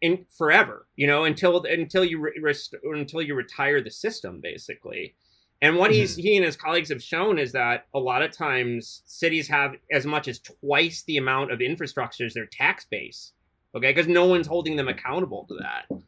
in 0.00 0.24
forever, 0.36 0.86
you 0.96 1.06
know, 1.06 1.24
until 1.24 1.64
until 1.64 2.04
you 2.04 2.20
re- 2.20 2.40
rest, 2.42 2.74
until 2.84 3.22
you 3.22 3.34
retire 3.34 3.82
the 3.82 3.90
system 3.90 4.40
basically. 4.40 5.16
And 5.62 5.76
what 5.76 5.90
he's 5.90 6.12
mm-hmm. 6.12 6.22
he 6.22 6.36
and 6.36 6.44
his 6.44 6.56
colleagues 6.56 6.88
have 6.88 7.02
shown 7.02 7.38
is 7.38 7.52
that 7.52 7.86
a 7.94 7.98
lot 7.98 8.22
of 8.22 8.32
times 8.32 9.02
cities 9.04 9.46
have 9.48 9.74
as 9.92 10.06
much 10.06 10.26
as 10.26 10.38
twice 10.38 11.02
the 11.06 11.18
amount 11.18 11.52
of 11.52 11.60
infrastructure 11.60 12.24
as 12.24 12.34
their 12.34 12.46
tax 12.46 12.86
base. 12.90 13.32
Okay, 13.74 13.92
because 13.92 14.08
no 14.08 14.26
one's 14.26 14.46
holding 14.46 14.76
them 14.76 14.88
accountable 14.88 15.46
to 15.48 15.54
that. 15.60 16.00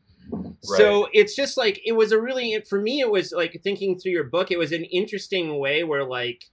So 0.63 1.09
it's 1.13 1.35
just 1.35 1.57
like 1.57 1.81
it 1.85 1.93
was 1.93 2.13
a 2.13 2.21
really 2.21 2.63
for 2.69 2.81
me 2.81 3.01
it 3.01 3.11
was 3.11 3.33
like 3.33 3.61
thinking 3.63 3.99
through 3.99 4.13
your 4.13 4.25
book 4.25 4.51
it 4.51 4.59
was 4.59 4.73
an 4.73 4.85
interesting 4.85 5.59
way 5.59 5.85
where 5.85 6.05
like 6.05 6.45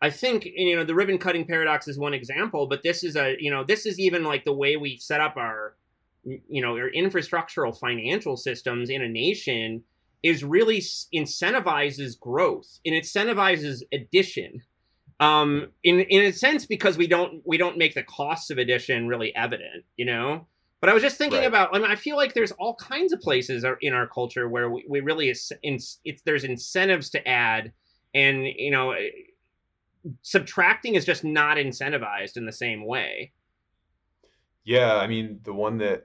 I 0.00 0.10
think 0.10 0.44
you 0.44 0.76
know 0.76 0.84
the 0.84 0.94
ribbon 0.94 1.18
cutting 1.18 1.44
paradox 1.44 1.88
is 1.88 1.98
one 1.98 2.14
example 2.14 2.66
but 2.66 2.82
this 2.82 3.02
is 3.02 3.16
a 3.16 3.36
you 3.38 3.50
know 3.50 3.64
this 3.64 3.86
is 3.86 3.98
even 3.98 4.24
like 4.24 4.44
the 4.44 4.52
way 4.52 4.76
we 4.76 4.96
set 4.96 5.20
up 5.20 5.36
our 5.36 5.74
you 6.24 6.62
know 6.62 6.76
our 6.76 6.90
infrastructural 6.90 7.78
financial 7.78 8.36
systems 8.36 8.88
in 8.88 9.02
a 9.02 9.08
nation 9.08 9.82
is 10.24 10.42
really 10.42 10.80
incentivizes 11.14 12.18
growth 12.18 12.80
and 12.84 12.96
incentivizes 12.96 13.82
addition 13.92 14.60
um 15.20 15.68
in 15.84 16.00
in 16.00 16.24
a 16.24 16.32
sense 16.32 16.66
because 16.66 16.98
we 16.98 17.06
don't 17.06 17.40
we 17.46 17.56
don't 17.56 17.78
make 17.78 17.94
the 17.94 18.02
costs 18.02 18.50
of 18.50 18.58
addition 18.58 19.06
really 19.06 19.32
evident 19.36 19.84
you 19.96 20.04
know 20.04 20.44
but 20.84 20.90
I 20.90 20.92
was 20.92 21.02
just 21.02 21.16
thinking 21.16 21.38
Right. 21.38 21.46
about. 21.46 21.74
I 21.74 21.78
mean, 21.78 21.90
I 21.90 21.94
feel 21.94 22.18
like 22.18 22.34
there's 22.34 22.52
all 22.52 22.74
kinds 22.74 23.14
of 23.14 23.20
places 23.22 23.64
in 23.80 23.94
our 23.94 24.06
culture 24.06 24.50
where 24.50 24.68
we, 24.68 24.84
we 24.86 25.00
really 25.00 25.30
is, 25.30 25.50
in, 25.62 25.78
it's 26.04 26.20
there's 26.26 26.44
incentives 26.44 27.08
to 27.12 27.26
add, 27.26 27.72
and 28.12 28.46
you 28.46 28.70
know, 28.70 28.90
eh, 28.90 29.08
subtracting 30.20 30.94
is 30.94 31.06
just 31.06 31.24
not 31.24 31.56
incentivized 31.56 32.36
in 32.36 32.44
the 32.44 32.52
same 32.52 32.84
way. 32.84 33.32
Yeah, 34.64 34.96
I 34.96 35.06
mean 35.06 35.40
the 35.44 35.54
one 35.54 35.78
that 35.78 36.04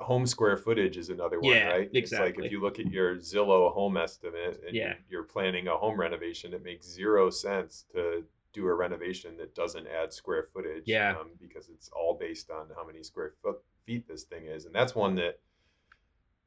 home 0.00 0.26
square 0.26 0.56
footage 0.56 0.96
is 0.96 1.08
another 1.10 1.40
one, 1.40 1.54
Yeah, 1.54 1.68
right? 1.68 1.90
It's 1.92 2.12
like 2.12 2.38
if 2.38 2.50
you 2.50 2.60
look 2.60 2.78
at 2.78 2.86
your 2.90 3.16
Zillow 3.16 3.72
home 3.72 3.96
estimate 3.96 4.62
and 4.66 4.74
Yeah. 4.74 4.94
you're 5.08 5.22
planning 5.24 5.68
a 5.68 5.76
home 5.76 5.98
renovation, 5.98 6.54
it 6.54 6.62
makes 6.62 6.86
zero 6.86 7.30
sense 7.30 7.86
to 7.92 8.24
do 8.52 8.66
a 8.66 8.74
renovation 8.74 9.36
that 9.36 9.54
doesn't 9.54 9.86
add 9.86 10.12
square 10.12 10.42
footage. 10.52 10.82
Yeah. 10.86 11.16
Um, 11.18 11.30
because 11.40 11.68
it's 11.68 11.88
all 11.90 12.14
based 12.18 12.50
on 12.50 12.66
how 12.76 12.84
many 12.86 13.02
square 13.02 13.32
foot 13.42 13.62
feet 13.86 14.06
this 14.08 14.24
thing 14.24 14.46
is, 14.46 14.64
and 14.66 14.74
that's 14.74 14.94
one 14.94 15.14
that. 15.16 15.38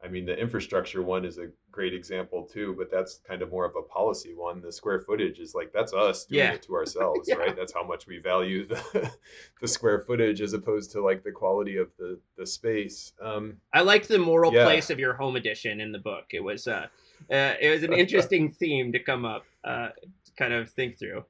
I 0.04 0.10
mean, 0.10 0.26
the 0.26 0.38
infrastructure 0.38 1.02
one 1.02 1.24
is 1.24 1.38
a 1.38 1.48
great 1.72 1.94
example 1.94 2.44
too, 2.44 2.76
but 2.78 2.92
that's 2.92 3.22
kind 3.28 3.42
of 3.42 3.52
more 3.52 3.66
of 3.66 3.76
a 3.76 3.82
policy 3.82 4.34
one. 4.36 4.62
The 4.62 4.72
square 4.72 5.00
footage 5.00 5.40
is 5.40 5.56
like 5.56 5.72
that's 5.72 5.94
us 5.94 6.26
doing 6.26 6.40
Yeah. 6.42 6.54
it 6.54 6.62
to 6.64 6.76
ourselves, 6.80 7.30
Yeah. 7.30 7.36
right? 7.36 7.56
That's 7.56 7.74
how 7.74 7.84
much 7.84 8.06
we 8.06 8.18
value 8.20 8.66
the 8.68 9.12
the 9.62 9.68
square 9.68 10.00
footage 10.00 10.42
as 10.42 10.54
opposed 10.54 10.92
to 10.92 11.02
like 11.02 11.24
the 11.24 11.32
quality 11.32 11.78
of 11.78 11.90
the 11.98 12.20
the 12.38 12.46
space. 12.46 13.14
Um, 13.22 13.58
I 13.74 13.82
liked 13.82 14.08
the 14.10 14.20
moral 14.20 14.54
Yeah. 14.54 14.66
place 14.66 14.90
of 14.90 15.00
your 15.00 15.14
home 15.14 15.36
edition 15.38 15.80
in 15.80 15.92
the 15.92 16.00
book. 16.00 16.26
It 16.32 16.44
was 16.44 16.68
uh, 16.68 16.88
uh 17.32 17.54
it 17.62 17.70
was 17.70 17.84
an 17.84 17.94
interesting 18.04 18.52
theme 18.52 18.92
to 18.92 19.00
come 19.00 19.24
up, 19.24 19.46
uh, 19.64 19.90
to 20.26 20.32
kind 20.38 20.54
of 20.54 20.70
think 20.70 21.00
through. 21.00 21.24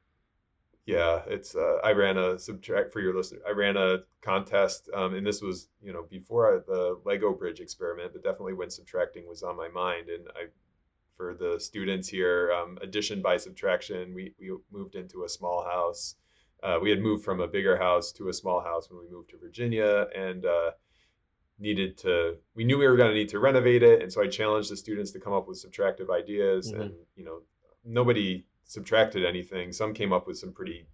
Yeah, 0.86 1.22
it's 1.28 1.56
uh, 1.56 1.78
I 1.84 1.92
ran 1.94 2.18
a 2.18 2.38
subtract 2.38 2.92
for 2.92 3.00
your 3.00 3.16
listener. 3.16 3.40
I 3.48 3.52
ran 3.52 3.78
a 3.78 4.00
contest, 4.22 4.90
um, 4.94 5.14
and 5.16 5.26
this 5.26 5.42
was 5.42 5.70
you 5.82 5.94
know 5.94 6.04
before 6.10 6.56
I, 6.56 6.60
the 6.66 7.00
Lego 7.06 7.34
bridge 7.34 7.62
experiment, 7.62 8.12
but 8.12 8.24
definitely 8.24 8.54
when 8.54 8.70
subtracting 8.70 9.28
was 9.28 9.44
on 9.44 9.56
my 9.56 9.70
mind. 9.70 10.10
And 10.10 10.28
I, 10.36 10.48
for 11.16 11.36
the 11.36 11.58
students 11.60 12.10
here, 12.10 12.52
um, 12.52 12.78
addition 12.82 13.22
by 13.22 13.38
subtraction, 13.38 14.14
we 14.14 14.34
we 14.38 14.52
moved 14.72 14.96
into 14.96 15.24
a 15.24 15.30
small 15.30 15.64
house. 15.64 16.16
Uh, 16.62 16.80
we 16.82 16.90
had 16.90 17.02
moved 17.02 17.24
from 17.24 17.40
a 17.40 17.48
bigger 17.48 17.78
house 17.78 18.12
to 18.14 18.30
a 18.30 18.34
small 18.34 18.62
house 18.62 18.90
when 18.90 19.00
we 19.00 19.10
moved 19.10 19.30
to 19.30 19.38
Virginia, 19.38 20.08
and 20.14 20.46
uh, 20.46 20.72
needed 21.60 21.98
to. 22.00 22.36
We 22.56 22.66
knew 22.66 22.78
we 22.78 22.88
were 22.88 22.98
going 22.98 23.10
to 23.10 23.16
need 23.16 23.30
to 23.30 23.40
renovate 23.40 23.84
it, 23.84 24.02
and 24.02 24.12
so 24.12 24.22
I 24.22 24.28
challenged 24.28 24.70
the 24.70 24.76
students 24.76 25.12
to 25.12 25.20
come 25.22 25.32
up 25.32 25.48
with 25.48 25.64
subtractive 25.64 26.10
ideas. 26.10 26.74
Mhm. 26.74 26.82
And 26.82 26.94
you 27.16 27.24
know, 27.24 27.42
nobody 27.86 28.46
subtracted 28.66 29.26
anything. 29.26 29.72
Some 29.72 29.94
came 29.94 30.14
up 30.14 30.28
with 30.28 30.38
some 30.38 30.54
pretty 30.54 30.88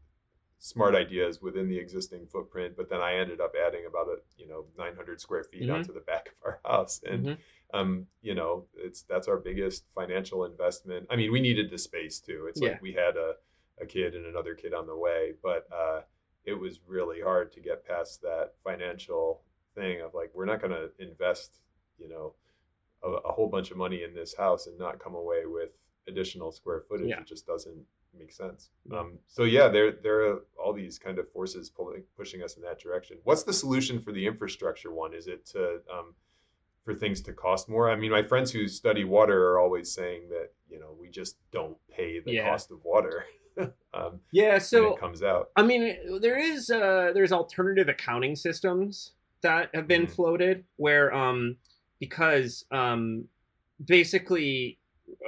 smart 0.60 0.94
ideas 0.94 1.42
within 1.42 1.70
the 1.70 1.78
existing 1.78 2.28
footprint. 2.28 2.76
But 2.76 2.90
then 2.90 3.00
I 3.02 3.16
ended 3.16 3.40
up 3.40 3.54
adding 3.56 3.86
about 3.86 4.08
a 4.08 4.18
you 4.38 4.48
know 4.48 4.66
900 4.78 5.22
square 5.22 5.44
feet 5.44 5.70
Mhm. 5.70 5.76
onto 5.76 5.94
the 5.94 6.02
back 6.02 6.28
of 6.28 6.34
our 6.44 6.60
house, 6.66 7.02
and 7.04 7.26
Mhm. 7.26 7.38
um, 7.74 8.08
you 8.22 8.34
know, 8.36 8.68
it's 8.76 9.04
that's 9.04 9.28
our 9.28 9.38
biggest 9.38 9.86
financial 9.94 10.46
investment. 10.46 11.08
I 11.10 11.16
mean, 11.16 11.32
we 11.32 11.40
needed 11.40 11.70
the 11.70 11.78
space 11.78 12.20
too. 12.20 12.48
It's 12.48 12.62
Yeah. 12.62 12.70
like 12.70 12.82
we 12.82 12.94
had 12.94 13.16
a, 13.16 13.36
a 13.80 13.86
kid 13.86 14.16
and 14.16 14.26
another 14.26 14.56
kid 14.56 14.74
on 14.74 14.88
the 14.88 14.96
way, 14.98 15.34
but 15.44 15.68
uh, 15.72 16.02
it 16.46 16.54
was 16.54 16.82
really 16.88 17.22
hard 17.22 17.52
to 17.54 17.60
get 17.62 17.86
past 17.86 18.22
that 18.24 18.54
financial 18.64 19.44
thing 19.76 20.02
of 20.02 20.14
like, 20.14 20.32
we're 20.34 20.46
not 20.46 20.62
going 20.62 20.74
to 20.74 20.92
invest, 21.00 21.62
you 21.98 22.10
know, 22.10 22.34
a, 23.04 23.10
a 23.10 23.32
whole 23.32 23.48
bunch 23.48 23.72
of 23.72 23.78
money 23.78 24.04
in 24.04 24.14
this 24.14 24.36
house 24.36 24.68
and 24.68 24.78
not 24.80 25.00
come 25.00 25.16
away 25.16 25.46
with 25.46 25.70
additional 26.10 26.52
square 26.52 26.82
footage. 26.82 27.08
Yeah. 27.10 27.22
It 27.22 27.28
just 27.28 27.48
doesn't 27.48 27.80
make 28.18 28.32
sense. 28.34 28.72
Yeah. 28.92 29.00
Um, 29.00 29.20
so 29.28 29.44
yeah, 29.44 29.68
there 29.70 29.92
there 29.92 30.28
are 30.30 30.44
all 30.62 30.74
these 30.74 31.00
kind 31.00 31.20
of 31.20 31.32
forces 31.32 31.70
pulling 31.70 32.04
pushing 32.18 32.44
us 32.44 32.58
in 32.58 32.64
that 32.64 32.80
direction. 32.80 33.18
What's 33.24 33.44
the 33.44 33.54
solution 33.54 34.02
for 34.02 34.12
the 34.12 34.26
infrastructure 34.26 34.92
one? 34.92 35.14
Is 35.14 35.28
it 35.28 35.46
to 35.48 35.80
um, 35.94 36.14
for 36.84 36.94
things 36.94 37.22
to 37.22 37.34
cost 37.34 37.70
more? 37.70 37.90
I 37.90 37.96
mean, 37.96 38.12
my 38.12 38.24
friends 38.24 38.52
who 38.52 38.68
study 38.68 39.04
water 39.06 39.52
are 39.52 39.60
always 39.60 39.92
saying 39.92 40.28
that 40.30 40.50
you 40.70 40.80
know 40.80 40.96
we 41.00 41.08
just 41.10 41.38
don't 41.52 41.78
pay 41.90 42.20
the 42.20 42.34
Yeah. 42.34 42.50
cost 42.50 42.72
of 42.72 42.84
water 42.84 43.24
um, 43.94 44.20
Yeah. 44.32 44.54
when 44.54 44.62
So 44.62 44.94
it 44.96 45.00
comes 45.00 45.24
out. 45.24 45.52
I 45.56 45.64
mean, 45.64 46.20
there 46.20 46.38
is 46.38 46.70
uh, 46.70 47.12
there's 47.14 47.32
alternative 47.32 47.88
accounting 47.88 48.36
systems 48.36 49.14
that 49.42 49.70
have 49.74 49.88
been 49.88 50.06
Mhm. 50.08 50.16
floated 50.16 50.66
where 50.78 51.14
um, 51.14 51.56
because 52.00 52.66
um, 52.72 53.26
basically 53.86 54.79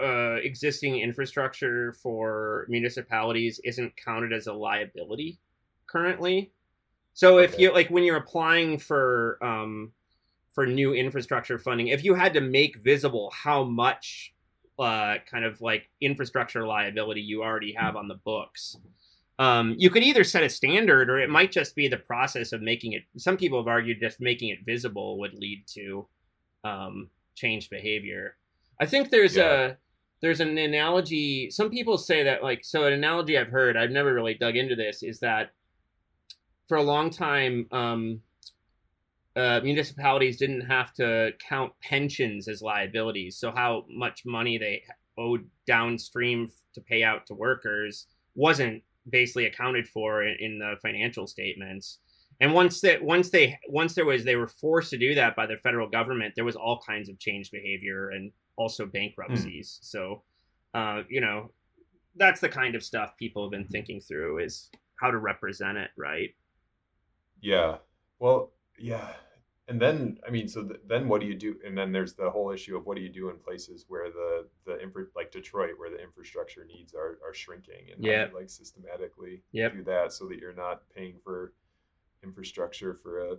uh, 0.02 0.36
existing 0.36 1.00
infrastructure 1.00 1.94
for 1.94 2.66
municipalities 2.70 3.60
isn't 3.64 3.96
counted 3.98 4.34
as 4.34 4.48
a 4.48 4.54
liability 4.54 5.40
currently. 5.88 6.52
So 7.14 7.40
if 7.40 7.60
you 7.60 7.74
like 7.74 7.90
when 7.90 8.04
you're 8.04 8.18
applying 8.18 8.78
for 8.78 9.38
um, 9.44 9.92
for 10.54 10.66
new 10.66 10.94
infrastructure 10.94 11.60
funding, 11.60 11.88
if 11.88 12.04
you 12.04 12.14
had 12.14 12.34
to 12.34 12.42
make 12.42 12.78
visible 12.78 13.32
how 13.34 13.64
much 13.64 14.34
uh, 14.80 15.16
kind 15.30 15.46
of 15.46 15.62
like 15.62 15.90
infrastructure 16.00 16.66
liability 16.66 17.22
you 17.22 17.44
already 17.44 17.74
have 17.74 17.96
on 17.96 18.08
the 18.08 18.16
books, 18.16 18.78
um, 19.40 19.76
you 19.78 19.90
could 19.90 20.04
either 20.04 20.24
set 20.24 20.44
a 20.44 20.50
standard 20.50 21.10
or 21.10 21.20
it 21.20 21.30
might 21.30 21.52
just 21.52 21.76
be 21.76 21.88
the 21.88 21.98
process 21.98 22.54
of 22.54 22.62
making 22.62 22.94
it. 22.94 23.04
Some 23.18 23.38
people 23.38 23.60
have 23.60 23.68
argued 23.68 24.00
just 24.00 24.22
making 24.22 24.50
it 24.50 24.66
visible 24.66 25.20
would 25.20 25.34
lead 25.34 25.64
to 25.74 26.08
um, 26.64 27.10
changed 27.36 27.70
behavior. 27.70 28.36
I 28.82 28.88
think 28.88 29.12
there's 29.12 29.36
Yeah. 29.38 29.62
a 29.62 29.76
there's 30.22 30.40
an 30.40 30.58
analogy. 30.58 31.50
Some 31.50 31.70
people 31.72 31.98
say 31.98 32.24
that 32.24 32.44
like 32.44 32.64
so 32.64 32.86
an 32.86 32.94
analogy 32.94 33.38
I've 33.38 33.48
heard. 33.48 33.78
I've 33.78 33.92
never 33.92 34.14
really 34.14 34.34
dug 34.34 34.56
into 34.56 34.76
this. 34.76 35.04
Is 35.04 35.20
that 35.22 35.52
for 36.68 36.78
a 36.78 36.84
long 36.84 37.10
time, 37.10 37.68
um, 37.72 38.22
uh, 39.36 39.62
municipalities 39.64 40.38
didn't 40.38 40.62
have 40.62 40.94
to 40.96 41.32
count 41.40 41.74
pensions 41.82 42.48
as 42.48 42.62
liabilities. 42.62 43.38
So 43.38 43.52
how 43.52 43.86
much 43.90 44.26
money 44.26 44.58
they 44.58 44.84
owed 45.18 45.50
downstream 45.66 46.52
to 46.74 46.82
pay 46.82 47.04
out 47.04 47.26
to 47.28 47.34
workers 47.34 48.08
wasn't 48.36 48.84
basically 49.10 49.46
accounted 49.46 49.88
for 49.88 50.24
in, 50.24 50.38
in 50.40 50.60
the 50.60 50.76
financial 50.82 51.28
statements. 51.28 52.00
And 52.40 52.54
once 52.54 52.82
that 52.82 53.02
once 53.04 53.30
they 53.30 53.60
once 53.70 53.94
there 53.96 54.06
was 54.06 54.24
they 54.24 54.36
were 54.36 54.48
forced 54.48 54.90
to 54.92 54.98
do 54.98 55.16
that 55.16 55.36
by 55.36 55.46
the 55.46 55.58
federal 55.58 55.88
government, 55.88 56.34
there 56.36 56.46
was 56.46 56.56
all 56.56 56.82
kinds 56.86 57.10
of 57.10 57.20
changed 57.20 57.52
behavior 57.52 58.10
and 58.10 58.32
also 58.58 58.86
bankruptcies. 58.86 59.80
So, 59.82 60.24
uh, 60.74 61.04
you 61.10 61.22
know, 61.22 61.52
that's 62.16 62.42
the 62.42 62.50
kind 62.50 62.76
of 62.76 62.84
stuff 62.84 63.16
people 63.18 63.44
have 63.44 63.52
been 63.52 63.68
thinking 63.68 64.02
through 64.02 64.40
is 64.40 64.70
how 64.96 65.12
to 65.12 65.18
represent 65.18 65.78
it, 65.78 65.90
right? 65.98 66.30
Yeah. 67.42 67.78
Well, 68.20 68.52
yeah. 68.78 69.14
And 69.68 69.80
then, 69.82 70.20
I 70.28 70.32
mean, 70.32 70.48
so 70.50 70.64
th- 70.64 70.82
then 70.86 71.08
what 71.08 71.22
do 71.22 71.28
you 71.28 71.36
do? 71.36 71.56
And 71.66 71.78
then 71.78 71.92
there's 71.94 72.14
the 72.14 72.30
whole 72.30 72.52
issue 72.52 72.76
of 72.76 72.86
what 72.86 72.98
do 72.98 73.02
you 73.04 73.10
do 73.10 73.30
in 73.30 73.38
places 73.38 73.86
where 73.88 74.12
the 74.12 74.48
the 74.66 74.82
infra- 74.82 75.06
like 75.16 75.32
Detroit, 75.32 75.76
where 75.78 75.90
the 75.90 76.02
infrastructure 76.02 76.66
needs 76.66 76.94
are 76.94 77.20
are 77.26 77.34
shrinking, 77.34 77.90
and 77.94 78.04
Yeah. 78.04 78.28
like 78.34 78.50
systematically 78.50 79.44
Yep. 79.54 79.74
do 79.74 79.84
that 79.86 80.12
so 80.12 80.28
that 80.28 80.40
you're 80.40 80.54
not 80.54 80.90
paying 80.94 81.20
for 81.24 81.54
infrastructure 82.22 82.96
for 82.96 83.32
a 83.32 83.38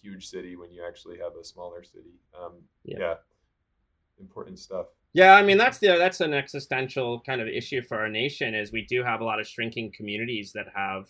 huge 0.00 0.28
city 0.28 0.56
when 0.56 0.70
you 0.72 0.82
actually 0.86 1.18
have 1.18 1.36
a 1.36 1.44
smaller 1.44 1.82
city. 1.82 2.18
Um, 2.38 2.62
Yeah. 2.84 2.98
yeah. 2.98 3.14
Important 4.20 4.58
stuff. 4.58 4.86
Yeah, 5.12 5.34
I 5.34 5.42
mean 5.42 5.56
that's 5.56 5.78
the 5.78 5.88
that's 5.88 6.20
an 6.20 6.34
existential 6.34 7.20
kind 7.20 7.40
of 7.40 7.48
issue 7.48 7.80
for 7.80 7.98
our 7.98 8.08
nation 8.08 8.54
is 8.54 8.70
we 8.70 8.84
do 8.84 9.02
have 9.02 9.20
a 9.20 9.24
lot 9.24 9.40
of 9.40 9.46
shrinking 9.46 9.92
communities 9.96 10.52
that 10.52 10.66
have 10.74 11.08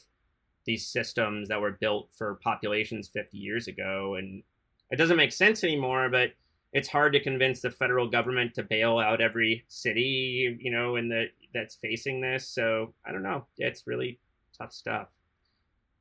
these 0.64 0.86
systems 0.86 1.48
that 1.48 1.60
were 1.60 1.72
built 1.80 2.08
for 2.16 2.38
populations 2.42 3.08
50 3.08 3.36
years 3.36 3.66
ago. 3.66 4.14
And 4.14 4.42
it 4.90 4.96
doesn't 4.96 5.16
make 5.16 5.32
sense 5.32 5.64
anymore 5.64 6.08
but 6.08 6.30
it's 6.72 6.88
hard 6.88 7.12
to 7.14 7.20
convince 7.20 7.62
the 7.62 7.70
federal 7.70 8.08
government 8.08 8.54
to 8.54 8.62
bail 8.62 8.98
out 8.98 9.20
every 9.20 9.64
city 9.66 10.56
you 10.60 10.70
know 10.70 10.94
in 10.94 11.08
the 11.08 11.26
that's 11.52 11.74
facing 11.74 12.20
this. 12.20 12.48
So 12.48 12.94
i 13.04 13.10
don't 13.10 13.24
know. 13.24 13.46
It's 13.58 13.88
really 13.88 14.20
tough 14.56 14.72
stuff. 14.72 15.08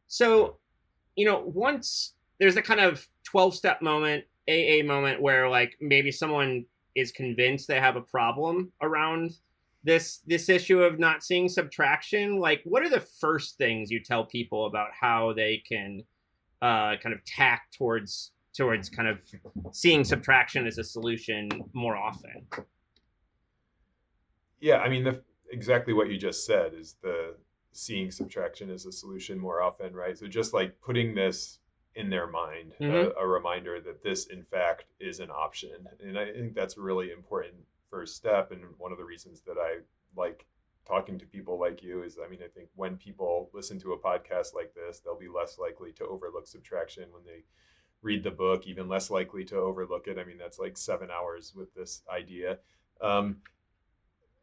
So 0.07 0.57
you 1.15 1.25
know 1.25 1.41
once 1.43 2.13
there's 2.39 2.57
a 2.57 2.61
kind 2.61 2.81
of 2.81 3.07
12 3.23 3.55
step 3.55 3.81
moment 3.81 4.25
aa 4.47 4.83
moment 4.85 5.21
where 5.21 5.49
like 5.49 5.75
maybe 5.81 6.11
someone 6.11 6.65
is 6.95 7.11
convinced 7.11 7.67
they 7.67 7.79
have 7.79 7.95
a 7.95 8.01
problem 8.01 8.71
around 8.81 9.31
this 9.83 10.21
this 10.25 10.49
issue 10.49 10.81
of 10.81 10.99
not 10.99 11.23
seeing 11.23 11.47
subtraction 11.47 12.39
like 12.39 12.61
what 12.63 12.83
are 12.83 12.89
the 12.89 13.05
first 13.19 13.57
things 13.57 13.91
you 13.91 13.99
tell 14.01 14.25
people 14.25 14.65
about 14.65 14.87
how 14.99 15.33
they 15.33 15.61
can 15.67 16.01
uh, 16.61 16.95
kind 17.03 17.13
of 17.13 17.23
tack 17.25 17.67
towards 17.77 18.31
towards 18.55 18.89
kind 18.89 19.07
of 19.07 19.21
seeing 19.71 20.03
subtraction 20.03 20.65
as 20.65 20.77
a 20.77 20.83
solution 20.83 21.49
more 21.73 21.95
often 21.95 22.47
Yeah, 24.59 24.77
I 24.77 24.89
mean, 24.89 25.03
the, 25.03 25.21
exactly 25.51 25.93
what 25.93 26.09
you 26.09 26.17
just 26.17 26.45
said 26.45 26.73
is 26.73 26.95
the 27.03 27.35
seeing 27.71 28.09
subtraction 28.09 28.71
as 28.71 28.85
a 28.85 28.91
solution 28.91 29.37
more 29.37 29.61
often, 29.61 29.93
right? 29.93 30.17
So 30.17 30.27
just 30.27 30.53
like 30.53 30.79
putting 30.81 31.13
this 31.13 31.59
in 31.95 32.09
their 32.09 32.27
mind, 32.27 32.73
Mhm. 32.79 33.15
a, 33.15 33.19
a 33.19 33.27
reminder 33.27 33.79
that 33.81 34.03
this, 34.03 34.27
in 34.27 34.43
fact, 34.43 34.85
is 34.99 35.19
an 35.19 35.31
option. 35.31 35.87
And 35.99 36.19
I 36.19 36.31
think 36.31 36.53
that's 36.53 36.77
a 36.77 36.81
really 36.81 37.11
important 37.11 37.55
first 37.89 38.15
step. 38.15 38.51
And 38.51 38.77
one 38.77 38.91
of 38.91 38.97
the 38.97 39.05
reasons 39.05 39.41
that 39.41 39.57
I 39.57 39.79
like 40.15 40.45
talking 40.85 41.17
to 41.17 41.25
people 41.25 41.57
like 41.57 41.81
you 41.81 42.03
is, 42.03 42.19
I 42.19 42.27
mean, 42.27 42.43
I 42.43 42.47
think 42.47 42.69
when 42.75 42.97
people 42.97 43.49
listen 43.53 43.79
to 43.79 43.93
a 43.93 43.97
podcast 43.99 44.53
like 44.53 44.73
this, 44.73 44.99
they'll 44.99 45.17
be 45.17 45.29
less 45.29 45.57
likely 45.57 45.91
to 45.93 46.05
overlook 46.05 46.47
subtraction 46.47 47.11
when 47.11 47.23
they 47.25 47.43
read 48.01 48.23
the 48.23 48.31
book, 48.31 48.67
even 48.67 48.87
less 48.87 49.09
likely 49.09 49.43
to 49.45 49.55
overlook 49.57 50.07
it. 50.07 50.19
I 50.19 50.23
mean, 50.25 50.37
that's 50.37 50.59
like 50.59 50.77
seven 50.77 51.09
hours 51.09 51.55
with 51.55 51.73
this 51.73 52.03
idea. 52.09 52.59
Um, 53.01 53.41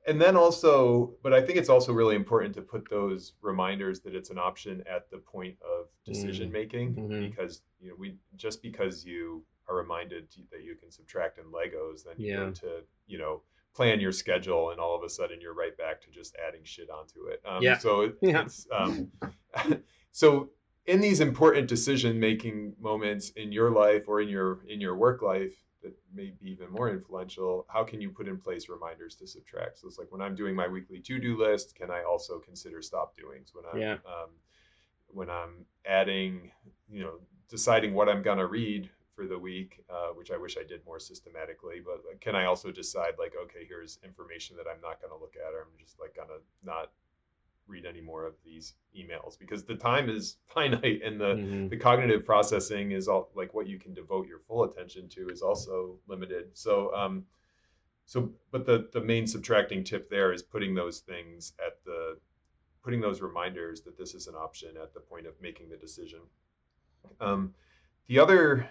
and 0.06 0.20
then 0.20 0.36
also, 0.36 1.14
but 1.22 1.32
I 1.32 1.40
think 1.40 1.58
it's 1.58 1.68
also 1.68 1.92
really 1.92 2.16
important 2.16 2.54
to 2.54 2.62
put 2.62 2.88
those 2.90 3.34
reminders 3.40 4.00
that 4.00 4.14
it's 4.14 4.30
an 4.30 4.38
option 4.38 4.82
at 4.86 5.10
the 5.10 5.18
point 5.18 5.56
of 5.62 5.86
decision 6.04 6.50
making 6.50 6.94
Mhm. 6.94 7.30
because 7.30 7.62
you 7.80 7.88
know 7.90 7.94
we 7.98 8.16
just 8.36 8.62
because 8.62 9.04
you 9.04 9.44
are 9.68 9.76
reminded 9.76 10.28
that 10.50 10.62
you 10.64 10.74
can 10.74 10.90
subtract 10.90 11.38
in 11.38 11.44
Legos, 11.44 12.04
then 12.04 12.14
you 12.18 12.28
Yeah. 12.28 12.36
go 12.46 12.50
to 12.50 12.84
you 13.06 13.18
know 13.18 13.42
plan 13.74 14.00
your 14.00 14.12
schedule 14.12 14.70
and 14.70 14.78
all 14.80 14.94
of 14.94 15.02
a 15.02 15.08
sudden 15.08 15.40
you're 15.40 15.54
right 15.54 15.76
back 15.78 16.00
to 16.02 16.10
just 16.10 16.36
adding 16.46 16.62
shit 16.64 16.90
onto 16.90 17.26
it. 17.28 17.40
Um, 17.44 17.62
Yeah. 17.62 17.78
So 17.78 18.02
it, 18.02 18.18
Yeah. 18.20 18.42
it's 18.42 18.66
um, 18.70 19.10
so 20.12 20.50
in 20.86 21.00
these 21.00 21.20
important 21.20 21.68
decision 21.68 22.18
making 22.18 22.74
moments 22.80 23.30
in 23.30 23.52
your 23.52 23.70
life 23.70 24.08
or 24.08 24.20
in 24.20 24.28
your 24.28 24.62
in 24.68 24.80
your 24.80 24.96
work 24.96 25.22
life 25.22 25.54
that 25.82 25.92
may 26.14 26.32
be 26.40 26.50
even 26.50 26.70
more 26.70 26.90
influential 26.90 27.66
how 27.68 27.84
can 27.84 28.00
you 28.00 28.10
put 28.10 28.28
in 28.28 28.38
place 28.38 28.68
reminders 28.68 29.14
to 29.14 29.26
subtract 29.26 29.78
so 29.78 29.86
it's 29.86 29.98
like 29.98 30.10
when 30.10 30.20
i'm 30.22 30.34
doing 30.34 30.54
my 30.54 30.66
weekly 30.68 30.98
to-do 31.00 31.36
list 31.36 31.74
can 31.74 31.90
i 31.90 32.02
also 32.02 32.38
consider 32.38 32.80
stop 32.82 33.16
doings 33.16 33.52
when 33.54 33.64
i'm 33.72 33.80
Yeah. 33.80 33.92
um, 34.06 34.30
when 35.08 35.28
i'm 35.30 35.64
adding 35.86 36.50
you 36.90 37.02
know 37.02 37.14
deciding 37.48 37.94
what 37.94 38.08
i'm 38.08 38.22
going 38.22 38.38
to 38.38 38.46
read 38.46 38.88
for 39.14 39.26
the 39.26 39.38
week 39.38 39.84
uh, 39.90 40.08
which 40.14 40.30
i 40.30 40.36
wish 40.36 40.56
i 40.56 40.62
did 40.64 40.84
more 40.86 40.98
systematically 40.98 41.80
but 41.84 42.20
can 42.20 42.34
i 42.34 42.44
also 42.46 42.70
decide 42.70 43.12
like 43.18 43.34
okay 43.42 43.66
here's 43.68 43.98
information 44.04 44.56
that 44.56 44.66
i'm 44.66 44.80
not 44.80 45.00
going 45.00 45.12
to 45.12 45.18
look 45.20 45.34
at 45.36 45.52
or 45.52 45.62
i'm 45.62 45.78
just 45.78 46.00
like 46.00 46.14
going 46.16 46.28
to 46.28 46.40
not 46.64 46.90
read 47.66 47.86
any 47.86 48.00
more 48.00 48.24
of 48.26 48.34
these 48.44 48.74
emails 48.98 49.38
because 49.38 49.64
the 49.64 49.74
time 49.74 50.08
is 50.08 50.36
finite 50.48 51.00
and 51.02 51.20
the 51.20 51.34
Mhm. 51.36 51.70
the 51.70 51.76
cognitive 51.76 52.24
processing 52.24 52.92
is 52.92 53.08
all 53.08 53.30
like 53.34 53.54
what 53.54 53.66
you 53.66 53.78
can 53.78 53.94
devote 53.94 54.26
your 54.26 54.40
full 54.40 54.64
attention 54.64 55.08
to 55.10 55.28
is 55.28 55.42
also 55.42 55.98
limited. 56.06 56.50
So 56.56 56.94
um 56.94 57.24
so 58.04 58.32
but 58.50 58.66
the 58.66 58.88
the 58.92 59.00
main 59.00 59.26
subtracting 59.26 59.84
tip 59.84 60.10
there 60.10 60.32
is 60.32 60.42
putting 60.42 60.74
those 60.74 61.00
things 61.00 61.54
at 61.64 61.82
the 61.84 62.18
putting 62.82 63.00
those 63.00 63.20
reminders 63.22 63.82
that 63.82 63.96
this 63.96 64.12
is 64.14 64.26
an 64.26 64.34
option 64.34 64.76
at 64.76 64.92
the 64.92 65.00
point 65.00 65.26
of 65.26 65.40
making 65.40 65.68
the 65.68 65.76
decision. 65.76 66.20
Um 67.20 67.54
the 68.08 68.18
other 68.18 68.68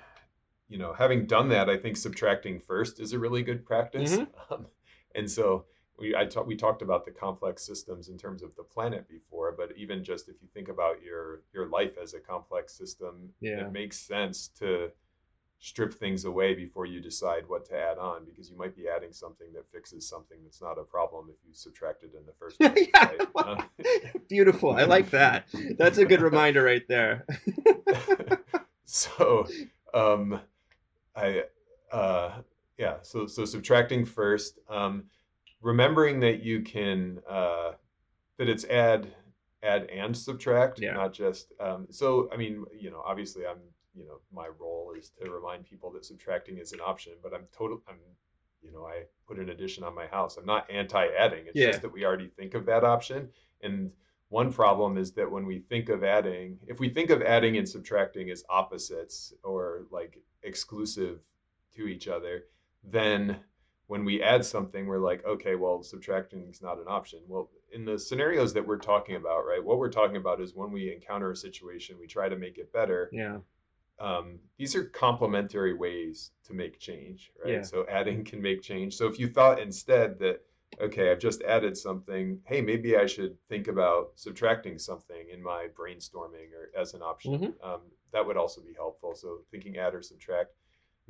you 0.67 0.77
know 0.77 0.93
having 0.93 1.25
done 1.25 1.49
that 1.49 1.69
i 1.69 1.75
think 1.77 1.97
subtracting 1.97 2.59
first 2.59 2.99
is 2.99 3.13
a 3.13 3.19
really 3.19 3.41
good 3.43 3.65
practice. 3.65 4.19
Um, 4.49 4.67
and 5.15 5.29
so 5.29 5.65
we 6.01 6.15
I 6.15 6.25
talk, 6.25 6.45
we 6.47 6.55
talked 6.55 6.81
about 6.81 7.05
the 7.05 7.11
complex 7.11 7.63
systems 7.63 8.09
in 8.09 8.17
terms 8.17 8.41
of 8.43 8.55
the 8.55 8.63
planet 8.63 9.07
before, 9.07 9.53
but 9.57 9.71
even 9.77 10.03
just 10.03 10.27
if 10.29 10.35
you 10.41 10.47
think 10.53 10.67
about 10.69 11.01
your 11.03 11.41
your 11.53 11.67
life 11.67 11.93
as 12.01 12.13
a 12.13 12.19
complex 12.19 12.73
system, 12.73 13.29
Yeah. 13.39 13.67
it 13.67 13.71
makes 13.71 13.97
sense 13.99 14.49
to 14.59 14.91
strip 15.63 15.93
things 15.93 16.25
away 16.25 16.55
before 16.55 16.87
you 16.87 16.99
decide 16.99 17.43
what 17.47 17.63
to 17.65 17.77
add 17.77 17.99
on 17.99 18.25
because 18.25 18.49
you 18.49 18.57
might 18.57 18.75
be 18.75 18.87
adding 18.87 19.13
something 19.13 19.45
that 19.53 19.63
fixes 19.71 20.09
something 20.09 20.39
that's 20.43 20.59
not 20.59 20.79
a 20.79 20.83
problem 20.83 21.27
if 21.29 21.35
you 21.47 21.53
subtracted 21.53 22.09
in 22.15 22.25
the 22.25 22.33
first 22.33 22.57
place. 22.59 22.87
Yeah. 22.93 23.05
right? 23.05 23.27
Um, 23.45 23.63
Beautiful. 24.27 24.71
I 24.71 24.83
like 24.85 25.11
that. 25.11 25.45
That's 25.77 25.99
a 25.99 26.05
good 26.05 26.21
reminder 26.21 26.63
right 26.63 26.87
there. 26.87 27.25
so 28.85 29.47
um 29.93 30.39
i 31.15 31.43
uh 31.91 32.31
yeah 32.77 32.95
so 33.01 33.25
so 33.27 33.45
subtracting 33.45 34.05
first 34.05 34.59
um 34.69 35.03
remembering 35.61 36.19
that 36.19 36.41
you 36.41 36.61
can 36.61 37.19
uh 37.29 37.71
that 38.37 38.49
it's 38.49 38.65
add 38.65 39.13
add 39.63 39.83
and 39.85 40.15
subtract 40.15 40.79
Yeah. 40.79 40.93
not 40.93 41.13
just 41.13 41.53
um 41.59 41.87
so 41.89 42.29
i 42.33 42.37
mean 42.37 42.65
you 42.77 42.89
know 42.89 43.01
obviously 43.05 43.45
i'm 43.45 43.59
you 43.93 44.05
know 44.05 44.19
my 44.33 44.47
role 44.59 44.93
is 44.97 45.11
to 45.23 45.29
remind 45.29 45.65
people 45.65 45.91
that 45.91 46.05
subtracting 46.05 46.57
is 46.57 46.73
an 46.73 46.79
option 46.83 47.13
but 47.21 47.33
i'm 47.33 47.45
total 47.55 47.81
i'm 47.87 47.97
you 48.63 48.71
know 48.71 48.85
i 48.85 49.03
put 49.27 49.37
an 49.37 49.49
addition 49.49 49.83
on 49.83 49.93
my 49.93 50.07
house 50.07 50.37
i'm 50.37 50.45
not 50.45 50.69
anti 50.71 51.07
adding 51.17 51.45
it's 51.47 51.59
Yeah. 51.59 51.67
just 51.67 51.81
that 51.81 51.91
we 51.91 52.05
already 52.05 52.27
think 52.27 52.53
of 52.55 52.65
that 52.65 52.83
option 52.83 53.29
and 53.61 53.91
one 54.29 54.51
problem 54.51 54.97
is 54.97 55.11
that 55.11 55.29
when 55.29 55.45
we 55.45 55.59
think 55.59 55.89
of 55.89 56.05
adding, 56.05 56.57
if 56.65 56.79
we 56.79 56.87
think 56.87 57.09
of 57.09 57.21
adding 57.21 57.57
and 57.57 57.67
subtracting 57.67 58.29
as 58.29 58.45
opposites 58.49 59.33
or 59.43 59.87
like 59.91 60.17
exclusive 60.43 61.19
to 61.75 61.85
each 61.87 62.07
other, 62.07 62.45
then 62.81 63.41
when 63.91 64.05
we 64.05 64.23
add 64.23 64.45
something, 64.45 64.87
we're 64.87 64.99
like, 64.99 65.21
okay, 65.25 65.55
well, 65.55 65.83
subtracting 65.83 66.47
is 66.49 66.61
not 66.61 66.77
an 66.77 66.85
option. 66.87 67.19
Well, 67.27 67.49
in 67.73 67.83
the 67.83 67.99
scenarios 67.99 68.53
that 68.53 68.65
we're 68.65 68.77
talking 68.77 69.17
about, 69.17 69.45
right, 69.45 69.61
what 69.61 69.79
we're 69.79 69.89
talking 69.89 70.15
about 70.15 70.39
is 70.39 70.55
when 70.55 70.71
we 70.71 70.93
encounter 70.93 71.29
a 71.31 71.35
situation, 71.35 71.97
we 71.99 72.07
try 72.07 72.29
to 72.29 72.37
make 72.37 72.57
it 72.57 72.71
better. 72.71 73.09
Yeah. 73.11 73.39
Um, 73.99 74.39
these 74.57 74.77
are 74.77 74.85
complementary 74.85 75.73
ways 75.73 76.31
to 76.45 76.53
make 76.53 76.79
change, 76.79 77.33
right? 77.43 77.55
Yeah. 77.55 77.63
So 77.63 77.85
adding 77.89 78.23
can 78.23 78.41
make 78.41 78.61
change. 78.61 78.95
So 78.95 79.07
if 79.07 79.19
you 79.19 79.27
thought 79.27 79.59
instead 79.59 80.17
that 80.19 80.39
okay, 80.79 81.11
I've 81.11 81.19
just 81.19 81.41
added 81.41 81.75
something. 81.75 82.39
Hey, 82.45 82.61
maybe 82.61 82.95
I 82.95 83.05
should 83.05 83.35
think 83.49 83.67
about 83.67 84.11
subtracting 84.15 84.79
something 84.79 85.27
in 85.29 85.43
my 85.43 85.67
brainstorming 85.77 86.53
or 86.57 86.71
as 86.79 86.93
an 86.93 87.01
option. 87.01 87.33
Mhm. 87.33 87.53
Um, 87.61 87.81
that 88.13 88.25
would 88.25 88.37
also 88.37 88.61
be 88.61 88.73
helpful. 88.73 89.15
So 89.15 89.41
thinking 89.51 89.75
add 89.75 89.93
or 89.93 90.01
subtract. 90.01 90.53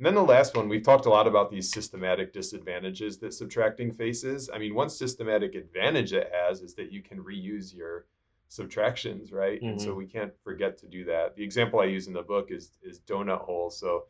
And 0.02 0.06
then 0.08 0.14
the 0.16 0.32
last 0.32 0.56
one, 0.56 0.68
we've 0.68 0.82
talked 0.82 1.06
a 1.06 1.10
lot 1.10 1.28
about 1.28 1.48
these 1.48 1.70
systematic 1.70 2.32
disadvantages 2.32 3.18
that 3.18 3.32
subtracting 3.32 3.92
faces. 3.92 4.50
I 4.52 4.58
mean, 4.58 4.74
one 4.74 4.90
systematic 4.90 5.54
advantage 5.54 6.12
it 6.12 6.28
has 6.34 6.60
is 6.60 6.74
that 6.74 6.90
you 6.90 7.02
can 7.02 7.22
reuse 7.22 7.72
your 7.72 8.06
subtractions, 8.48 9.30
right? 9.30 9.62
And 9.62 9.80
so 9.80 9.90
mm-hmm. 9.90 9.98
we 9.98 10.06
can't 10.06 10.32
forget 10.42 10.76
to 10.78 10.88
do 10.88 11.04
that. 11.04 11.36
The 11.36 11.44
example 11.44 11.78
I 11.78 11.84
use 11.84 12.08
in 12.08 12.14
the 12.14 12.22
book 12.22 12.50
is 12.50 12.72
is 12.82 12.98
donut 12.98 13.42
holes. 13.42 13.78
So 13.78 14.06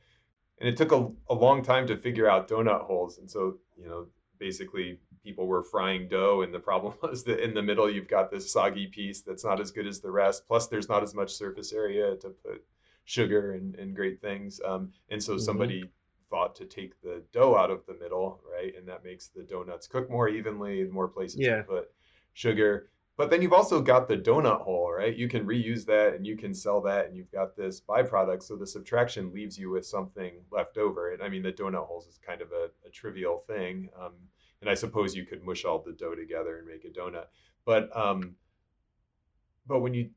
and 0.61 0.67
it 0.67 0.79
took 0.79 0.93
a, 0.93 1.11
a 1.29 1.35
long 1.35 1.63
time 1.63 1.87
to 1.89 1.99
figure 1.99 2.27
out 2.27 2.49
donut 2.49 2.85
holes. 2.85 3.19
And 3.19 3.31
so, 3.31 3.59
you 3.77 3.87
know, 3.87 4.07
basically 4.39 4.99
people 5.23 5.47
were 5.47 5.63
frying 5.63 6.09
dough 6.09 6.41
and 6.41 6.55
the 6.55 6.59
problem 6.59 6.95
was 7.03 7.23
that 7.25 7.45
in 7.45 7.53
the 7.53 7.63
middle 7.63 7.91
you've 7.91 8.09
got 8.09 8.31
this 8.31 8.51
soggy 8.51 8.87
piece 8.87 9.21
that's 9.21 9.45
not 9.45 9.61
as 9.61 9.71
good 9.71 9.87
as 9.87 10.01
the 10.01 10.11
rest 10.11 10.49
plus 10.49 10.69
there's 10.69 10.89
not 10.89 11.03
as 11.03 11.15
much 11.15 11.35
surface 11.35 11.73
area 11.73 12.17
to 12.17 12.31
put 12.31 12.65
sugar 13.05 13.53
and, 13.53 13.75
and 13.77 13.95
great 13.97 14.21
things 14.21 14.61
um, 14.65 14.93
and 15.11 15.23
so 15.23 15.35
Mhm. 15.35 15.41
somebody 15.41 15.91
thought 16.31 16.55
to 16.57 16.65
take 16.65 17.01
the 17.03 17.23
dough 17.33 17.57
out 17.57 17.71
of 17.71 17.85
the 17.87 17.95
middle 17.95 18.41
right 18.51 18.75
and 18.77 18.87
that 18.89 19.05
makes 19.05 19.29
the 19.29 19.43
donuts 19.43 19.87
cook 19.87 20.09
more 20.11 20.29
evenly 20.29 20.85
more 20.85 21.09
places 21.09 21.41
Yeah. 21.41 21.59
to 21.59 21.63
put 21.65 21.93
sugar 22.33 22.89
but 23.19 23.29
then 23.29 23.43
you've 23.43 23.53
also 23.53 23.83
got 23.83 24.09
the 24.09 24.17
donut 24.17 24.63
hole 24.63 24.91
right 24.91 25.15
you 25.17 25.29
can 25.29 25.45
reuse 25.47 25.85
that 25.85 26.15
and 26.15 26.27
you 26.27 26.37
can 26.37 26.55
sell 26.55 26.81
that 26.81 27.07
and 27.07 27.17
you've 27.17 27.31
got 27.31 27.55
this 27.57 27.81
byproduct 27.81 28.43
so 28.43 28.57
the 28.57 28.67
subtraction 28.67 29.33
leaves 29.33 29.59
you 29.59 29.69
with 29.71 29.85
something 29.85 30.43
left 30.51 30.79
over 30.79 31.13
and 31.13 31.23
i 31.23 31.29
mean 31.29 31.43
the 31.43 31.53
donut 31.53 31.87
holes 31.87 32.07
is 32.07 32.19
kind 32.19 32.41
of 32.41 32.51
a, 32.53 32.71
a 32.87 32.91
trivial 32.91 33.45
thing 33.47 33.91
um, 34.01 34.15
and 34.63 34.71
I 34.71 34.75
suppose 34.75 35.17
you 35.17 35.27
could 35.27 35.43
mush 35.43 35.65
all 35.65 35.81
the 35.81 35.93
dough 35.93 36.15
together 36.15 36.59
and 36.59 36.67
make 36.69 36.85
a 36.85 36.89
donut. 36.89 37.27
But 37.65 37.91
um, 37.97 38.37
but 39.67 39.81
when 39.81 39.95
you 39.95 40.11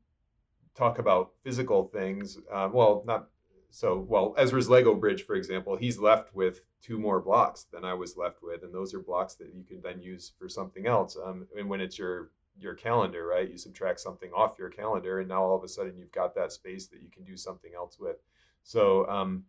talk 0.76 0.98
about 0.98 1.32
physical 1.42 1.88
things, 1.88 2.38
uh, 2.52 2.68
well, 2.72 3.02
not 3.06 3.28
so 3.70 4.06
well. 4.08 4.34
Ezra's 4.38 4.68
Lego 4.68 4.94
bridge, 4.94 5.24
for 5.24 5.34
example, 5.34 5.76
he's 5.76 5.98
left 5.98 6.34
with 6.34 6.60
two 6.82 6.98
more 6.98 7.20
blocks 7.20 7.64
than 7.64 7.84
I 7.84 7.94
was 7.94 8.16
left 8.16 8.42
with, 8.42 8.62
and 8.62 8.72
those 8.72 8.94
are 8.94 9.00
blocks 9.00 9.34
that 9.34 9.54
you 9.54 9.64
can 9.64 9.80
then 9.80 10.00
use 10.00 10.32
for 10.38 10.48
something 10.48 10.86
else. 10.86 11.16
Um, 11.22 11.46
and 11.56 11.68
when 11.68 11.80
it's 11.80 11.98
your 11.98 12.30
your 12.58 12.74
calendar, 12.74 13.26
right? 13.26 13.50
You 13.50 13.58
subtract 13.58 14.00
something 14.00 14.30
off 14.34 14.58
your 14.58 14.70
calendar, 14.70 15.20
and 15.20 15.28
now 15.28 15.42
all 15.42 15.56
of 15.56 15.64
a 15.64 15.68
sudden 15.68 15.96
you've 15.98 16.12
got 16.12 16.34
that 16.36 16.52
space 16.52 16.86
that 16.88 17.02
you 17.02 17.10
can 17.10 17.24
do 17.24 17.36
something 17.36 17.72
else 17.74 17.98
with. 17.98 18.16
So 18.62 19.06
um, 19.08 19.44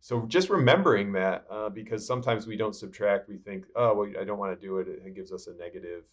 so 0.00 0.26
just 0.26 0.48
remembering 0.48 1.12
that 1.12 1.44
uh, 1.50 1.68
because 1.68 2.06
sometimes 2.06 2.46
we 2.46 2.56
don't 2.56 2.74
subtract 2.74 3.28
we 3.28 3.36
think 3.36 3.64
oh 3.76 3.94
well 3.94 4.10
i 4.20 4.24
don't 4.24 4.38
want 4.38 4.58
to 4.58 4.66
do 4.66 4.78
it 4.78 4.88
it 4.88 5.14
gives 5.14 5.32
us 5.32 5.46
a 5.46 5.54
negative 5.54 6.04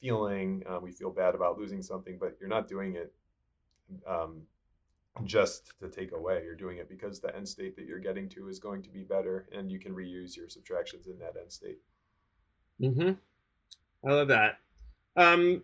feeling 0.00 0.62
uh, 0.68 0.78
we 0.80 0.90
feel 0.90 1.10
bad 1.10 1.34
about 1.34 1.58
losing 1.58 1.82
something 1.82 2.18
but 2.18 2.36
you're 2.40 2.48
not 2.48 2.68
doing 2.68 2.96
it 2.96 3.12
um, 4.06 4.42
just 5.24 5.72
to 5.80 5.88
take 5.88 6.12
away 6.12 6.42
you're 6.44 6.54
doing 6.54 6.78
it 6.78 6.88
because 6.88 7.20
the 7.20 7.34
end 7.36 7.46
state 7.46 7.76
that 7.76 7.84
you're 7.86 7.98
getting 7.98 8.28
to 8.30 8.48
is 8.48 8.58
going 8.58 8.82
to 8.82 8.88
be 8.90 9.02
better 9.02 9.46
and 9.52 9.70
you 9.70 9.78
can 9.78 9.94
reuse 9.94 10.36
your 10.36 10.48
subtractions 10.48 11.06
in 11.06 11.18
that 11.18 11.34
end 11.40 11.52
state 11.52 11.78
Mm-hmm. 12.80 13.12
I 14.08 14.12
love 14.12 14.28
that. 14.28 14.58
Um, 15.16 15.62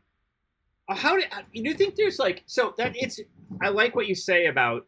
how 0.88 1.16
do 1.16 1.24
you 1.52 1.62
do 1.62 1.70
you 1.70 1.74
think 1.74 1.96
there's 1.96 2.18
like 2.18 2.44
so 2.46 2.74
that 2.78 2.92
it's? 2.94 3.18
I 3.60 3.70
like 3.70 3.96
what 3.96 4.06
you 4.06 4.14
say 4.14 4.46
about 4.46 4.86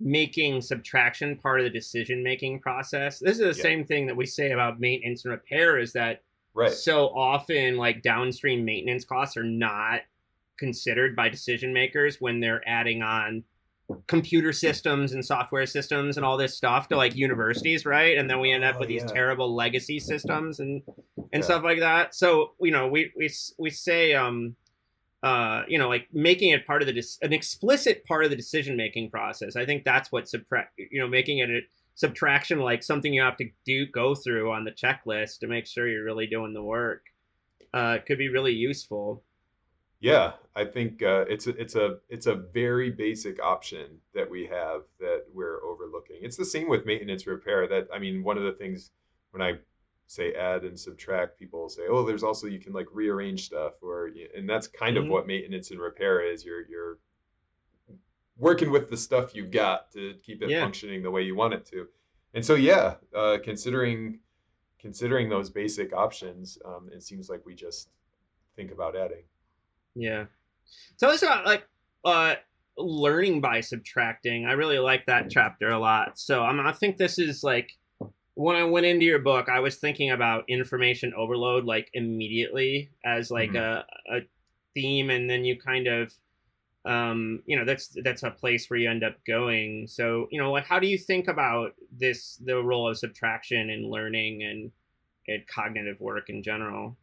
making 0.00 0.60
subtraction 0.60 1.36
part 1.36 1.60
of 1.60 1.64
the 1.64 1.70
decision 1.70 2.22
making 2.22 2.60
process. 2.60 3.18
This 3.18 3.38
is 3.38 3.56
the 3.56 3.58
Yeah. 3.58 3.62
same 3.62 3.84
thing 3.84 4.06
that 4.06 4.16
we 4.16 4.26
say 4.26 4.52
about 4.52 4.80
maintenance 4.80 5.24
and 5.24 5.32
repair. 5.32 5.78
Is 5.78 5.92
that 5.92 6.22
right 6.54 6.70
so 6.72 7.08
often 7.08 7.76
like 7.76 8.02
downstream 8.02 8.64
maintenance 8.64 9.04
costs 9.04 9.36
are 9.36 9.44
not 9.44 10.00
considered 10.58 11.16
by 11.16 11.28
decision 11.28 11.72
makers 11.72 12.20
when 12.20 12.40
they're 12.40 12.66
adding 12.68 13.02
on 13.02 13.44
computer 14.08 14.52
systems 14.52 15.12
and 15.12 15.24
software 15.24 15.66
systems 15.66 16.16
and 16.16 16.26
all 16.26 16.36
this 16.36 16.56
stuff 16.56 16.88
to 16.88 16.96
like 16.96 17.16
universities 17.16 17.84
right? 17.86 18.18
And 18.18 18.28
then 18.30 18.40
we 18.40 18.52
end 18.52 18.64
up 18.64 18.76
Oh, 18.76 18.80
with 18.80 18.88
these 18.88 19.04
terrible 19.04 19.54
legacy 19.54 19.98
systems 20.00 20.60
and 20.60 20.82
and 21.32 21.42
Yeah. 21.42 21.44
stuff 21.44 21.62
like 21.64 21.80
that. 21.80 22.14
So 22.14 22.52
you 22.60 22.70
know 22.72 22.88
we 22.88 23.12
we 23.16 23.30
we 23.58 23.70
say 23.70 24.14
um 24.14 24.56
uh 25.22 25.62
you 25.68 25.78
know 25.78 25.88
like 25.88 26.08
making 26.12 26.50
it 26.50 26.66
part 26.66 26.82
of 26.82 26.86
the 26.86 26.92
dis- 26.92 27.18
an 27.22 27.32
explicit 27.32 28.04
part 28.06 28.24
of 28.24 28.30
the 28.30 28.36
decision 28.36 28.76
making 28.76 29.10
process. 29.10 29.56
I 29.56 29.64
think 29.66 29.84
that's 29.84 30.12
what 30.12 30.28
subtract 30.28 30.74
you 30.78 31.00
know 31.00 31.08
making 31.08 31.38
it 31.38 31.50
a 31.50 31.60
subtraction 31.94 32.60
like 32.60 32.82
something 32.82 33.14
you 33.14 33.22
have 33.22 33.36
to 33.38 33.48
do 33.64 33.86
go 33.86 34.14
through 34.14 34.52
on 34.52 34.64
the 34.64 34.70
checklist 34.72 35.38
to 35.40 35.46
make 35.46 35.66
sure 35.66 35.88
you're 35.88 36.04
really 36.04 36.26
doing 36.26 36.52
the 36.52 36.62
work 36.62 37.06
uh 37.74 37.98
could 38.06 38.18
be 38.18 38.28
really 38.28 38.52
useful 38.52 39.22
Yeah, 40.00 40.34
I 40.54 40.64
think 40.64 41.02
uh, 41.02 41.24
it's 41.28 41.46
a, 41.46 41.50
it's 41.60 41.74
a 41.74 41.98
it's 42.10 42.26
a 42.26 42.34
very 42.34 42.90
basic 42.90 43.42
option 43.42 43.98
that 44.14 44.28
we 44.28 44.46
have 44.46 44.82
that 45.00 45.24
we're 45.32 45.62
overlooking. 45.64 46.18
It's 46.22 46.36
the 46.36 46.44
same 46.44 46.68
with 46.68 46.84
maintenance 46.84 47.26
repair. 47.26 47.66
That 47.66 47.88
I 47.92 47.98
mean, 47.98 48.22
one 48.22 48.36
of 48.36 48.44
the 48.44 48.52
things 48.52 48.90
when 49.30 49.40
I 49.42 49.54
say 50.06 50.34
add 50.34 50.64
and 50.64 50.78
subtract, 50.78 51.38
people 51.38 51.68
say, 51.70 51.82
"Oh, 51.88 52.04
there's 52.04 52.22
also 52.22 52.46
you 52.46 52.60
can 52.60 52.72
like 52.74 52.86
rearrange 52.92 53.46
stuff," 53.46 53.74
or 53.82 54.10
and 54.36 54.48
that's 54.48 54.68
kind 54.68 54.96
Mhm. 54.96 55.04
of 55.04 55.08
what 55.08 55.26
maintenance 55.26 55.70
and 55.70 55.80
repair 55.80 56.20
is. 56.20 56.44
You're 56.44 56.66
you're 56.68 56.98
working 58.36 58.70
with 58.70 58.90
the 58.90 58.96
stuff 58.96 59.34
you've 59.34 59.50
got 59.50 59.90
to 59.92 60.14
keep 60.22 60.42
it 60.42 60.50
Yeah. 60.50 60.60
functioning 60.62 61.02
the 61.02 61.10
way 61.10 61.22
you 61.22 61.34
want 61.34 61.54
it 61.54 61.64
to. 61.66 61.88
And 62.34 62.44
so, 62.44 62.54
yeah, 62.54 62.96
uh, 63.14 63.38
considering 63.42 64.20
considering 64.78 65.28
those 65.28 65.50
basic 65.50 65.92
options, 65.94 66.58
um, 66.64 66.90
it 66.92 67.02
seems 67.02 67.30
like 67.30 67.44
we 67.46 67.54
just 67.54 67.90
think 68.56 68.70
about 68.72 68.96
adding. 68.96 69.24
Yeah. 69.96 70.26
Tell 71.00 71.10
us 71.10 71.22
about 71.22 71.46
like 71.46 71.66
uh 72.04 72.36
learning 72.78 73.40
by 73.40 73.60
subtracting. 73.62 74.44
I 74.44 74.52
really 74.52 74.78
like 74.78 75.06
that 75.06 75.30
chapter 75.30 75.70
a 75.70 75.78
lot. 75.78 76.18
So 76.18 76.42
I'm 76.42 76.60
I 76.60 76.72
think 76.72 76.98
this 76.98 77.18
is 77.18 77.42
like 77.42 77.72
when 78.34 78.54
I 78.54 78.64
went 78.64 78.84
into 78.84 79.06
your 79.06 79.18
book, 79.18 79.48
I 79.48 79.60
was 79.60 79.76
thinking 79.76 80.10
about 80.10 80.44
information 80.48 81.14
overload 81.14 81.64
like 81.64 81.88
immediately 81.94 82.90
as 83.04 83.30
like 83.30 83.54
a 83.54 83.84
a 84.12 84.20
theme 84.74 85.08
and 85.08 85.28
then 85.28 85.44
you 85.44 85.58
kind 85.58 85.86
of 85.86 86.12
um 86.84 87.42
you 87.46 87.56
know 87.56 87.64
that's 87.64 87.96
that's 88.04 88.22
a 88.22 88.30
place 88.30 88.68
where 88.68 88.78
you 88.78 88.90
end 88.90 89.02
up 89.02 89.16
going. 89.26 89.86
So, 89.86 90.28
you 90.30 90.40
know, 90.40 90.52
like 90.52 90.66
how 90.66 90.78
do 90.78 90.86
you 90.86 90.98
think 90.98 91.28
about 91.28 91.72
this 91.90 92.36
the 92.44 92.62
role 92.62 92.90
of 92.90 92.98
subtraction 92.98 93.70
in 93.70 93.90
learning 93.90 94.42
and 94.42 94.70
and 95.26 95.46
cognitive 95.46 96.00
work 96.00 96.28
in 96.28 96.42
general? 96.42 96.98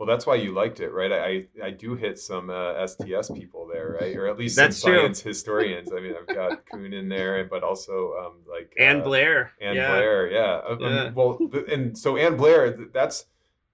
Well, 0.00 0.06
that's 0.06 0.24
why 0.24 0.36
you 0.36 0.52
liked 0.52 0.80
it, 0.80 0.94
right? 0.94 1.12
I 1.12 1.46
I 1.62 1.72
do 1.72 1.94
hit 1.94 2.18
some 2.18 2.48
uh, 2.48 2.86
STS 2.86 3.32
people 3.32 3.68
there, 3.70 3.98
right? 4.00 4.16
Or 4.16 4.28
at 4.28 4.38
least 4.38 4.56
That's 4.56 4.78
some 4.78 4.92
true. 4.92 5.00
science 5.02 5.20
historians. 5.20 5.92
I 5.92 6.00
mean, 6.00 6.14
I've 6.18 6.34
got 6.34 6.64
Kuhn 6.64 6.94
in 6.94 7.10
there, 7.10 7.44
but 7.44 7.62
also 7.62 8.14
um, 8.14 8.36
like 8.50 8.72
Ann 8.78 9.02
uh, 9.02 9.04
Blair. 9.04 9.52
Ann 9.60 9.76
yeah. 9.76 9.90
Blair, 9.90 10.30
yeah. 10.30 10.60
Um, 10.66 11.14
Well, 11.14 11.36
th- 11.52 11.66
and 11.70 11.98
so 11.98 12.16
Ann 12.16 12.38
Blair, 12.38 12.74
th- 12.74 12.88
that's 12.94 13.26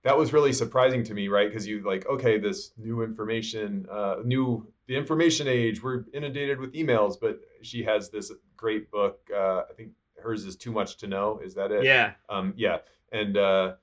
that 0.03 0.19
was 0.19 0.33
really 0.33 0.53
surprising 0.53 1.05
to 1.05 1.15
me, 1.15 1.29
right? 1.29 1.49
Because 1.49 1.65
you 1.65 1.85
like, 1.87 2.05
okay, 2.09 2.39
this 2.39 2.73
new 2.77 3.03
information, 3.03 3.87
uh, 3.89 4.17
new 4.25 4.67
the 4.89 4.97
information 4.97 5.47
age, 5.47 5.81
we're 5.81 6.07
inundated 6.13 6.59
with 6.59 6.73
emails, 6.73 7.15
but 7.21 7.39
she 7.63 7.85
has 7.85 8.11
this 8.11 8.33
great 8.57 8.91
book. 8.91 9.21
Uh, 9.33 9.61
I 9.71 9.75
think 9.77 9.93
hers 10.21 10.45
is 10.45 10.57
Too 10.57 10.73
Much 10.73 10.97
to 10.97 11.07
Know. 11.07 11.39
Is 11.45 11.55
that 11.55 11.71
it? 11.71 11.85
Yeah. 11.85 12.15
Um, 12.29 12.53
yeah. 12.57 12.79
And 13.13 13.37
uh, 13.37 13.75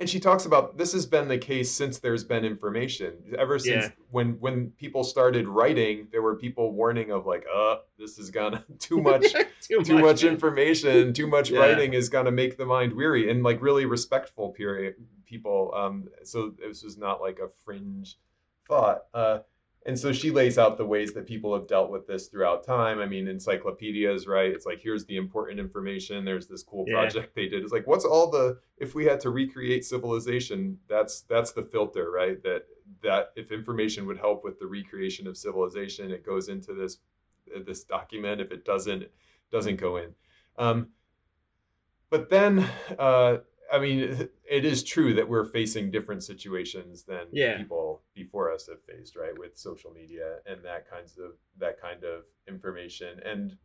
and 0.00 0.08
she 0.08 0.20
talks 0.20 0.46
about 0.46 0.76
this 0.78 0.92
has 0.92 1.06
been 1.06 1.28
the 1.28 1.38
case 1.38 1.70
since 1.70 1.98
there's 1.98 2.24
been 2.24 2.44
information 2.44 3.14
ever 3.38 3.58
since 3.58 3.86
Yeah. 3.86 3.90
when 4.10 4.32
when 4.40 4.70
people 4.72 5.02
started 5.04 5.46
writing 5.48 6.08
there 6.12 6.22
were 6.22 6.36
people 6.36 6.72
warning 6.72 7.10
of 7.10 7.26
like 7.26 7.44
uh 7.52 7.76
this 7.98 8.18
is 8.18 8.30
gonna 8.30 8.64
too 8.78 9.00
much 9.00 9.32
too, 9.60 9.82
too 9.82 9.98
much 9.98 10.22
man. 10.24 10.32
information 10.32 11.12
too 11.12 11.26
much 11.26 11.50
Yeah. 11.50 11.60
writing 11.60 11.94
is 11.94 12.08
gonna 12.08 12.30
make 12.30 12.56
the 12.56 12.66
mind 12.66 12.92
weary 12.92 13.30
and 13.30 13.42
like 13.42 13.60
really 13.62 13.86
respectful 13.86 14.50
period 14.50 14.94
people 15.26 15.72
um 15.74 16.08
so 16.22 16.50
this 16.50 16.82
was 16.82 16.96
not 16.96 17.20
like 17.20 17.38
a 17.40 17.48
fringe 17.64 18.18
thought 18.66 19.04
uh 19.14 19.38
and 19.88 19.98
so 19.98 20.12
she 20.12 20.30
lays 20.30 20.58
out 20.58 20.76
the 20.76 20.84
ways 20.84 21.14
that 21.14 21.26
people 21.26 21.54
have 21.54 21.66
dealt 21.66 21.90
with 21.90 22.06
this 22.06 22.28
throughout 22.28 22.62
time. 22.62 22.98
I 23.00 23.06
mean, 23.06 23.26
encyclopedias, 23.26 24.26
right? 24.26 24.50
It's 24.50 24.66
like 24.66 24.80
here's 24.80 25.06
the 25.06 25.16
important 25.16 25.58
information. 25.58 26.26
There's 26.26 26.46
this 26.46 26.62
cool 26.62 26.84
Yeah. 26.86 26.96
project 27.00 27.34
they 27.34 27.48
did. 27.48 27.62
It's 27.62 27.72
like 27.72 27.86
what's 27.86 28.04
all 28.04 28.30
the 28.30 28.60
if 28.76 28.94
we 28.94 29.06
had 29.06 29.18
to 29.20 29.30
recreate 29.30 29.86
civilization, 29.86 30.78
that's 30.88 31.22
that's 31.22 31.52
the 31.52 31.62
filter, 31.62 32.10
right? 32.10 32.40
That 32.42 32.66
that 33.02 33.32
if 33.34 33.50
information 33.50 34.06
would 34.06 34.18
help 34.18 34.44
with 34.44 34.58
the 34.58 34.66
recreation 34.66 35.26
of 35.26 35.38
civilization, 35.38 36.10
it 36.10 36.22
goes 36.22 36.50
into 36.50 36.74
this 36.74 36.98
this 37.64 37.82
document. 37.84 38.42
If 38.42 38.52
it 38.52 38.66
doesn't, 38.66 39.04
it 39.04 39.12
doesn't 39.50 39.76
go 39.76 39.96
in. 39.96 40.14
Um, 40.58 40.88
but 42.10 42.28
then, 42.28 42.58
uh, 42.98 43.38
I 43.72 43.78
mean, 43.78 44.28
it 44.50 44.64
is 44.66 44.82
true 44.82 45.14
that 45.14 45.26
we're 45.26 45.44
facing 45.46 45.90
different 45.90 46.22
situations 46.24 47.04
than 47.04 47.26
Yeah. 47.32 47.56
people 47.56 48.02
before 48.18 48.52
us 48.52 48.66
have 48.68 48.82
faced, 48.84 49.16
right? 49.16 49.36
With 49.36 49.58
social 49.58 49.92
media 49.92 50.28
and 50.46 50.64
that 50.64 50.90
kinds 50.90 51.18
of 51.18 51.32
that 51.58 51.80
kind 51.80 52.04
of 52.04 52.24
information, 52.48 53.20
and 53.24 53.56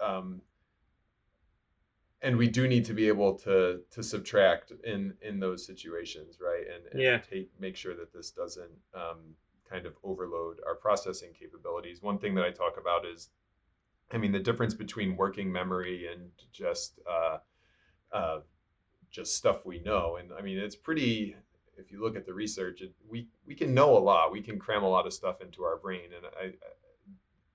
um, 0.00 0.42
and 2.22 2.36
we 2.36 2.48
do 2.48 2.68
need 2.68 2.84
to 2.84 2.94
be 2.94 3.08
able 3.08 3.34
to 3.38 3.82
to 3.90 4.02
subtract 4.02 4.72
in 4.84 5.14
in 5.22 5.40
those 5.40 5.66
situations, 5.66 6.38
right? 6.40 6.64
And, 6.74 6.86
and 6.86 7.00
Yeah. 7.00 7.18
take 7.18 7.50
make 7.58 7.76
sure 7.76 7.94
that 7.96 8.12
this 8.12 8.30
doesn't 8.30 8.72
um, 8.94 9.36
kind 9.68 9.86
of 9.86 9.96
overload 10.04 10.60
our 10.66 10.76
processing 10.76 11.32
capabilities. 11.32 12.02
One 12.02 12.18
thing 12.18 12.34
that 12.36 12.44
I 12.44 12.50
talk 12.50 12.76
about 12.78 13.06
is, 13.06 13.30
I 14.12 14.18
mean, 14.18 14.32
the 14.32 14.40
difference 14.40 14.74
between 14.74 15.16
working 15.16 15.52
memory 15.52 16.08
and 16.12 16.30
just 16.52 17.00
uh, 17.08 17.38
uh, 18.12 18.40
just 19.10 19.36
stuff 19.36 19.66
we 19.66 19.80
know. 19.80 20.16
And 20.16 20.32
I 20.32 20.42
mean, 20.42 20.58
it's 20.58 20.76
pretty. 20.76 21.36
If 21.76 21.90
you 21.90 22.00
look 22.00 22.16
at 22.16 22.26
the 22.26 22.34
research, 22.34 22.82
it, 22.82 22.92
we 23.08 23.28
we 23.46 23.54
can 23.54 23.74
know 23.74 23.96
a 23.96 23.98
lot. 24.00 24.32
We 24.32 24.42
can 24.42 24.58
cram 24.58 24.82
a 24.82 24.88
lot 24.88 25.06
of 25.06 25.12
stuff 25.12 25.40
into 25.40 25.64
our 25.64 25.76
brain, 25.78 26.10
and 26.16 26.26
I, 26.26 26.44
I 26.44 26.52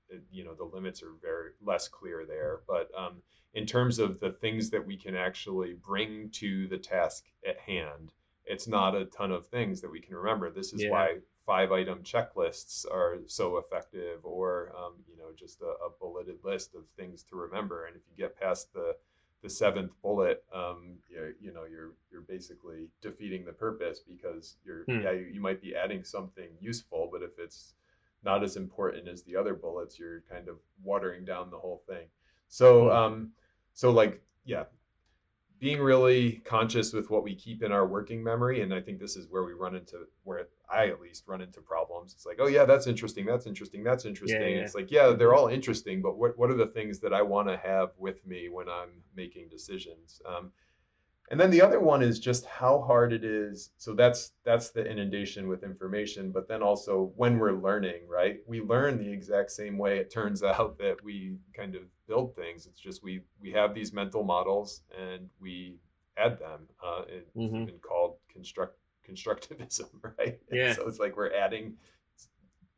it- 0.10 0.24
you 0.32 0.44
know, 0.44 0.54
the 0.54 0.64
limits 0.64 1.04
are 1.04 1.14
very 1.22 1.52
less 1.62 1.88
clear 1.88 2.26
there. 2.26 2.62
But 2.68 2.90
um, 2.98 3.22
in 3.54 3.66
terms 3.66 4.00
of 4.00 4.20
the 4.20 4.32
things 4.32 4.70
that 4.70 4.86
we 4.86 4.98
can 4.98 5.16
actually 5.16 5.74
bring 5.74 6.30
to 6.32 6.68
the 6.68 6.78
task 6.78 7.26
at 7.46 7.58
hand, 7.60 8.14
it's 8.46 8.68
not 8.68 8.96
a 8.96 9.06
ton 9.06 9.32
of 9.32 9.48
things 9.48 9.82
that 9.82 9.92
we 9.92 10.00
can 10.00 10.16
remember. 10.16 10.50
This 10.50 10.74
is 10.74 10.82
Yeah. 10.84 10.92
why 10.92 11.18
five 11.46 11.72
item 11.72 12.04
checklists 12.04 12.86
are 12.90 13.20
so 13.28 13.58
effective, 13.58 14.26
or 14.26 14.74
um, 14.78 14.96
you 15.08 15.18
know, 15.18 15.32
just 15.36 15.62
a, 15.62 15.66
a 15.86 15.90
bulleted 16.00 16.44
list 16.44 16.76
of 16.76 16.88
things 16.98 17.24
to 17.24 17.36
remember. 17.36 17.86
And 17.86 17.96
if 17.96 18.02
you 18.10 18.16
get 18.18 18.36
past 18.40 18.74
the 18.74 18.96
the 19.44 19.50
seventh 19.50 19.92
bullet, 20.02 20.44
um, 20.54 20.98
you, 21.10 21.34
you 21.40 21.54
know, 21.54 21.66
you're 21.66 21.94
you're 22.12 22.22
basically 22.22 22.88
defeating 23.02 23.46
the 23.46 23.54
purpose 23.54 24.00
because 24.00 24.58
you're 24.66 24.88
Hmm. 24.88 25.02
yeah, 25.02 25.12
you, 25.12 25.28
you 25.34 25.42
might 25.42 25.62
be 25.62 25.76
adding 25.76 26.04
something 26.04 26.50
useful, 26.60 27.10
but 27.12 27.22
if 27.22 27.38
it's 27.38 27.76
not 28.24 28.44
as 28.44 28.58
important 28.58 29.08
as 29.08 29.24
the 29.24 29.36
other 29.36 29.54
bullets, 29.54 30.00
you're 30.00 30.22
kind 30.30 30.48
of 30.48 30.58
watering 30.84 31.24
down 31.26 31.52
the 31.52 31.58
whole 31.58 31.84
thing. 31.88 32.08
So 32.48 32.90
Hmm. 32.90 32.92
um, 32.92 33.32
so 33.74 33.92
like 33.92 34.22
yeah, 34.46 34.64
being 35.60 35.80
really 35.80 36.42
conscious 36.46 36.94
with 36.94 37.10
what 37.10 37.24
we 37.24 37.36
keep 37.36 37.64
in 37.64 37.72
our 37.72 37.88
working 37.88 38.24
memory, 38.24 38.62
and 38.62 38.74
I 38.74 38.80
think 38.82 39.00
this 39.00 39.16
is 39.16 39.28
where 39.30 39.44
we 39.44 39.54
run 39.54 39.76
into 39.76 40.06
where 40.24 40.48
I 40.72 40.88
at 40.88 41.02
least 41.02 41.24
run 41.28 41.42
into 41.42 41.62
problems. 41.62 42.14
It's 42.14 42.26
like, 42.26 42.38
oh 42.40 42.48
yeah, 42.48 42.66
that's 42.66 42.88
interesting, 42.88 43.26
that's 43.26 43.48
interesting, 43.48 43.84
that's 43.84 44.06
interesting. 44.06 44.42
yeah. 44.42 44.62
It's 44.62 44.76
like, 44.76 44.92
yeah, 44.92 45.14
they're 45.14 45.34
all 45.34 45.48
interesting, 45.48 46.02
but 46.02 46.18
what 46.18 46.38
what 46.38 46.52
are 46.52 46.58
the 46.58 46.68
things 46.68 47.00
that 47.00 47.14
I 47.14 47.22
want 47.22 47.48
to 47.48 47.58
have 47.58 47.90
with 47.98 48.26
me 48.26 48.50
when 48.50 48.70
I'm 48.70 49.02
making 49.16 49.50
decisions? 49.50 50.22
Um, 50.26 50.52
and 51.30 51.40
then 51.40 51.52
the 51.52 51.62
other 51.62 51.80
one 51.80 52.02
is 52.02 52.20
just 52.20 52.46
how 52.46 52.82
hard 52.82 53.12
it 53.14 53.24
is. 53.24 53.72
So 53.78 53.94
that's 53.94 54.34
that's 54.44 54.70
the 54.72 54.86
inundation 54.90 55.48
with 55.48 55.64
information, 55.64 56.32
but 56.32 56.48
then 56.48 56.64
also 56.64 57.12
when 57.16 57.38
we're 57.38 57.54
learning, 57.54 58.08
right? 58.08 58.40
We 58.48 58.62
learn 58.62 58.98
the 58.98 59.12
exact 59.12 59.52
same 59.52 59.78
way. 59.78 59.98
It 60.00 60.10
turns 60.10 60.44
out 60.44 60.78
that 60.80 61.04
we 61.04 61.38
kind 61.54 61.76
of 61.76 61.84
build 62.08 62.36
things. 62.36 62.66
It's 62.66 62.80
just 62.80 63.04
we 63.04 63.22
we 63.42 63.52
have 63.52 63.74
these 63.74 63.94
mental 63.94 64.24
models 64.24 64.84
and 64.98 65.30
we 65.40 65.80
add 66.18 66.40
them. 66.40 66.68
Uh, 66.84 67.04
it's 67.08 67.32
Mhm. 67.36 67.66
been 67.66 67.80
called 67.80 68.18
construct 68.32 68.78
constructivism, 69.08 69.90
right? 70.18 70.40
And 70.50 70.60
Yeah. 70.60 70.74
so 70.74 70.88
it's 70.88 71.00
like 71.00 71.16
we're 71.18 71.34
adding 71.34 71.78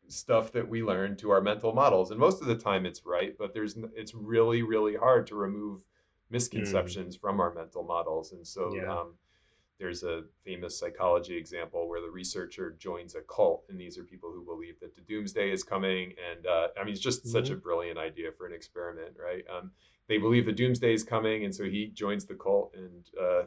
stuff 0.07 0.51
that 0.51 0.67
we 0.67 0.83
learn 0.83 1.15
to 1.17 1.29
our 1.29 1.41
mental 1.41 1.73
models, 1.73 2.11
and 2.11 2.19
most 2.19 2.41
of 2.41 2.47
the 2.47 2.55
time 2.57 2.85
it's 2.85 3.05
right, 3.05 3.35
but 3.37 3.53
there's 3.53 3.77
it's 3.95 4.13
really 4.15 4.63
really 4.63 4.95
hard 4.95 5.27
to 5.27 5.35
remove 5.35 5.81
misconceptions 6.29 7.15
from 7.15 7.39
our 7.39 7.53
mental 7.53 7.83
models. 7.83 8.33
And 8.33 8.45
so 8.45 8.69
Yeah. 8.75 8.91
um, 8.91 9.13
there's 9.79 10.03
a 10.03 10.23
famous 10.43 10.77
psychology 10.77 11.37
example 11.37 11.87
where 11.87 12.01
the 12.01 12.09
researcher 12.09 12.71
joins 12.77 13.15
a 13.15 13.21
cult, 13.21 13.63
and 13.69 13.79
these 13.79 13.97
are 13.97 14.03
people 14.03 14.29
who 14.31 14.43
believe 14.43 14.79
that 14.81 14.93
the 14.95 15.01
doomsday 15.01 15.51
is 15.51 15.63
coming. 15.63 16.13
And 16.31 16.45
uh, 16.45 16.67
I 16.79 16.83
mean, 16.83 16.91
it's 16.93 17.01
just 17.01 17.25
such 17.27 17.49
a 17.49 17.55
brilliant 17.55 17.97
idea 17.97 18.31
for 18.31 18.45
an 18.45 18.53
experiment, 18.53 19.15
right? 19.17 19.43
Um, 19.49 19.71
they 20.07 20.17
believe 20.17 20.45
the 20.45 20.51
doomsday 20.51 20.93
is 20.93 21.03
coming, 21.03 21.45
and 21.45 21.55
so 21.55 21.63
he 21.63 21.87
joins 21.87 22.25
the 22.25 22.35
cult 22.35 22.75
and 22.75 23.05
uh, 23.19 23.43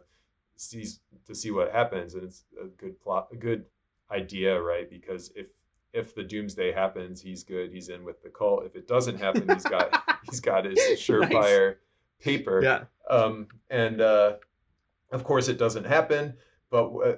sees 0.57 1.01
to 1.26 1.35
see 1.35 1.51
what 1.51 1.72
happens. 1.72 2.14
And 2.14 2.24
it's 2.24 2.45
a 2.62 2.66
good 2.66 3.01
plot, 3.01 3.28
a 3.33 3.37
good 3.37 3.66
idea, 4.11 4.61
right? 4.61 4.89
Because 4.89 5.33
if 5.37 5.49
if 5.93 6.14
the 6.14 6.22
doomsday 6.24 6.72
happens, 6.72 7.20
he's 7.20 7.45
good. 7.45 7.70
He's 7.70 7.91
in 7.91 8.05
with 8.05 8.22
the 8.22 8.30
cult. 8.30 8.64
If 8.64 8.74
it 8.76 8.89
doesn't 8.89 9.18
happen, 9.18 9.51
he's 9.51 9.66
got 9.66 9.97
he's 10.22 10.41
got 10.41 10.64
his 10.64 10.93
surefire 10.95 11.76
paper. 12.22 12.62
Yeah. 12.62 12.84
Um, 13.10 13.48
and 13.70 14.00
uh, 14.00 14.34
of 15.10 15.24
course, 15.24 15.48
it 15.48 15.58
doesn't 15.58 15.84
happen. 15.84 16.34
But 16.70 16.88
uh, 16.96 17.16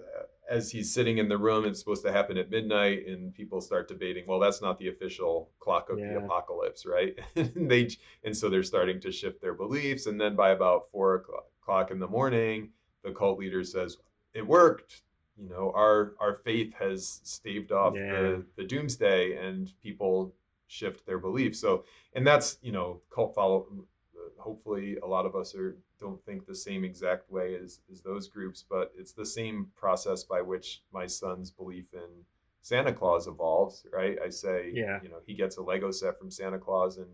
as 0.50 0.70
he's 0.70 0.92
sitting 0.92 1.18
in 1.18 1.28
the 1.28 1.38
room, 1.38 1.64
it's 1.64 1.78
supposed 1.78 2.04
to 2.04 2.12
happen 2.12 2.36
at 2.36 2.50
midnight, 2.50 3.06
and 3.06 3.32
people 3.32 3.60
start 3.60 3.88
debating. 3.88 4.24
Well, 4.26 4.40
that's 4.40 4.60
not 4.60 4.78
the 4.78 4.88
official 4.88 5.50
clock 5.60 5.90
of 5.90 5.96
the 5.96 6.16
apocalypse, 6.18 6.84
right? 6.86 7.18
and 7.36 7.70
they 7.70 7.88
and 8.24 8.36
so 8.36 8.48
they're 8.50 8.62
starting 8.62 9.00
to 9.00 9.12
shift 9.12 9.40
their 9.40 9.54
beliefs. 9.54 10.06
And 10.06 10.20
then 10.20 10.34
by 10.34 10.50
about 10.50 10.90
four 10.90 11.14
o'clock- 11.16 11.46
o'clock 11.62 11.90
in 11.90 11.98
the 11.98 12.08
morning, 12.08 12.70
the 13.04 13.12
cult 13.12 13.38
leader 13.38 13.62
says, 13.64 13.98
"It 14.34 14.46
worked." 14.46 15.02
You 15.36 15.48
know, 15.48 15.72
our 15.74 16.14
our 16.20 16.34
faith 16.44 16.74
has 16.74 17.20
staved 17.24 17.72
off 17.72 17.94
Yeah. 17.96 18.20
the, 18.22 18.44
the 18.56 18.64
doomsday, 18.64 19.36
and 19.36 19.72
people 19.82 20.34
shift 20.66 21.06
their 21.06 21.18
beliefs. 21.18 21.58
So, 21.60 21.84
and 22.14 22.26
that's 22.26 22.58
you 22.62 22.72
know, 22.72 23.00
cult 23.10 23.34
follow 23.34 23.66
hopefully 24.38 24.96
a 25.02 25.06
lot 25.06 25.26
of 25.26 25.34
us 25.36 25.54
are 25.54 25.76
don't 26.00 26.22
think 26.24 26.46
the 26.46 26.54
same 26.54 26.84
exact 26.84 27.30
way 27.30 27.54
as 27.56 27.80
as 27.90 28.00
those 28.02 28.28
groups 28.28 28.64
but 28.68 28.92
it's 28.98 29.12
the 29.12 29.24
same 29.26 29.66
process 29.76 30.24
by 30.24 30.40
which 30.42 30.82
my 30.92 31.06
son's 31.06 31.50
belief 31.50 31.86
in 31.94 32.08
santa 32.62 32.92
claus 32.92 33.26
evolves 33.26 33.86
right? 33.92 34.18
I 34.24 34.30
say 34.30 34.70
Yeah. 34.74 35.00
you 35.02 35.08
know 35.08 35.20
he 35.26 35.34
gets 35.34 35.56
a 35.56 35.62
lego 35.62 35.90
set 35.90 36.18
from 36.18 36.30
santa 36.30 36.58
claus 36.58 36.98
and 36.98 37.08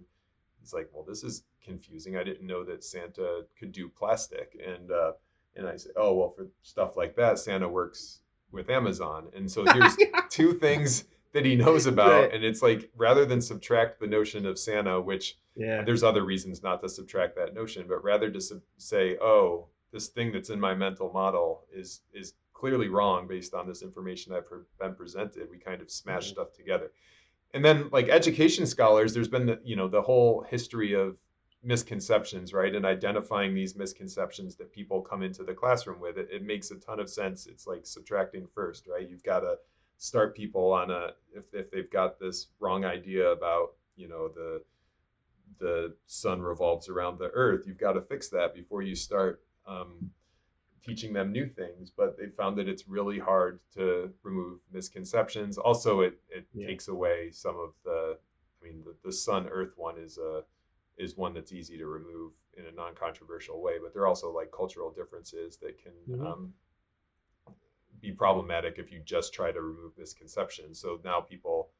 he's 0.60 0.72
like 0.72 0.88
well 0.92 1.04
this 1.06 1.22
is 1.24 1.44
confusing. 1.64 2.16
I 2.16 2.24
didn't 2.24 2.46
know 2.46 2.64
that 2.64 2.82
santa 2.84 3.44
could 3.58 3.72
do 3.72 3.88
plastic. 3.88 4.56
And 4.66 4.90
uh 4.90 5.12
and 5.56 5.66
i 5.66 5.76
say 5.76 5.90
oh 5.96 6.14
well 6.14 6.30
for 6.30 6.46
stuff 6.62 6.96
like 6.96 7.16
that 7.16 7.38
santa 7.38 7.68
works 7.68 8.20
with 8.52 8.70
amazon. 8.70 9.28
And 9.34 9.50
so 9.50 9.64
here's 9.72 9.96
two 10.30 10.54
things 10.54 11.04
that 11.32 11.44
he 11.44 11.54
knows 11.56 11.86
about 11.94 12.22
Right. 12.22 12.32
and 12.34 12.44
it's 12.44 12.62
like 12.62 12.90
rather 12.96 13.24
than 13.24 13.40
subtract 13.40 14.00
the 14.00 14.06
notion 14.06 14.46
of 14.46 14.58
santa 14.58 15.00
which 15.00 15.36
Yeah. 15.56 15.82
there's 15.82 16.02
other 16.02 16.24
reasons 16.24 16.62
not 16.62 16.80
to 16.82 16.88
subtract 16.88 17.36
that 17.36 17.54
notion, 17.54 17.86
but 17.88 18.02
rather 18.04 18.30
to 18.30 18.40
sub- 18.40 18.62
say, 18.78 19.16
oh, 19.20 19.66
this 19.92 20.08
thing 20.08 20.32
that's 20.32 20.50
in 20.50 20.60
my 20.60 20.74
mental 20.74 21.10
model 21.12 21.64
is 21.72 22.02
is 22.14 22.34
clearly 22.52 22.88
wrong 22.88 23.26
based 23.26 23.54
on 23.54 23.66
this 23.66 23.82
information 23.82 24.32
I've 24.32 24.44
been 24.78 24.94
presented. 24.94 25.50
We 25.50 25.58
kind 25.58 25.80
of 25.82 25.90
smash 25.90 26.26
Mhm. 26.28 26.32
stuff 26.32 26.52
together, 26.52 26.92
and 27.54 27.64
then 27.64 27.88
like 27.90 28.08
education 28.08 28.66
scholars, 28.66 29.12
there's 29.14 29.28
been 29.36 29.46
the, 29.46 29.60
you 29.64 29.76
know 29.76 29.88
the 29.88 30.02
whole 30.02 30.42
history 30.42 30.92
of 30.94 31.16
misconceptions, 31.62 32.52
right, 32.52 32.74
and 32.74 32.84
identifying 32.86 33.54
these 33.54 33.76
misconceptions 33.76 34.56
that 34.56 34.72
people 34.72 35.00
come 35.02 35.22
into 35.22 35.42
the 35.44 35.54
classroom 35.54 36.00
with. 36.00 36.16
It, 36.18 36.28
it 36.30 36.42
makes 36.42 36.70
a 36.70 36.76
ton 36.76 36.98
of 37.00 37.08
sense. 37.10 37.46
It's 37.46 37.66
like 37.66 37.84
subtracting 37.86 38.46
first, 38.54 38.86
right? 38.88 39.08
You've 39.08 39.22
got 39.22 39.40
to 39.40 39.58
start 40.00 40.34
people 40.34 40.72
on 40.72 40.90
a 40.90 41.10
if 41.34 41.44
if 41.52 41.70
they've 41.70 41.90
got 41.90 42.18
this 42.18 42.48
wrong 42.58 42.84
idea 42.86 43.30
about 43.30 43.74
you 43.96 44.08
know 44.08 44.28
the 44.28 44.62
the 45.58 45.94
sun 46.06 46.40
revolves 46.40 46.88
around 46.88 47.18
the 47.18 47.30
earth 47.34 47.64
you've 47.66 47.78
got 47.78 47.92
to 47.92 48.00
fix 48.00 48.28
that 48.28 48.54
before 48.54 48.82
you 48.82 48.94
start 48.94 49.42
um, 49.66 50.10
teaching 50.82 51.12
them 51.12 51.32
new 51.32 51.46
things, 51.46 51.90
but 51.90 52.16
they 52.18 52.26
found 52.28 52.58
that 52.58 52.68
it's 52.68 52.88
really 52.88 53.18
hard 53.18 53.60
to 53.74 54.10
remove 54.22 54.60
misconceptions. 54.72 55.58
Also, 55.58 56.00
it 56.00 56.20
it 56.30 56.46
Yeah. 56.54 56.66
takes 56.68 56.88
away 56.88 57.30
some 57.32 57.56
of 57.58 57.72
the. 57.84 58.18
I 58.62 58.66
mean, 58.66 58.82
the, 58.84 58.94
the 59.04 59.12
Sun 59.12 59.48
Earth 59.48 59.72
one 59.76 59.98
is 59.98 60.18
a 60.18 60.44
is 60.98 61.16
one 61.16 61.34
that's 61.34 61.52
easy 61.52 61.78
to 61.78 61.86
remove 61.86 62.32
in 62.58 62.66
a 62.66 62.72
non-controversial 62.72 63.62
way, 63.62 63.74
but 63.82 63.92
there 63.94 64.02
are 64.02 64.08
also 64.08 64.32
like 64.32 64.50
cultural 64.52 64.90
differences 64.90 65.56
that 65.58 65.78
can 65.82 65.92
Mhm. 66.08 66.26
um, 66.26 66.54
be 68.00 68.12
problematic 68.12 68.78
if 68.78 68.90
you 68.92 69.00
just 69.04 69.32
try 69.34 69.52
to 69.52 69.60
remove 69.60 69.92
misconceptions. 69.98 70.80
So 70.80 71.00
now 71.04 71.20
people, 71.20 71.70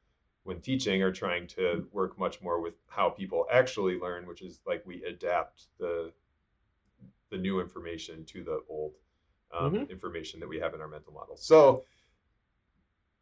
when 0.45 0.61
teaching, 0.61 1.03
are 1.03 1.12
trying 1.12 1.47
to 1.49 1.87
work 1.93 2.18
much 2.18 2.41
more 2.43 2.61
with 2.61 2.75
how 2.89 3.11
people 3.11 3.47
actually 3.51 3.99
learn, 3.99 4.27
which 4.27 4.43
is 4.43 4.61
like 4.66 4.85
we 4.87 5.03
adapt 5.05 5.66
the 5.79 6.12
the 7.31 7.39
new 7.39 7.61
information 7.61 8.25
to 8.27 8.43
the 8.43 8.62
old 8.68 8.93
um, 9.53 9.73
Mhm. 9.75 9.91
information 9.91 10.41
that 10.41 10.49
we 10.49 10.59
have 10.59 10.75
in 10.75 10.81
our 10.81 10.89
mental 10.89 11.12
model. 11.12 11.37
So 11.37 11.85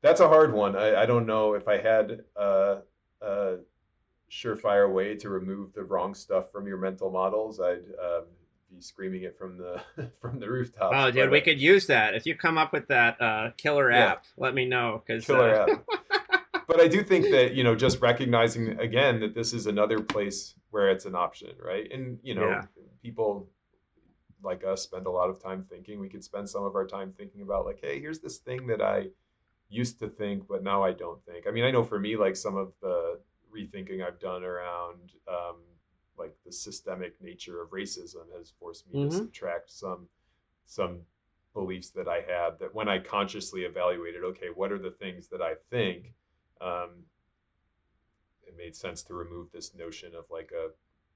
that's 0.01 0.21
a 0.21 0.29
hard 0.29 0.53
one. 0.53 0.77
I, 0.77 1.03
I 1.03 1.07
don't 1.07 1.27
know 1.27 1.55
if 1.55 1.67
I 1.69 1.79
had 1.79 2.25
a, 2.37 2.79
a 3.21 3.57
surefire 4.31 4.93
way 4.93 5.17
to 5.17 5.29
remove 5.31 5.73
the 5.73 5.85
wrong 5.85 6.15
stuff 6.15 6.53
from 6.53 6.67
your 6.67 6.79
mental 6.79 7.11
models. 7.11 7.61
I'd 7.61 7.85
um, 8.03 8.25
be 8.71 8.81
screaming 8.81 9.23
it 9.23 9.37
from 9.39 9.57
the 9.57 9.81
from 10.21 10.39
the 10.39 10.49
rooftops. 10.49 10.95
Oh, 10.97 11.11
dude, 11.11 11.25
but, 11.25 11.31
we 11.31 11.41
uh, 11.41 11.45
could 11.45 11.61
use 11.61 11.87
that. 11.87 12.15
If 12.15 12.27
you 12.27 12.35
come 12.37 12.59
up 12.59 12.73
with 12.73 12.89
that 12.89 13.21
uh, 13.21 13.51
killer 13.57 13.91
Yeah. 13.91 14.13
app, 14.13 14.25
let 14.37 14.55
me 14.55 14.65
know. 14.65 15.03
Because 15.07 15.25
killer 15.25 15.55
uh, 15.55 15.67
app. 15.67 15.85
but 16.67 16.81
I 16.81 16.89
do 16.89 17.03
think 17.03 17.31
that 17.31 17.55
you 17.55 17.65
know 17.65 17.75
just 17.75 18.01
recognizing 18.01 18.79
again 18.81 19.21
that 19.21 19.35
this 19.35 19.53
is 19.53 19.67
another 19.67 20.01
place 20.01 20.55
where 20.71 20.91
it's 20.91 21.07
an 21.07 21.15
option, 21.15 21.51
right? 21.63 21.91
And 21.93 22.19
you 22.23 22.35
know, 22.35 22.49
Yeah. 22.49 22.63
people 23.03 23.49
like 24.43 24.65
us 24.65 24.83
spend 24.83 25.07
a 25.07 25.11
lot 25.11 25.31
of 25.31 25.43
time 25.43 25.65
thinking. 25.69 25.99
We 25.99 26.09
could 26.09 26.23
spend 26.23 26.49
some 26.49 26.65
of 26.65 26.77
our 26.77 26.87
time 26.87 27.13
thinking 27.17 27.43
about 27.43 27.65
like, 27.65 27.81
hey, 27.83 28.01
here's 28.01 28.21
this 28.21 28.39
thing 28.39 28.67
that 28.69 28.81
I 28.81 29.09
used 29.69 29.99
to 29.99 30.09
think, 30.09 30.47
but 30.49 30.63
now 30.63 30.83
I 30.83 30.93
don't 30.93 31.23
think. 31.25 31.47
I 31.47 31.51
mean, 31.51 31.65
I 31.65 31.71
know 31.71 31.83
for 31.85 31.99
me, 31.99 32.17
like 32.17 32.37
some 32.37 32.57
of 32.57 32.73
the 32.81 33.19
rethinking 33.55 34.07
I've 34.07 34.21
done 34.21 34.45
around 34.45 35.13
um, 35.27 35.57
like 36.19 36.37
the 36.45 36.53
systemic 36.53 37.21
nature 37.21 37.63
of 37.63 37.71
racism 37.71 38.33
has 38.37 38.51
forced 38.59 38.89
me 38.89 38.95
Mhm. 38.95 39.03
to 39.03 39.11
subtract 39.11 39.71
some 39.71 40.09
some 40.67 41.01
beliefs 41.55 41.91
that 41.91 42.09
I 42.09 42.21
had 42.21 42.59
that 42.61 42.75
when 42.75 42.89
I 42.89 42.99
consciously 42.99 43.65
evaluated, 43.65 44.25
okay, 44.25 44.49
what 44.55 44.73
are 44.73 44.79
the 44.79 44.93
things 44.93 45.29
that 45.29 45.43
I 45.43 45.55
think, 45.71 46.15
um, 46.61 47.05
it 48.47 48.57
made 48.57 48.75
sense 48.75 49.03
to 49.05 49.15
remove 49.15 49.51
this 49.53 49.75
notion 49.75 50.15
of 50.15 50.25
like 50.31 50.53
a 50.53 50.71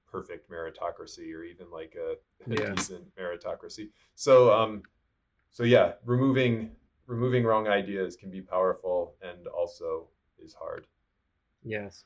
perfect 0.09 0.49
meritocracy 0.49 1.33
or 1.33 1.43
even 1.43 1.69
like 1.71 1.95
a, 1.95 2.15
a 2.45 2.57
Yeah. 2.59 2.73
decent 2.75 3.13
meritocracy. 3.15 3.89
So, 4.15 4.53
um, 4.53 4.83
so 5.51 5.63
yeah, 5.63 5.93
removing 6.05 6.75
removing 7.07 7.43
wrong 7.45 7.67
ideas 7.67 8.15
can 8.15 8.31
be 8.31 8.41
powerful 8.41 9.15
and 9.21 9.47
also 9.47 10.09
is 10.39 10.53
hard. 10.53 10.87
Yes. 11.63 12.05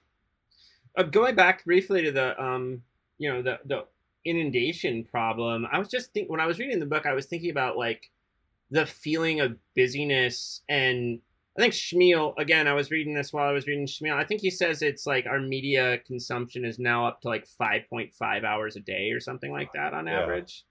Uh, 0.96 1.04
going 1.04 1.36
back 1.36 1.64
briefly 1.66 2.04
to 2.04 2.12
the 2.12 2.42
um, 2.44 2.84
you 3.18 3.32
know, 3.32 3.42
the 3.42 3.60
the 3.66 3.86
inundation 4.26 5.04
problem. 5.06 5.66
I 5.72 5.80
was 5.80 5.88
just 5.90 6.14
think 6.14 6.30
when 6.30 6.40
I 6.40 6.46
was 6.46 6.60
reading 6.60 6.80
the 6.80 6.86
book, 6.86 7.06
I 7.06 7.14
was 7.14 7.26
thinking 7.26 7.52
about 7.52 7.78
like 7.78 8.10
the 8.70 8.86
feeling 8.86 9.40
of 9.40 9.56
busyness 9.76 10.62
and 10.68 11.20
I 11.58 11.62
think 11.62 11.74
Smil 11.74 12.36
again. 12.38 12.68
I 12.68 12.74
was 12.74 12.92
reading 12.92 13.16
this 13.16 13.34
while 13.34 13.50
I 13.50 13.52
was 13.52 13.66
reading 13.66 13.88
Smil. 13.88 14.14
I 14.14 14.24
think 14.24 14.42
he 14.42 14.52
says 14.52 14.84
it's 14.84 15.08
like 15.08 15.26
our 15.26 15.40
media 15.40 15.98
consumption 16.06 16.64
is 16.64 16.78
now 16.78 17.08
up 17.08 17.22
to 17.22 17.30
like 17.30 17.48
five 17.48 17.90
point 17.90 18.14
five 18.14 18.44
hours 18.44 18.76
a 18.76 18.80
day 18.80 19.10
or 19.12 19.20
something 19.20 19.52
like 19.52 19.74
that 19.74 19.94
on 19.94 20.06
Yeah. 20.06 20.22
average. 20.22 20.66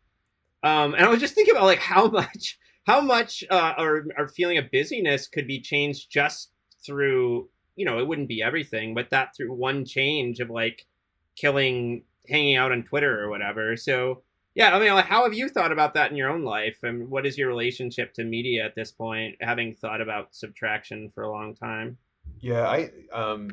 Um, 0.62 0.94
and 0.94 1.04
I 1.04 1.08
was 1.08 1.18
just 1.20 1.34
thinking 1.34 1.54
about 1.54 1.64
like 1.64 1.80
how 1.80 2.08
much 2.08 2.58
how 2.86 3.00
much 3.00 3.42
uh, 3.50 3.72
our 3.76 4.06
our 4.16 4.28
feeling 4.28 4.58
of 4.58 4.70
busyness 4.70 5.26
could 5.26 5.48
be 5.48 5.60
changed 5.60 6.08
just 6.08 6.50
through 6.84 7.48
you 7.74 7.84
know 7.84 7.98
it 7.98 8.06
wouldn't 8.06 8.28
be 8.28 8.40
everything, 8.42 8.94
but 8.94 9.10
that 9.10 9.34
through 9.36 9.52
one 9.54 9.84
change 9.84 10.38
of 10.38 10.50
like 10.50 10.86
killing 11.34 12.04
hanging 12.28 12.56
out 12.56 12.72
on 12.72 12.82
Twitter 12.82 13.22
or 13.22 13.30
whatever. 13.30 13.76
So 13.76 14.22
yeah, 14.54 14.74
I 14.74 14.80
mean, 14.80 14.94
like, 14.94 15.04
how 15.04 15.24
have 15.24 15.34
you 15.34 15.50
thought 15.50 15.70
about 15.70 15.92
that 15.94 16.10
in 16.10 16.16
your 16.16 16.30
own 16.30 16.42
life, 16.42 16.78
and 16.82 17.10
what 17.10 17.26
is 17.26 17.36
your 17.36 17.48
relationship 17.48 18.14
to 18.14 18.24
media 18.24 18.64
at 18.64 18.74
this 18.74 18.90
point? 18.90 19.36
Having 19.40 19.74
thought 19.74 20.00
about 20.00 20.34
subtraction 20.34 21.10
for 21.10 21.24
a 21.24 21.30
long 21.30 21.54
time. 21.54 21.98
Yeah, 22.40 22.66
I 22.66 22.90
um, 23.12 23.50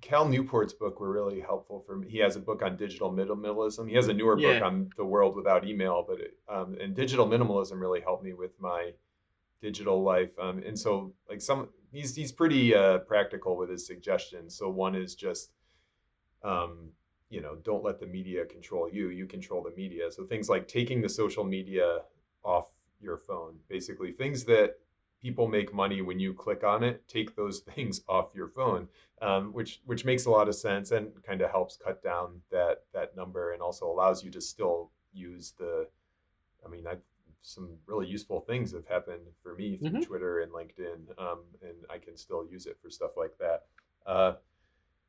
Cal 0.00 0.26
Newport's 0.26 0.72
book 0.72 0.98
were 0.98 1.12
really 1.12 1.40
helpful 1.40 1.84
for 1.86 1.96
me. 1.96 2.08
He 2.08 2.18
has 2.18 2.36
a 2.36 2.40
book 2.40 2.62
on 2.62 2.76
digital 2.76 3.12
minimalism. 3.12 3.88
He 3.88 3.94
has 3.96 4.08
a 4.08 4.14
newer 4.14 4.34
book 4.34 4.60
Yeah. 4.60 4.64
on 4.64 4.90
the 4.96 5.04
world 5.04 5.36
without 5.36 5.66
email, 5.66 6.04
but 6.08 6.20
it, 6.20 6.38
um, 6.48 6.76
and 6.80 6.94
digital 6.94 7.26
minimalism 7.26 7.78
really 7.80 8.00
helped 8.00 8.24
me 8.24 8.32
with 8.32 8.58
my 8.58 8.92
digital 9.60 10.02
life. 10.02 10.30
Um, 10.38 10.62
and 10.66 10.78
so, 10.78 11.12
like 11.28 11.42
some, 11.42 11.68
he's 11.92 12.14
he's 12.14 12.32
pretty 12.32 12.74
uh, 12.74 12.98
practical 13.00 13.56
with 13.56 13.68
his 13.68 13.86
suggestions. 13.86 14.56
So 14.56 14.70
one 14.70 14.94
is 14.94 15.14
just, 15.14 15.50
um, 16.42 16.92
you 17.30 17.40
know, 17.40 17.56
don't 17.56 17.84
let 17.84 18.00
the 18.00 18.06
media 18.06 18.44
control 18.44 18.88
you. 18.90 19.10
You 19.10 19.26
control 19.26 19.62
the 19.62 19.74
media. 19.76 20.10
So 20.12 20.24
things 20.26 20.48
like 20.50 20.68
taking 20.68 21.00
the 21.00 21.08
social 21.08 21.44
media 21.44 22.00
off 22.44 22.66
your 23.00 23.18
phone, 23.18 23.58
basically 23.68 24.12
things 24.12 24.44
that 24.46 24.76
people 25.20 25.46
make 25.48 25.72
money 25.74 26.02
when 26.02 26.18
you 26.18 26.34
click 26.34 26.64
on 26.64 26.82
it. 26.84 27.06
Take 27.08 27.36
those 27.36 27.60
things 27.74 28.02
off 28.08 28.30
your 28.34 28.48
phone, 28.48 28.88
um, 29.22 29.52
which 29.52 29.80
which 29.86 30.04
makes 30.04 30.26
a 30.26 30.30
lot 30.30 30.48
of 30.48 30.54
sense 30.56 30.90
and 30.92 31.10
kind 31.24 31.40
of 31.42 31.50
helps 31.50 31.76
cut 31.76 32.02
down 32.02 32.40
that 32.50 32.84
that 32.94 33.16
number 33.16 33.52
and 33.52 33.62
also 33.62 33.86
allows 33.90 34.24
you 34.24 34.30
to 34.32 34.40
still 34.40 34.90
use 35.12 35.54
the. 35.58 35.88
I 36.64 36.68
mean, 36.68 36.86
I 36.86 36.96
some 37.42 37.78
really 37.86 38.06
useful 38.06 38.40
things 38.42 38.72
have 38.72 38.86
happened 38.86 39.26
for 39.42 39.54
me 39.54 39.78
through 39.78 40.00
Mhm. 40.00 40.02
Twitter 40.02 40.40
and 40.40 40.52
LinkedIn, 40.52 41.18
um, 41.18 41.40
and 41.62 41.76
I 41.90 41.98
can 41.98 42.16
still 42.16 42.46
use 42.46 42.66
it 42.66 42.78
for 42.82 42.90
stuff 42.90 43.12
like 43.16 43.36
that. 43.38 43.66
Uh, 44.06 44.34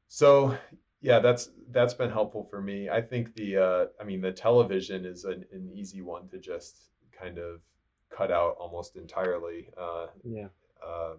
so 0.08 0.58
yeah, 1.02 1.20
that's 1.20 1.50
that's 1.72 1.94
been 1.94 2.12
helpful 2.12 2.44
for 2.50 2.62
me. 2.62 2.90
I 2.90 3.02
think 3.02 3.36
the 3.36 3.58
uh, 3.58 3.86
I 4.00 4.04
mean 4.04 4.22
the 4.22 4.32
television 4.32 5.06
is 5.06 5.26
an, 5.26 5.46
an 5.52 5.70
easy 5.74 6.02
one 6.02 6.28
to 6.30 6.40
just 6.40 6.90
kind 7.12 7.38
of 7.38 7.62
cut 8.10 8.32
out 8.32 8.56
almost 8.60 8.96
entirely, 8.96 9.70
uh, 9.78 10.08
Yeah. 10.24 10.50
um, 10.86 11.18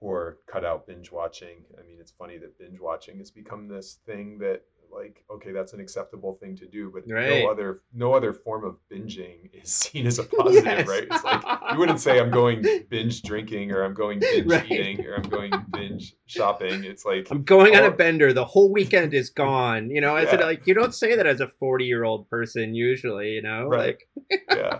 or 0.00 0.38
cut 0.46 0.64
out 0.64 0.86
binge 0.86 1.10
watching. 1.10 1.64
I 1.78 1.82
mean, 1.86 1.98
it's 2.00 2.12
funny 2.12 2.38
that 2.38 2.58
binge 2.58 2.78
watching 2.80 3.18
has 3.18 3.30
become 3.30 3.68
this 3.68 3.98
thing 4.06 4.38
that 4.38 4.62
like 4.92 5.24
okay 5.30 5.52
that's 5.52 5.72
an 5.72 5.80
acceptable 5.80 6.34
thing 6.40 6.56
to 6.56 6.66
do 6.66 6.90
but 6.92 7.02
Right. 7.10 7.28
no 7.44 7.50
other 7.50 7.82
no 7.92 8.14
other 8.14 8.32
form 8.32 8.64
of 8.64 8.76
binging 8.90 9.50
is 9.62 9.70
seen 9.70 10.06
as 10.06 10.18
a 10.18 10.24
positive 10.38 10.64
Yes. 10.64 10.88
right 10.88 11.06
it's 11.10 11.24
like 11.24 11.42
you 11.72 11.78
wouldn't 11.78 12.00
say 12.00 12.18
i'm 12.18 12.30
going 12.30 12.64
binge 12.88 13.22
drinking 13.22 13.72
or 13.72 13.82
i'm 13.82 13.94
going 13.94 14.18
binge 14.32 14.46
Right. 14.50 14.66
eating 14.70 15.06
or 15.06 15.14
i'm 15.14 15.28
going 15.28 15.64
binge 15.70 16.14
shopping 16.26 16.84
it's 16.84 17.04
like 17.04 17.28
I'm 17.30 17.42
going 17.44 17.74
on 17.76 17.82
a 17.84 17.88
Oh. 17.88 17.90
bender. 17.90 18.32
The 18.32 18.44
whole 18.44 18.70
weekend 18.72 19.12
is 19.14 19.30
gone. 19.30 19.90
You 19.90 20.00
know, 20.00 20.16
as 20.16 20.32
it, 20.32 20.40
like 20.40 20.66
you 20.66 20.74
don't 20.74 20.94
say 20.94 21.16
that 21.16 21.26
as 21.26 21.40
a 21.40 21.48
40 21.48 21.84
year 21.84 22.04
old 22.04 22.28
person 22.30 22.74
usually. 22.74 23.30
You 23.30 23.42
know, 23.42 23.66
Right. 23.66 23.96
like 24.30 24.40
yeah 24.54 24.78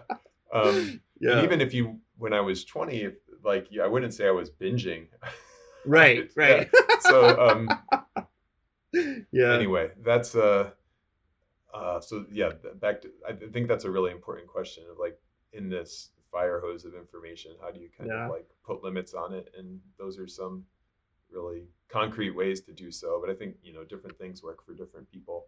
um 0.53 1.01
yeah, 1.21 1.43
even 1.43 1.61
if 1.61 1.75
you 1.75 1.99
when 2.19 2.33
i 2.33 2.41
was 2.41 2.65
20 2.65 3.03
if, 3.03 3.15
like 3.45 3.67
yeah, 3.71 3.83
i 3.83 3.87
wouldn't 3.87 4.15
say 4.15 4.27
i 4.27 4.31
was 4.31 4.51
binging 4.51 5.07
right, 5.85 6.31
right. 6.37 6.69
so 7.01 7.39
um 7.39 7.69
yeah. 9.33 9.53
anyway 9.55 9.91
that's 10.03 10.35
uh 10.35 10.71
uh 11.75 12.01
so 12.01 12.25
yeah 12.31 12.51
back 12.81 13.01
to 13.01 13.11
i 13.29 13.33
think 13.33 13.69
that's 13.69 13.85
a 13.85 13.91
really 13.91 14.11
important 14.13 14.47
question 14.49 14.85
of 14.91 14.99
like 14.99 15.19
in 15.53 15.69
this 15.69 16.11
fire 16.31 16.61
hose 16.61 16.85
of 16.85 16.95
information 16.95 17.53
how 17.63 17.71
do 17.71 17.81
you 17.81 17.89
kind 17.97 18.11
Yeah. 18.11 18.25
of 18.27 18.31
like 18.31 18.49
put 18.65 18.83
limits 18.83 19.15
on 19.15 19.33
it 19.33 19.53
and 19.57 19.81
those 19.99 20.19
are 20.19 20.27
some 20.29 20.65
really 21.31 21.65
concrete 21.89 22.31
ways 22.31 22.61
to 22.63 22.73
do 22.73 22.91
so 22.91 23.21
but 23.21 23.31
i 23.31 23.35
think 23.35 23.57
you 23.63 23.73
know 23.73 23.85
different 23.85 24.17
things 24.19 24.43
work 24.43 24.65
for 24.65 24.75
different 24.75 25.11
people 25.11 25.47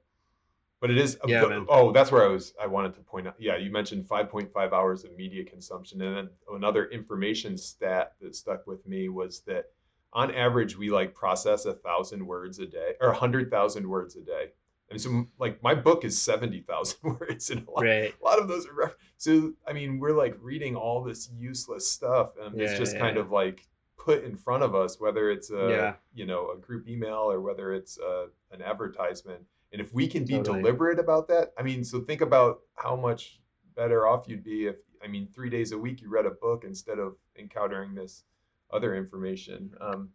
but 0.81 0.91
it 0.91 0.99
is 0.99 1.19
Yeah, 1.27 1.43
but- 1.45 1.67
oh 1.69 1.93
that's 1.93 2.13
where 2.13 2.25
i 2.25 2.29
was 2.29 2.55
i 2.61 2.67
wanted 2.67 2.95
to 2.95 3.01
point 3.01 3.27
out 3.29 3.35
yeah 3.39 3.57
you 3.57 3.71
mentioned 3.71 4.05
5.5 4.05 4.73
hours 4.73 5.05
of 5.05 5.17
media 5.17 5.45
consumption 5.45 6.01
and 6.03 6.17
then 6.17 6.31
another 6.53 6.87
information 6.87 7.57
stat 7.57 8.15
that 8.21 8.35
stuck 8.37 8.67
with 8.67 8.87
me 8.87 9.09
was 9.09 9.41
that 9.41 9.71
on 10.13 10.35
average 10.35 10.77
we 10.77 10.91
like 10.91 11.15
process 11.15 11.65
a 11.67 11.75
thousand 11.75 12.27
words 12.27 12.59
a 12.59 12.67
day 12.67 12.93
or 13.01 13.09
a 13.11 13.15
hundred 13.15 13.51
thousand 13.51 13.89
words 13.89 14.17
a 14.17 14.21
day 14.23 14.47
and 14.91 14.99
so 15.01 15.27
like 15.39 15.63
my 15.63 15.75
book 15.75 16.03
is 16.05 16.19
70,000 16.21 16.99
words 17.21 17.51
and 17.51 17.67
a 17.69 17.71
lot, 17.71 17.85
Right. 17.85 18.15
a 18.19 18.25
lot 18.25 18.39
of 18.39 18.49
those 18.49 18.67
are 18.67 18.73
ref- 18.75 18.97
so 19.19 19.53
i 19.67 19.73
mean 19.73 19.99
we're 19.99 20.17
like 20.17 20.37
reading 20.41 20.77
all 20.77 21.03
this 21.03 21.29
useless 21.37 21.91
stuff 21.91 22.31
and 22.43 22.59
it's 22.61 22.79
just 22.79 22.95
yeah, 22.95 23.01
kind 23.01 23.17
yeah. 23.17 23.23
of 23.23 23.31
like 23.31 23.67
put 23.99 24.25
in 24.25 24.35
front 24.35 24.63
of 24.63 24.75
us 24.75 24.99
whether 24.99 25.31
it's 25.31 25.51
a 25.51 25.69
Yeah. 25.71 25.95
you 26.15 26.25
know 26.25 26.51
a 26.53 26.57
group 26.59 26.89
email 26.89 27.31
or 27.31 27.41
whether 27.41 27.73
it's 27.75 27.99
a, 27.99 28.29
an 28.53 28.63
advertisement 28.63 29.43
and 29.73 29.83
if 29.83 29.93
we 29.93 30.09
can 30.09 30.25
be 30.25 30.35
Totally. 30.37 30.61
deliberate 30.63 30.99
about 30.99 31.29
that 31.29 31.53
i 31.59 31.63
mean 31.63 31.85
so 31.85 32.01
think 32.01 32.23
about 32.23 32.61
how 32.77 32.97
much 32.97 33.41
better 33.77 34.07
off 34.09 34.27
you'd 34.27 34.43
be 34.45 34.67
if 34.69 34.77
i 35.05 35.07
mean 35.07 35.29
three 35.35 35.51
days 35.51 35.73
a 35.73 35.79
week 35.79 36.01
you 36.01 36.09
read 36.09 36.25
a 36.25 36.31
book 36.31 36.65
instead 36.65 36.99
of 36.99 37.15
encountering 37.39 37.95
this 37.95 38.25
other 38.73 38.95
information 38.95 39.71
um 39.81 40.11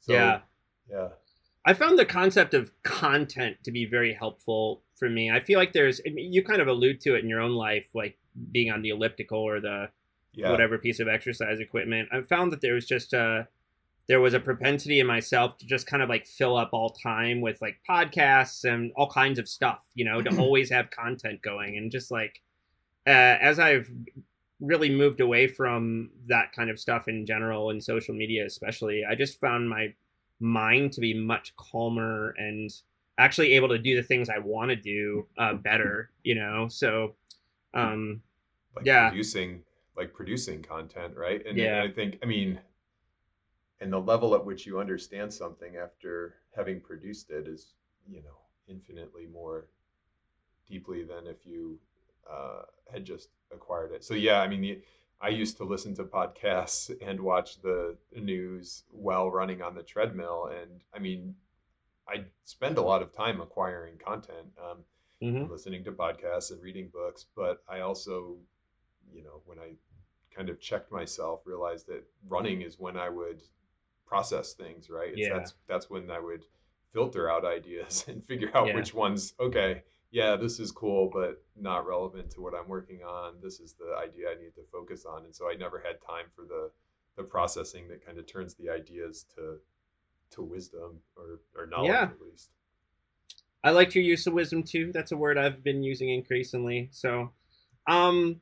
so 0.00 0.12
Yeah. 0.12 0.40
yeah 0.90 1.08
I 1.64 1.74
found 1.74 1.98
the 1.98 2.06
concept 2.06 2.54
of 2.54 2.72
content 2.82 3.58
to 3.64 3.70
be 3.70 3.84
very 3.84 4.14
helpful 4.14 4.82
for 4.96 5.10
me. 5.10 5.30
I 5.30 5.40
feel 5.40 5.58
like 5.58 5.74
there's 5.74 6.00
you 6.06 6.42
kind 6.42 6.62
of 6.62 6.68
allude 6.68 6.98
to 7.02 7.14
it 7.14 7.22
in 7.22 7.28
your 7.28 7.42
own 7.42 7.52
life, 7.52 7.86
like 7.92 8.16
being 8.52 8.70
on 8.70 8.80
the 8.80 8.88
elliptical 8.88 9.38
or 9.38 9.60
the 9.60 9.90
yeah. 10.32 10.50
whatever 10.50 10.78
piece 10.78 10.98
of 10.98 11.08
exercise 11.08 11.60
equipment. 11.60 12.08
I 12.10 12.22
found 12.22 12.52
that 12.52 12.62
there 12.62 12.72
was 12.72 12.86
just 12.86 13.12
a 13.12 13.48
there 14.06 14.20
was 14.20 14.32
a 14.32 14.40
propensity 14.40 14.98
in 15.00 15.06
myself 15.06 15.58
to 15.58 15.66
just 15.66 15.86
kind 15.86 16.02
of 16.02 16.08
like 16.08 16.26
fill 16.26 16.56
up 16.56 16.70
all 16.72 16.88
time 16.88 17.42
with 17.42 17.60
like 17.60 17.80
podcasts 17.88 18.64
and 18.64 18.90
all 18.96 19.10
kinds 19.10 19.38
of 19.38 19.46
stuff, 19.46 19.84
you 19.94 20.06
know, 20.06 20.22
to 20.22 20.30
always 20.40 20.70
have 20.70 20.90
content 20.90 21.42
going 21.42 21.76
and 21.76 21.92
just 21.92 22.10
like 22.10 22.40
uh, 23.06 23.36
as 23.40 23.58
I've 23.58 23.90
really 24.60 24.90
moved 24.90 25.20
away 25.20 25.46
from 25.46 26.10
that 26.26 26.52
kind 26.52 26.70
of 26.70 26.78
stuff 26.78 27.08
in 27.08 27.24
general 27.24 27.70
and 27.70 27.82
social 27.82 28.14
media 28.14 28.44
especially, 28.44 29.04
I 29.08 29.14
just 29.14 29.40
found 29.40 29.68
my 29.68 29.94
mind 30.40 30.92
to 30.92 31.00
be 31.00 31.14
much 31.14 31.54
calmer 31.56 32.34
and 32.38 32.70
actually 33.18 33.52
able 33.54 33.68
to 33.68 33.78
do 33.78 33.96
the 33.96 34.02
things 34.02 34.28
I 34.28 34.38
want 34.38 34.70
to 34.70 34.76
do 34.76 35.26
uh, 35.36 35.54
better, 35.64 36.10
you 36.22 36.34
know. 36.34 36.68
So 36.68 37.14
um 37.74 38.20
like 38.74 38.86
yeah. 38.86 39.08
producing 39.08 39.62
like 39.96 40.14
producing 40.14 40.62
content, 40.62 41.16
right? 41.16 41.44
And, 41.46 41.58
yeah. 41.58 41.82
I 41.82 41.92
think 41.92 42.18
I 42.22 42.26
mean 42.26 42.60
and 43.80 43.92
the 43.92 43.98
level 43.98 44.34
at 44.34 44.44
which 44.44 44.66
you 44.66 44.80
understand 44.80 45.32
something 45.32 45.76
after 45.76 46.34
having 46.56 46.80
produced 46.80 47.30
it 47.30 47.46
is, 47.46 47.74
you 48.08 48.22
know, 48.22 48.38
infinitely 48.68 49.26
more 49.26 49.68
deeply 50.68 51.04
than 51.04 51.26
if 51.26 51.46
you 51.46 51.78
uh, 52.28 52.62
had 52.92 53.04
just 53.04 53.28
acquired 53.52 53.92
it. 53.92 54.04
So 54.04 54.14
yeah, 54.14 54.40
I 54.40 54.48
mean, 54.48 54.60
the, 54.60 54.80
I 55.20 55.28
used 55.28 55.56
to 55.58 55.64
listen 55.64 55.94
to 55.96 56.04
podcasts 56.04 56.90
and 57.06 57.20
watch 57.20 57.60
the 57.60 57.96
news 58.16 58.84
while 58.90 59.30
running 59.30 59.62
on 59.62 59.74
the 59.74 59.82
treadmill, 59.82 60.50
and 60.60 60.80
I 60.94 60.98
mean, 60.98 61.34
I 62.08 62.24
spend 62.44 62.78
a 62.78 62.82
lot 62.82 63.02
of 63.02 63.12
time 63.12 63.40
acquiring 63.40 63.98
content, 63.98 64.48
um, 64.58 64.78
mm-hmm. 65.22 65.50
listening 65.50 65.84
to 65.84 65.92
podcasts 65.92 66.50
and 66.50 66.62
reading 66.62 66.88
books. 66.92 67.26
But 67.36 67.62
I 67.68 67.80
also, 67.80 68.36
you 69.12 69.22
know, 69.22 69.42
when 69.44 69.58
I 69.58 69.72
kind 70.34 70.48
of 70.48 70.60
checked 70.60 70.90
myself, 70.90 71.40
realized 71.44 71.86
that 71.88 72.04
running 72.28 72.62
is 72.62 72.78
when 72.78 72.96
I 72.96 73.08
would 73.10 73.42
process 74.06 74.54
things. 74.54 74.88
Right? 74.88 75.10
It's, 75.10 75.18
yeah. 75.18 75.34
That's 75.34 75.54
that's 75.66 75.90
when 75.90 76.10
I 76.10 76.18
would 76.18 76.44
filter 76.92 77.30
out 77.30 77.44
ideas 77.58 78.04
and 78.08 78.24
figure 78.24 78.50
out 78.54 78.68
Yeah. 78.68 78.76
which 78.76 78.94
ones. 78.94 79.34
Okay, 79.38 79.82
yeah, 80.10 80.36
this 80.36 80.58
is 80.58 80.70
cool, 80.72 81.10
but 81.12 81.42
not 81.56 81.86
relevant 81.86 82.30
to 82.30 82.40
what 82.40 82.54
I'm 82.54 82.68
working 82.68 83.02
on. 83.02 83.34
This 83.42 83.60
is 83.60 83.74
the 83.74 83.94
idea 83.96 84.30
I 84.30 84.40
need 84.42 84.54
to 84.54 84.62
focus 84.72 85.04
on. 85.04 85.24
And 85.24 85.34
so 85.34 85.50
I 85.50 85.54
never 85.54 85.78
had 85.78 86.00
time 86.00 86.26
for 86.34 86.44
the 86.44 86.70
the 87.16 87.24
processing 87.24 87.88
that 87.88 88.04
kind 88.06 88.16
of 88.16 88.26
turns 88.26 88.54
the 88.54 88.70
ideas 88.70 89.26
to 89.34 89.58
to 90.30 90.42
wisdom 90.42 91.00
or, 91.16 91.40
or 91.56 91.66
knowledge 91.66 91.88
Yeah. 91.88 92.02
at 92.04 92.20
least. 92.20 92.50
I 93.64 93.70
liked 93.70 93.94
your 93.94 94.04
use 94.04 94.26
of 94.26 94.34
wisdom 94.34 94.62
too. 94.62 94.92
That's 94.92 95.12
a 95.12 95.16
word 95.16 95.36
I've 95.36 95.64
been 95.64 95.82
using 95.82 96.10
increasingly. 96.10 96.88
So, 96.92 97.32
um, 97.86 98.40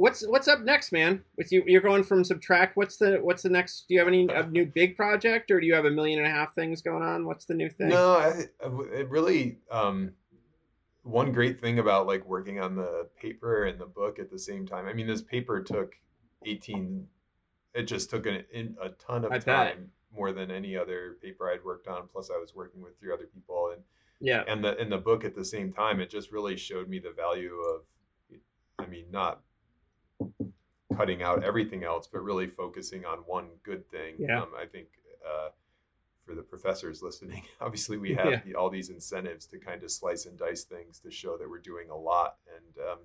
what's 0.00 0.26
what's 0.26 0.48
up 0.48 0.62
next, 0.62 0.92
man? 0.92 1.22
With 1.36 1.52
you, 1.52 1.62
you're 1.66 1.82
going 1.82 2.02
from 2.02 2.24
subtract. 2.24 2.76
What's 2.76 2.96
the 2.96 3.18
what's 3.22 3.42
the 3.42 3.50
next? 3.50 3.84
Do 3.86 3.94
you 3.94 4.00
have 4.00 4.08
any 4.08 4.26
a 4.28 4.46
new 4.46 4.64
big 4.66 4.96
project, 4.96 5.50
or 5.50 5.60
do 5.60 5.66
you 5.66 5.74
have 5.74 5.84
a 5.84 5.90
million 5.90 6.18
and 6.18 6.26
a 6.26 6.30
half 6.30 6.54
things 6.54 6.80
going 6.80 7.02
on? 7.02 7.26
What's 7.26 7.44
the 7.44 7.54
new 7.54 7.68
thing? 7.68 7.90
No, 7.90 8.14
I, 8.14 8.44
it 8.92 9.08
really 9.10 9.58
um, 9.70 10.12
one 11.02 11.32
great 11.32 11.60
thing 11.60 11.78
about 11.78 12.06
like 12.06 12.26
working 12.26 12.60
on 12.60 12.74
the 12.74 13.08
paper 13.20 13.64
and 13.64 13.78
the 13.78 13.86
book 13.86 14.18
at 14.18 14.30
the 14.30 14.38
same 14.38 14.66
time. 14.66 14.86
I 14.86 14.94
mean, 14.94 15.06
this 15.06 15.22
paper 15.22 15.62
took 15.62 15.94
18. 16.46 17.06
It 17.74 17.82
just 17.82 18.10
took 18.10 18.26
an, 18.26 18.42
in, 18.52 18.76
a 18.82 18.88
ton 18.90 19.24
of 19.24 19.32
I 19.32 19.38
bet. 19.38 19.44
time 19.44 19.90
more 20.12 20.32
than 20.32 20.50
any 20.50 20.76
other 20.76 21.18
paper 21.22 21.50
I'd 21.50 21.64
worked 21.64 21.86
on. 21.86 22.08
Plus, 22.10 22.30
I 22.34 22.38
was 22.38 22.54
working 22.54 22.82
with 22.82 22.98
three 22.98 23.12
other 23.12 23.26
people, 23.26 23.72
and 23.74 23.82
Yeah, 24.18 24.44
and 24.48 24.64
the 24.64 24.80
in 24.80 24.88
the 24.88 24.98
book 24.98 25.24
at 25.24 25.34
the 25.34 25.44
same 25.44 25.72
time, 25.72 26.00
it 26.00 26.08
just 26.08 26.32
really 26.32 26.56
showed 26.56 26.88
me 26.88 26.98
the 26.98 27.12
value 27.12 27.54
of, 27.60 27.82
I 28.78 28.86
mean, 28.86 29.04
not 29.10 29.42
cutting 30.96 31.22
out 31.22 31.44
everything 31.44 31.84
else, 31.84 32.08
but 32.12 32.22
really 32.22 32.46
focusing 32.46 33.04
on 33.04 33.18
one 33.20 33.48
good 33.62 33.88
thing. 33.90 34.14
Yeah. 34.18 34.42
Um, 34.42 34.48
I 34.58 34.66
think 34.66 34.88
uh, 35.26 35.48
for 36.26 36.34
the 36.34 36.42
professors 36.42 37.02
listening, 37.02 37.42
obviously 37.60 37.96
we 37.96 38.14
have 38.14 38.26
Yeah. 38.30 38.40
the, 38.44 38.54
all 38.54 38.70
these 38.70 38.90
incentives 38.90 39.46
to 39.46 39.58
kind 39.58 39.82
of 39.82 39.90
slice 39.90 40.26
and 40.26 40.38
dice 40.38 40.64
things 40.64 40.98
to 41.00 41.10
show 41.10 41.36
that 41.36 41.48
we're 41.48 41.58
doing 41.60 41.90
a 41.90 41.96
lot 41.96 42.36
and 42.56 42.86
um, 42.90 42.98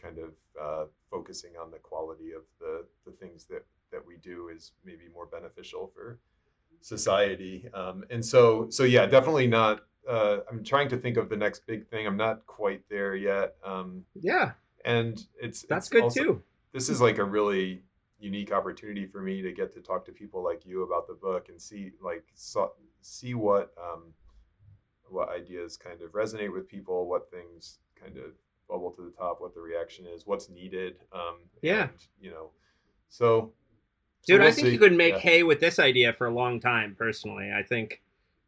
kind 0.00 0.18
of 0.18 0.30
uh, 0.60 0.84
focusing 1.10 1.52
on 1.60 1.70
the 1.70 1.78
quality 1.78 2.32
of 2.32 2.42
the 2.60 2.84
the 3.06 3.12
things 3.12 3.44
that 3.44 3.64
that 3.92 4.04
we 4.06 4.16
do 4.16 4.48
is 4.48 4.72
maybe 4.84 5.04
more 5.14 5.26
beneficial 5.26 5.90
for 5.94 6.18
society. 6.80 7.68
Um, 7.72 8.04
and 8.10 8.24
so 8.24 8.68
so 8.70 8.84
yeah, 8.84 9.06
definitely 9.06 9.46
not. 9.46 9.84
Uh, 10.08 10.38
I'm 10.50 10.62
trying 10.62 10.88
to 10.90 10.96
think 10.96 11.16
of 11.16 11.28
the 11.28 11.36
next 11.36 11.66
big 11.66 11.88
thing. 11.88 12.06
I'm 12.06 12.16
not 12.16 12.46
quite 12.46 12.82
there 12.88 13.16
yet. 13.16 13.56
Um, 13.64 14.04
yeah, 14.20 14.52
and 14.86 15.26
it's 15.40 15.62
that's 15.62 15.86
it's 15.86 15.92
good 15.92 16.02
also- 16.04 16.22
too. 16.22 16.42
This 16.72 16.88
is 16.88 17.00
like 17.00 17.18
a 17.18 17.24
really 17.24 17.82
unique 18.18 18.52
opportunity 18.52 19.06
for 19.06 19.20
me 19.22 19.40
to 19.42 19.52
get 19.52 19.72
to 19.74 19.80
talk 19.80 20.04
to 20.06 20.12
people 20.12 20.42
like 20.42 20.64
you 20.66 20.82
about 20.82 21.06
the 21.06 21.14
book 21.14 21.48
and 21.48 21.60
see 21.60 21.92
like 22.02 22.24
so, 22.34 22.72
see 23.02 23.34
what 23.34 23.72
um, 23.82 24.04
what 25.08 25.28
ideas 25.30 25.76
kind 25.76 26.02
of 26.02 26.12
resonate 26.12 26.52
with 26.52 26.68
people, 26.68 27.06
what 27.08 27.30
things 27.30 27.78
kind 27.98 28.16
of 28.18 28.32
bubble 28.68 28.90
to 28.90 29.02
the 29.02 29.10
top, 29.12 29.40
what 29.40 29.54
the 29.54 29.60
reaction 29.60 30.04
is, 30.06 30.26
what's 30.26 30.48
needed. 30.50 30.96
Um, 31.12 31.36
Yeah. 31.62 31.82
and, 31.84 31.90
you 32.20 32.30
know, 32.30 32.50
so. 33.08 33.52
Dude, 34.26 34.40
I 34.40 34.44
we'll 34.46 34.52
think 34.52 34.66
see. 34.66 34.72
you 34.72 34.78
could 34.80 34.92
make 34.92 35.14
Yeah. 35.14 35.20
hay 35.20 35.42
with 35.44 35.60
this 35.60 35.78
idea 35.78 36.12
for 36.12 36.26
a 36.26 36.34
long 36.34 36.58
time. 36.58 36.96
Personally, 36.98 37.52
I 37.56 37.62
think. 37.62 38.02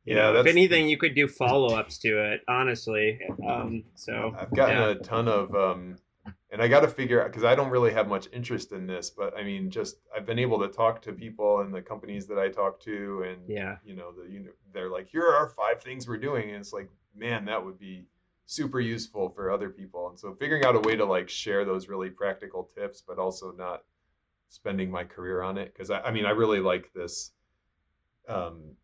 you 0.05 0.16
Yeah, 0.16 0.32
know, 0.32 0.41
if 0.41 0.47
anything, 0.47 0.89
you 0.89 0.97
could 0.99 1.14
do 1.14 1.28
follow-ups 1.43 1.99
to 1.99 2.32
it. 2.32 2.43
Honestly, 2.49 3.20
um, 3.47 3.84
so 3.95 4.34
I've 4.36 4.51
gotten 4.55 4.76
yeah. 4.76 4.89
a 4.89 4.95
ton 4.97 5.28
of, 5.28 5.55
um, 5.55 5.97
and 6.51 6.62
I 6.62 6.68
got 6.68 6.80
to 6.80 6.88
figure 6.88 7.22
out 7.22 7.28
because 7.30 7.44
I 7.44 7.55
don't 7.55 7.70
really 7.70 7.92
have 7.92 8.09
much 8.09 8.28
interest 8.32 8.72
in 8.72 8.86
this, 8.86 9.11
but 9.11 9.36
I 9.36 9.42
mean, 9.44 9.70
just 9.70 9.96
I've 10.14 10.26
been 10.26 10.38
able 10.38 10.59
to 10.61 10.68
talk 10.68 11.03
to 11.03 11.12
people 11.12 11.61
and 11.61 11.74
the 11.74 11.82
companies 11.82 12.26
that 12.28 12.38
I 12.38 12.49
talk 12.49 12.80
to, 12.82 13.22
and 13.28 13.38
Yeah. 13.49 13.76
you 13.84 13.94
know, 13.94 14.12
the 14.12 14.30
you 14.30 14.40
know, 14.40 14.51
they're 14.72 14.90
like, 14.90 15.09
here 15.09 15.26
are 15.26 15.49
five 15.51 15.82
things 15.82 16.09
we're 16.09 16.16
doing, 16.18 16.51
and 16.51 16.59
it's 16.59 16.72
like, 16.72 16.90
man, 17.14 17.44
that 17.46 17.64
would 17.64 17.78
be 17.78 18.07
super 18.46 18.80
useful 18.80 19.28
for 19.30 19.51
other 19.51 19.68
people. 19.68 20.09
And 20.09 20.18
so 20.18 20.34
figuring 20.34 20.64
out 20.64 20.74
a 20.74 20.80
way 20.80 20.96
to 20.96 21.05
like 21.05 21.28
share 21.28 21.64
those 21.64 21.88
really 21.88 22.11
practical 22.11 22.70
tips, 22.74 23.03
but 23.07 23.18
also 23.18 23.53
not 23.53 23.82
spending 24.49 24.90
my 24.90 25.05
career 25.05 25.42
on 25.42 25.59
it 25.59 25.72
because 25.72 25.90
I, 25.90 26.01
I 26.01 26.11
mean, 26.12 26.24
I 26.26 26.30
really 26.30 26.61
like 26.61 26.92
this. 26.94 27.32
Um, 28.28 28.76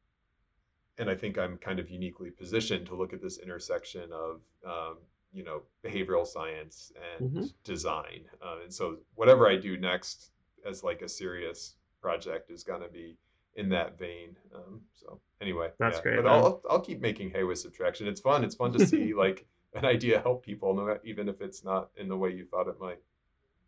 and 0.99 1.11
I 1.11 1.15
think 1.15 1.39
I'm 1.39 1.57
kind 1.59 1.79
of 1.79 1.91
uniquely 1.91 2.31
positioned 2.31 2.87
to 2.87 2.95
look 2.95 3.12
at 3.12 3.21
this 3.23 3.39
intersection 3.39 4.11
of, 4.12 4.41
um, 4.67 4.99
you 5.35 5.43
know, 5.45 5.62
behavioral 5.85 6.26
science 6.26 6.93
and 7.18 7.30
Mhm. 7.30 7.55
design. 7.64 8.24
Uh, 8.41 8.59
and 8.62 8.72
so 8.72 8.99
whatever 9.16 9.49
I 9.49 9.57
do 9.57 9.76
next 9.76 10.30
as 10.64 10.85
like 10.85 11.03
a 11.03 11.09
serious 11.09 11.76
project 12.01 12.51
is 12.51 12.62
going 12.62 12.82
to 12.82 12.89
be 12.89 13.16
in 13.57 13.68
that 13.70 13.99
vein. 13.99 14.37
Um, 14.55 14.80
so 14.95 15.20
anyway, 15.41 15.70
That's 15.78 15.97
yeah. 15.99 16.03
great, 16.03 16.16
But 16.16 16.24
man. 16.24 16.32
I'll, 16.32 16.62
I'll 16.70 16.80
keep 16.80 17.01
making 17.01 17.30
hay 17.30 17.45
with 17.45 17.59
subtraction. 17.59 18.07
It's 18.07 18.20
fun. 18.20 18.45
It's 18.45 18.55
fun 18.55 18.72
to 18.72 18.87
see 18.87 19.12
like 19.24 19.47
an 19.74 19.85
idea 19.85 20.20
help 20.20 20.45
people, 20.45 20.74
no, 20.74 20.99
even 21.05 21.28
if 21.28 21.41
it's 21.41 21.64
not 21.64 21.91
in 21.97 22.09
the 22.09 22.16
way 22.16 22.30
you 22.30 22.45
thought 22.47 22.68
it 22.68 22.78
might. 22.80 23.01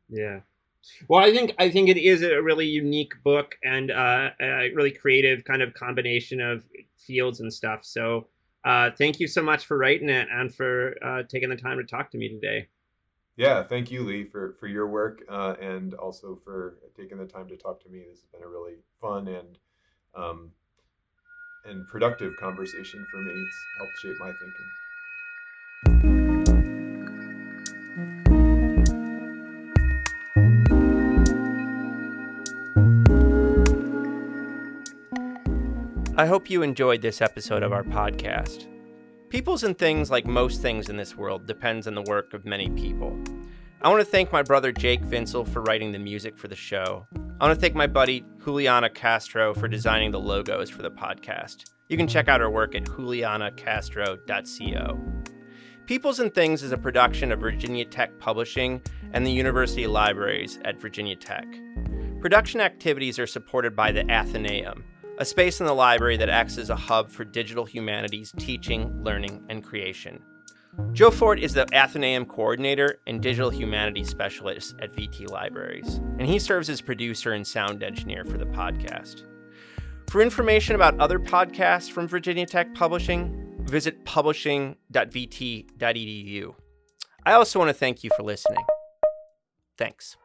Yeah. 0.09 0.41
Well, 1.09 1.21
I 1.21 1.33
think 1.33 1.53
I 1.59 1.69
think 1.69 1.89
it 1.89 1.97
is 1.97 2.23
a 2.23 2.41
really 2.41 2.67
unique 2.67 3.15
book 3.25 3.59
and 3.65 3.91
uh, 3.91 4.31
a 4.41 4.71
really 4.73 4.93
creative 4.93 5.43
kind 5.45 5.61
of 5.63 5.75
combination 5.75 6.41
of 6.41 6.65
fields 6.97 7.41
and 7.41 7.53
stuff. 7.53 7.85
So, 7.85 8.29
uh, 8.67 8.91
thank 8.99 9.21
you 9.21 9.29
so 9.29 9.43
much 9.43 9.65
for 9.65 9.79
writing 9.79 10.09
it 10.09 10.27
and 10.31 10.53
for 10.53 10.97
uh, 11.03 11.23
taking 11.29 11.49
the 11.49 11.57
time 11.57 11.79
to 11.79 11.85
talk 11.85 12.11
to 12.11 12.19
me 12.19 12.29
today. 12.29 12.67
Yeah, 13.37 13.63
thank 13.63 13.91
you, 13.91 14.03
Lee, 14.03 14.25
for 14.25 14.57
for 14.59 14.67
your 14.67 14.89
work 14.89 15.23
uh, 15.29 15.55
and 15.61 15.95
also 15.95 16.39
for 16.45 16.79
taking 16.97 17.19
the 17.19 17.27
time 17.27 17.49
to 17.49 17.57
talk 17.57 17.83
to 17.85 17.89
me. 17.89 18.01
This 18.09 18.21
has 18.21 18.31
been 18.33 18.43
a 18.43 18.49
really 18.49 18.77
fun 19.01 19.29
and 19.29 19.59
um, 20.15 20.51
and 21.65 21.87
productive 21.87 22.37
conversation 22.39 23.07
for 23.11 23.23
me. 23.23 23.33
It's 23.33 23.59
helped 23.79 24.01
shape 24.01 24.19
my 24.19 24.33
thinking. 24.33 24.86
I 36.19 36.25
hope 36.25 36.49
you 36.49 36.63
enjoyed 36.63 37.03
this 37.03 37.21
episode 37.21 37.63
of 37.63 37.75
our 37.75 37.83
podcast. 37.83 38.69
Peoples 39.29 39.65
and 39.65 39.77
things, 39.77 40.11
like 40.11 40.27
most 40.27 40.63
things 40.63 40.89
in 40.89 40.97
this 40.97 41.15
world, 41.15 41.47
depends 41.47 41.87
on 41.87 41.95
the 41.95 42.01
work 42.01 42.33
of 42.33 42.47
many 42.47 42.71
people. 42.71 43.23
I 43.83 43.91
want 43.91 44.01
to 44.01 44.11
thank 44.11 44.33
my 44.33 44.43
brother 44.43 44.73
Jake 44.73 45.03
Vinsel 45.03 45.47
for 45.47 45.61
writing 45.61 45.93
the 45.93 45.99
music 45.99 46.39
for 46.39 46.49
the 46.49 46.57
show. 46.57 47.07
I 47.39 47.47
want 47.47 47.55
to 47.55 47.61
thank 47.61 47.75
my 47.75 47.87
buddy 47.87 48.25
Juliana 48.43 48.89
Castro 48.89 49.53
for 49.53 49.69
designing 49.69 50.11
the 50.11 50.19
logos 50.19 50.71
for 50.71 50.81
the 50.81 50.91
podcast. 50.91 51.67
You 51.89 51.99
can 51.99 52.09
check 52.09 52.29
out 52.29 52.41
her 52.41 52.49
work 52.49 52.75
at 52.75 52.85
julianacastro.co. 52.85 54.99
Peoples 55.85 56.19
and 56.19 56.35
Things 56.35 56.63
is 56.63 56.73
a 56.73 56.79
production 56.79 57.31
of 57.31 57.41
Virginia 57.41 57.85
Tech 57.85 58.19
Publishing 58.19 58.81
and 59.13 59.27
the 59.27 59.33
University 59.33 59.87
Libraries 59.87 60.61
at 60.65 60.81
Virginia 60.81 61.17
Tech. 61.17 61.45
Production 62.23 62.63
activities 62.63 63.19
are 63.19 63.27
supported 63.27 63.77
by 63.77 63.93
the 63.93 64.11
Athenaeum, 64.11 64.83
a 65.19 65.25
space 65.25 65.61
in 65.61 65.67
the 65.67 65.75
library 65.75 66.17
that 66.17 66.29
acts 66.29 66.59
as 66.59 66.71
a 66.71 66.77
hub 66.77 67.11
for 67.11 67.25
digital 67.25 67.65
humanities 67.65 68.33
teaching, 68.39 69.03
learning, 69.03 69.45
and 69.49 69.65
creation. 69.65 70.23
Joe 70.93 71.11
Forte 71.11 71.41
is 71.41 71.55
the 71.55 71.67
Athenaeum 71.75 72.27
coordinator 72.27 73.01
and 73.07 73.23
digital 73.23 73.49
humanities 73.49 74.11
specialist 74.11 74.75
at 74.81 74.93
VT 74.93 75.31
Libraries, 75.31 75.97
and 76.19 76.27
he 76.27 76.39
serves 76.39 76.69
as 76.69 76.83
producer 76.83 77.33
and 77.33 77.47
sound 77.47 77.83
engineer 77.83 78.25
for 78.25 78.37
the 78.37 78.45
podcast. 78.45 79.23
For 80.11 80.21
information 80.21 80.75
about 80.75 81.01
other 81.01 81.19
podcasts 81.19 81.91
from 81.91 82.07
Virginia 82.07 82.45
Tech 82.45 82.75
Publishing, 82.75 83.57
visit 83.61 84.05
publishing.vt.edu. 84.05 86.55
I 87.25 87.33
also 87.33 87.59
want 87.59 87.71
to 87.71 87.75
thank 87.75 88.05
you 88.05 88.11
for 88.17 88.23
listening. 88.23 88.65
Thanks. 89.79 90.19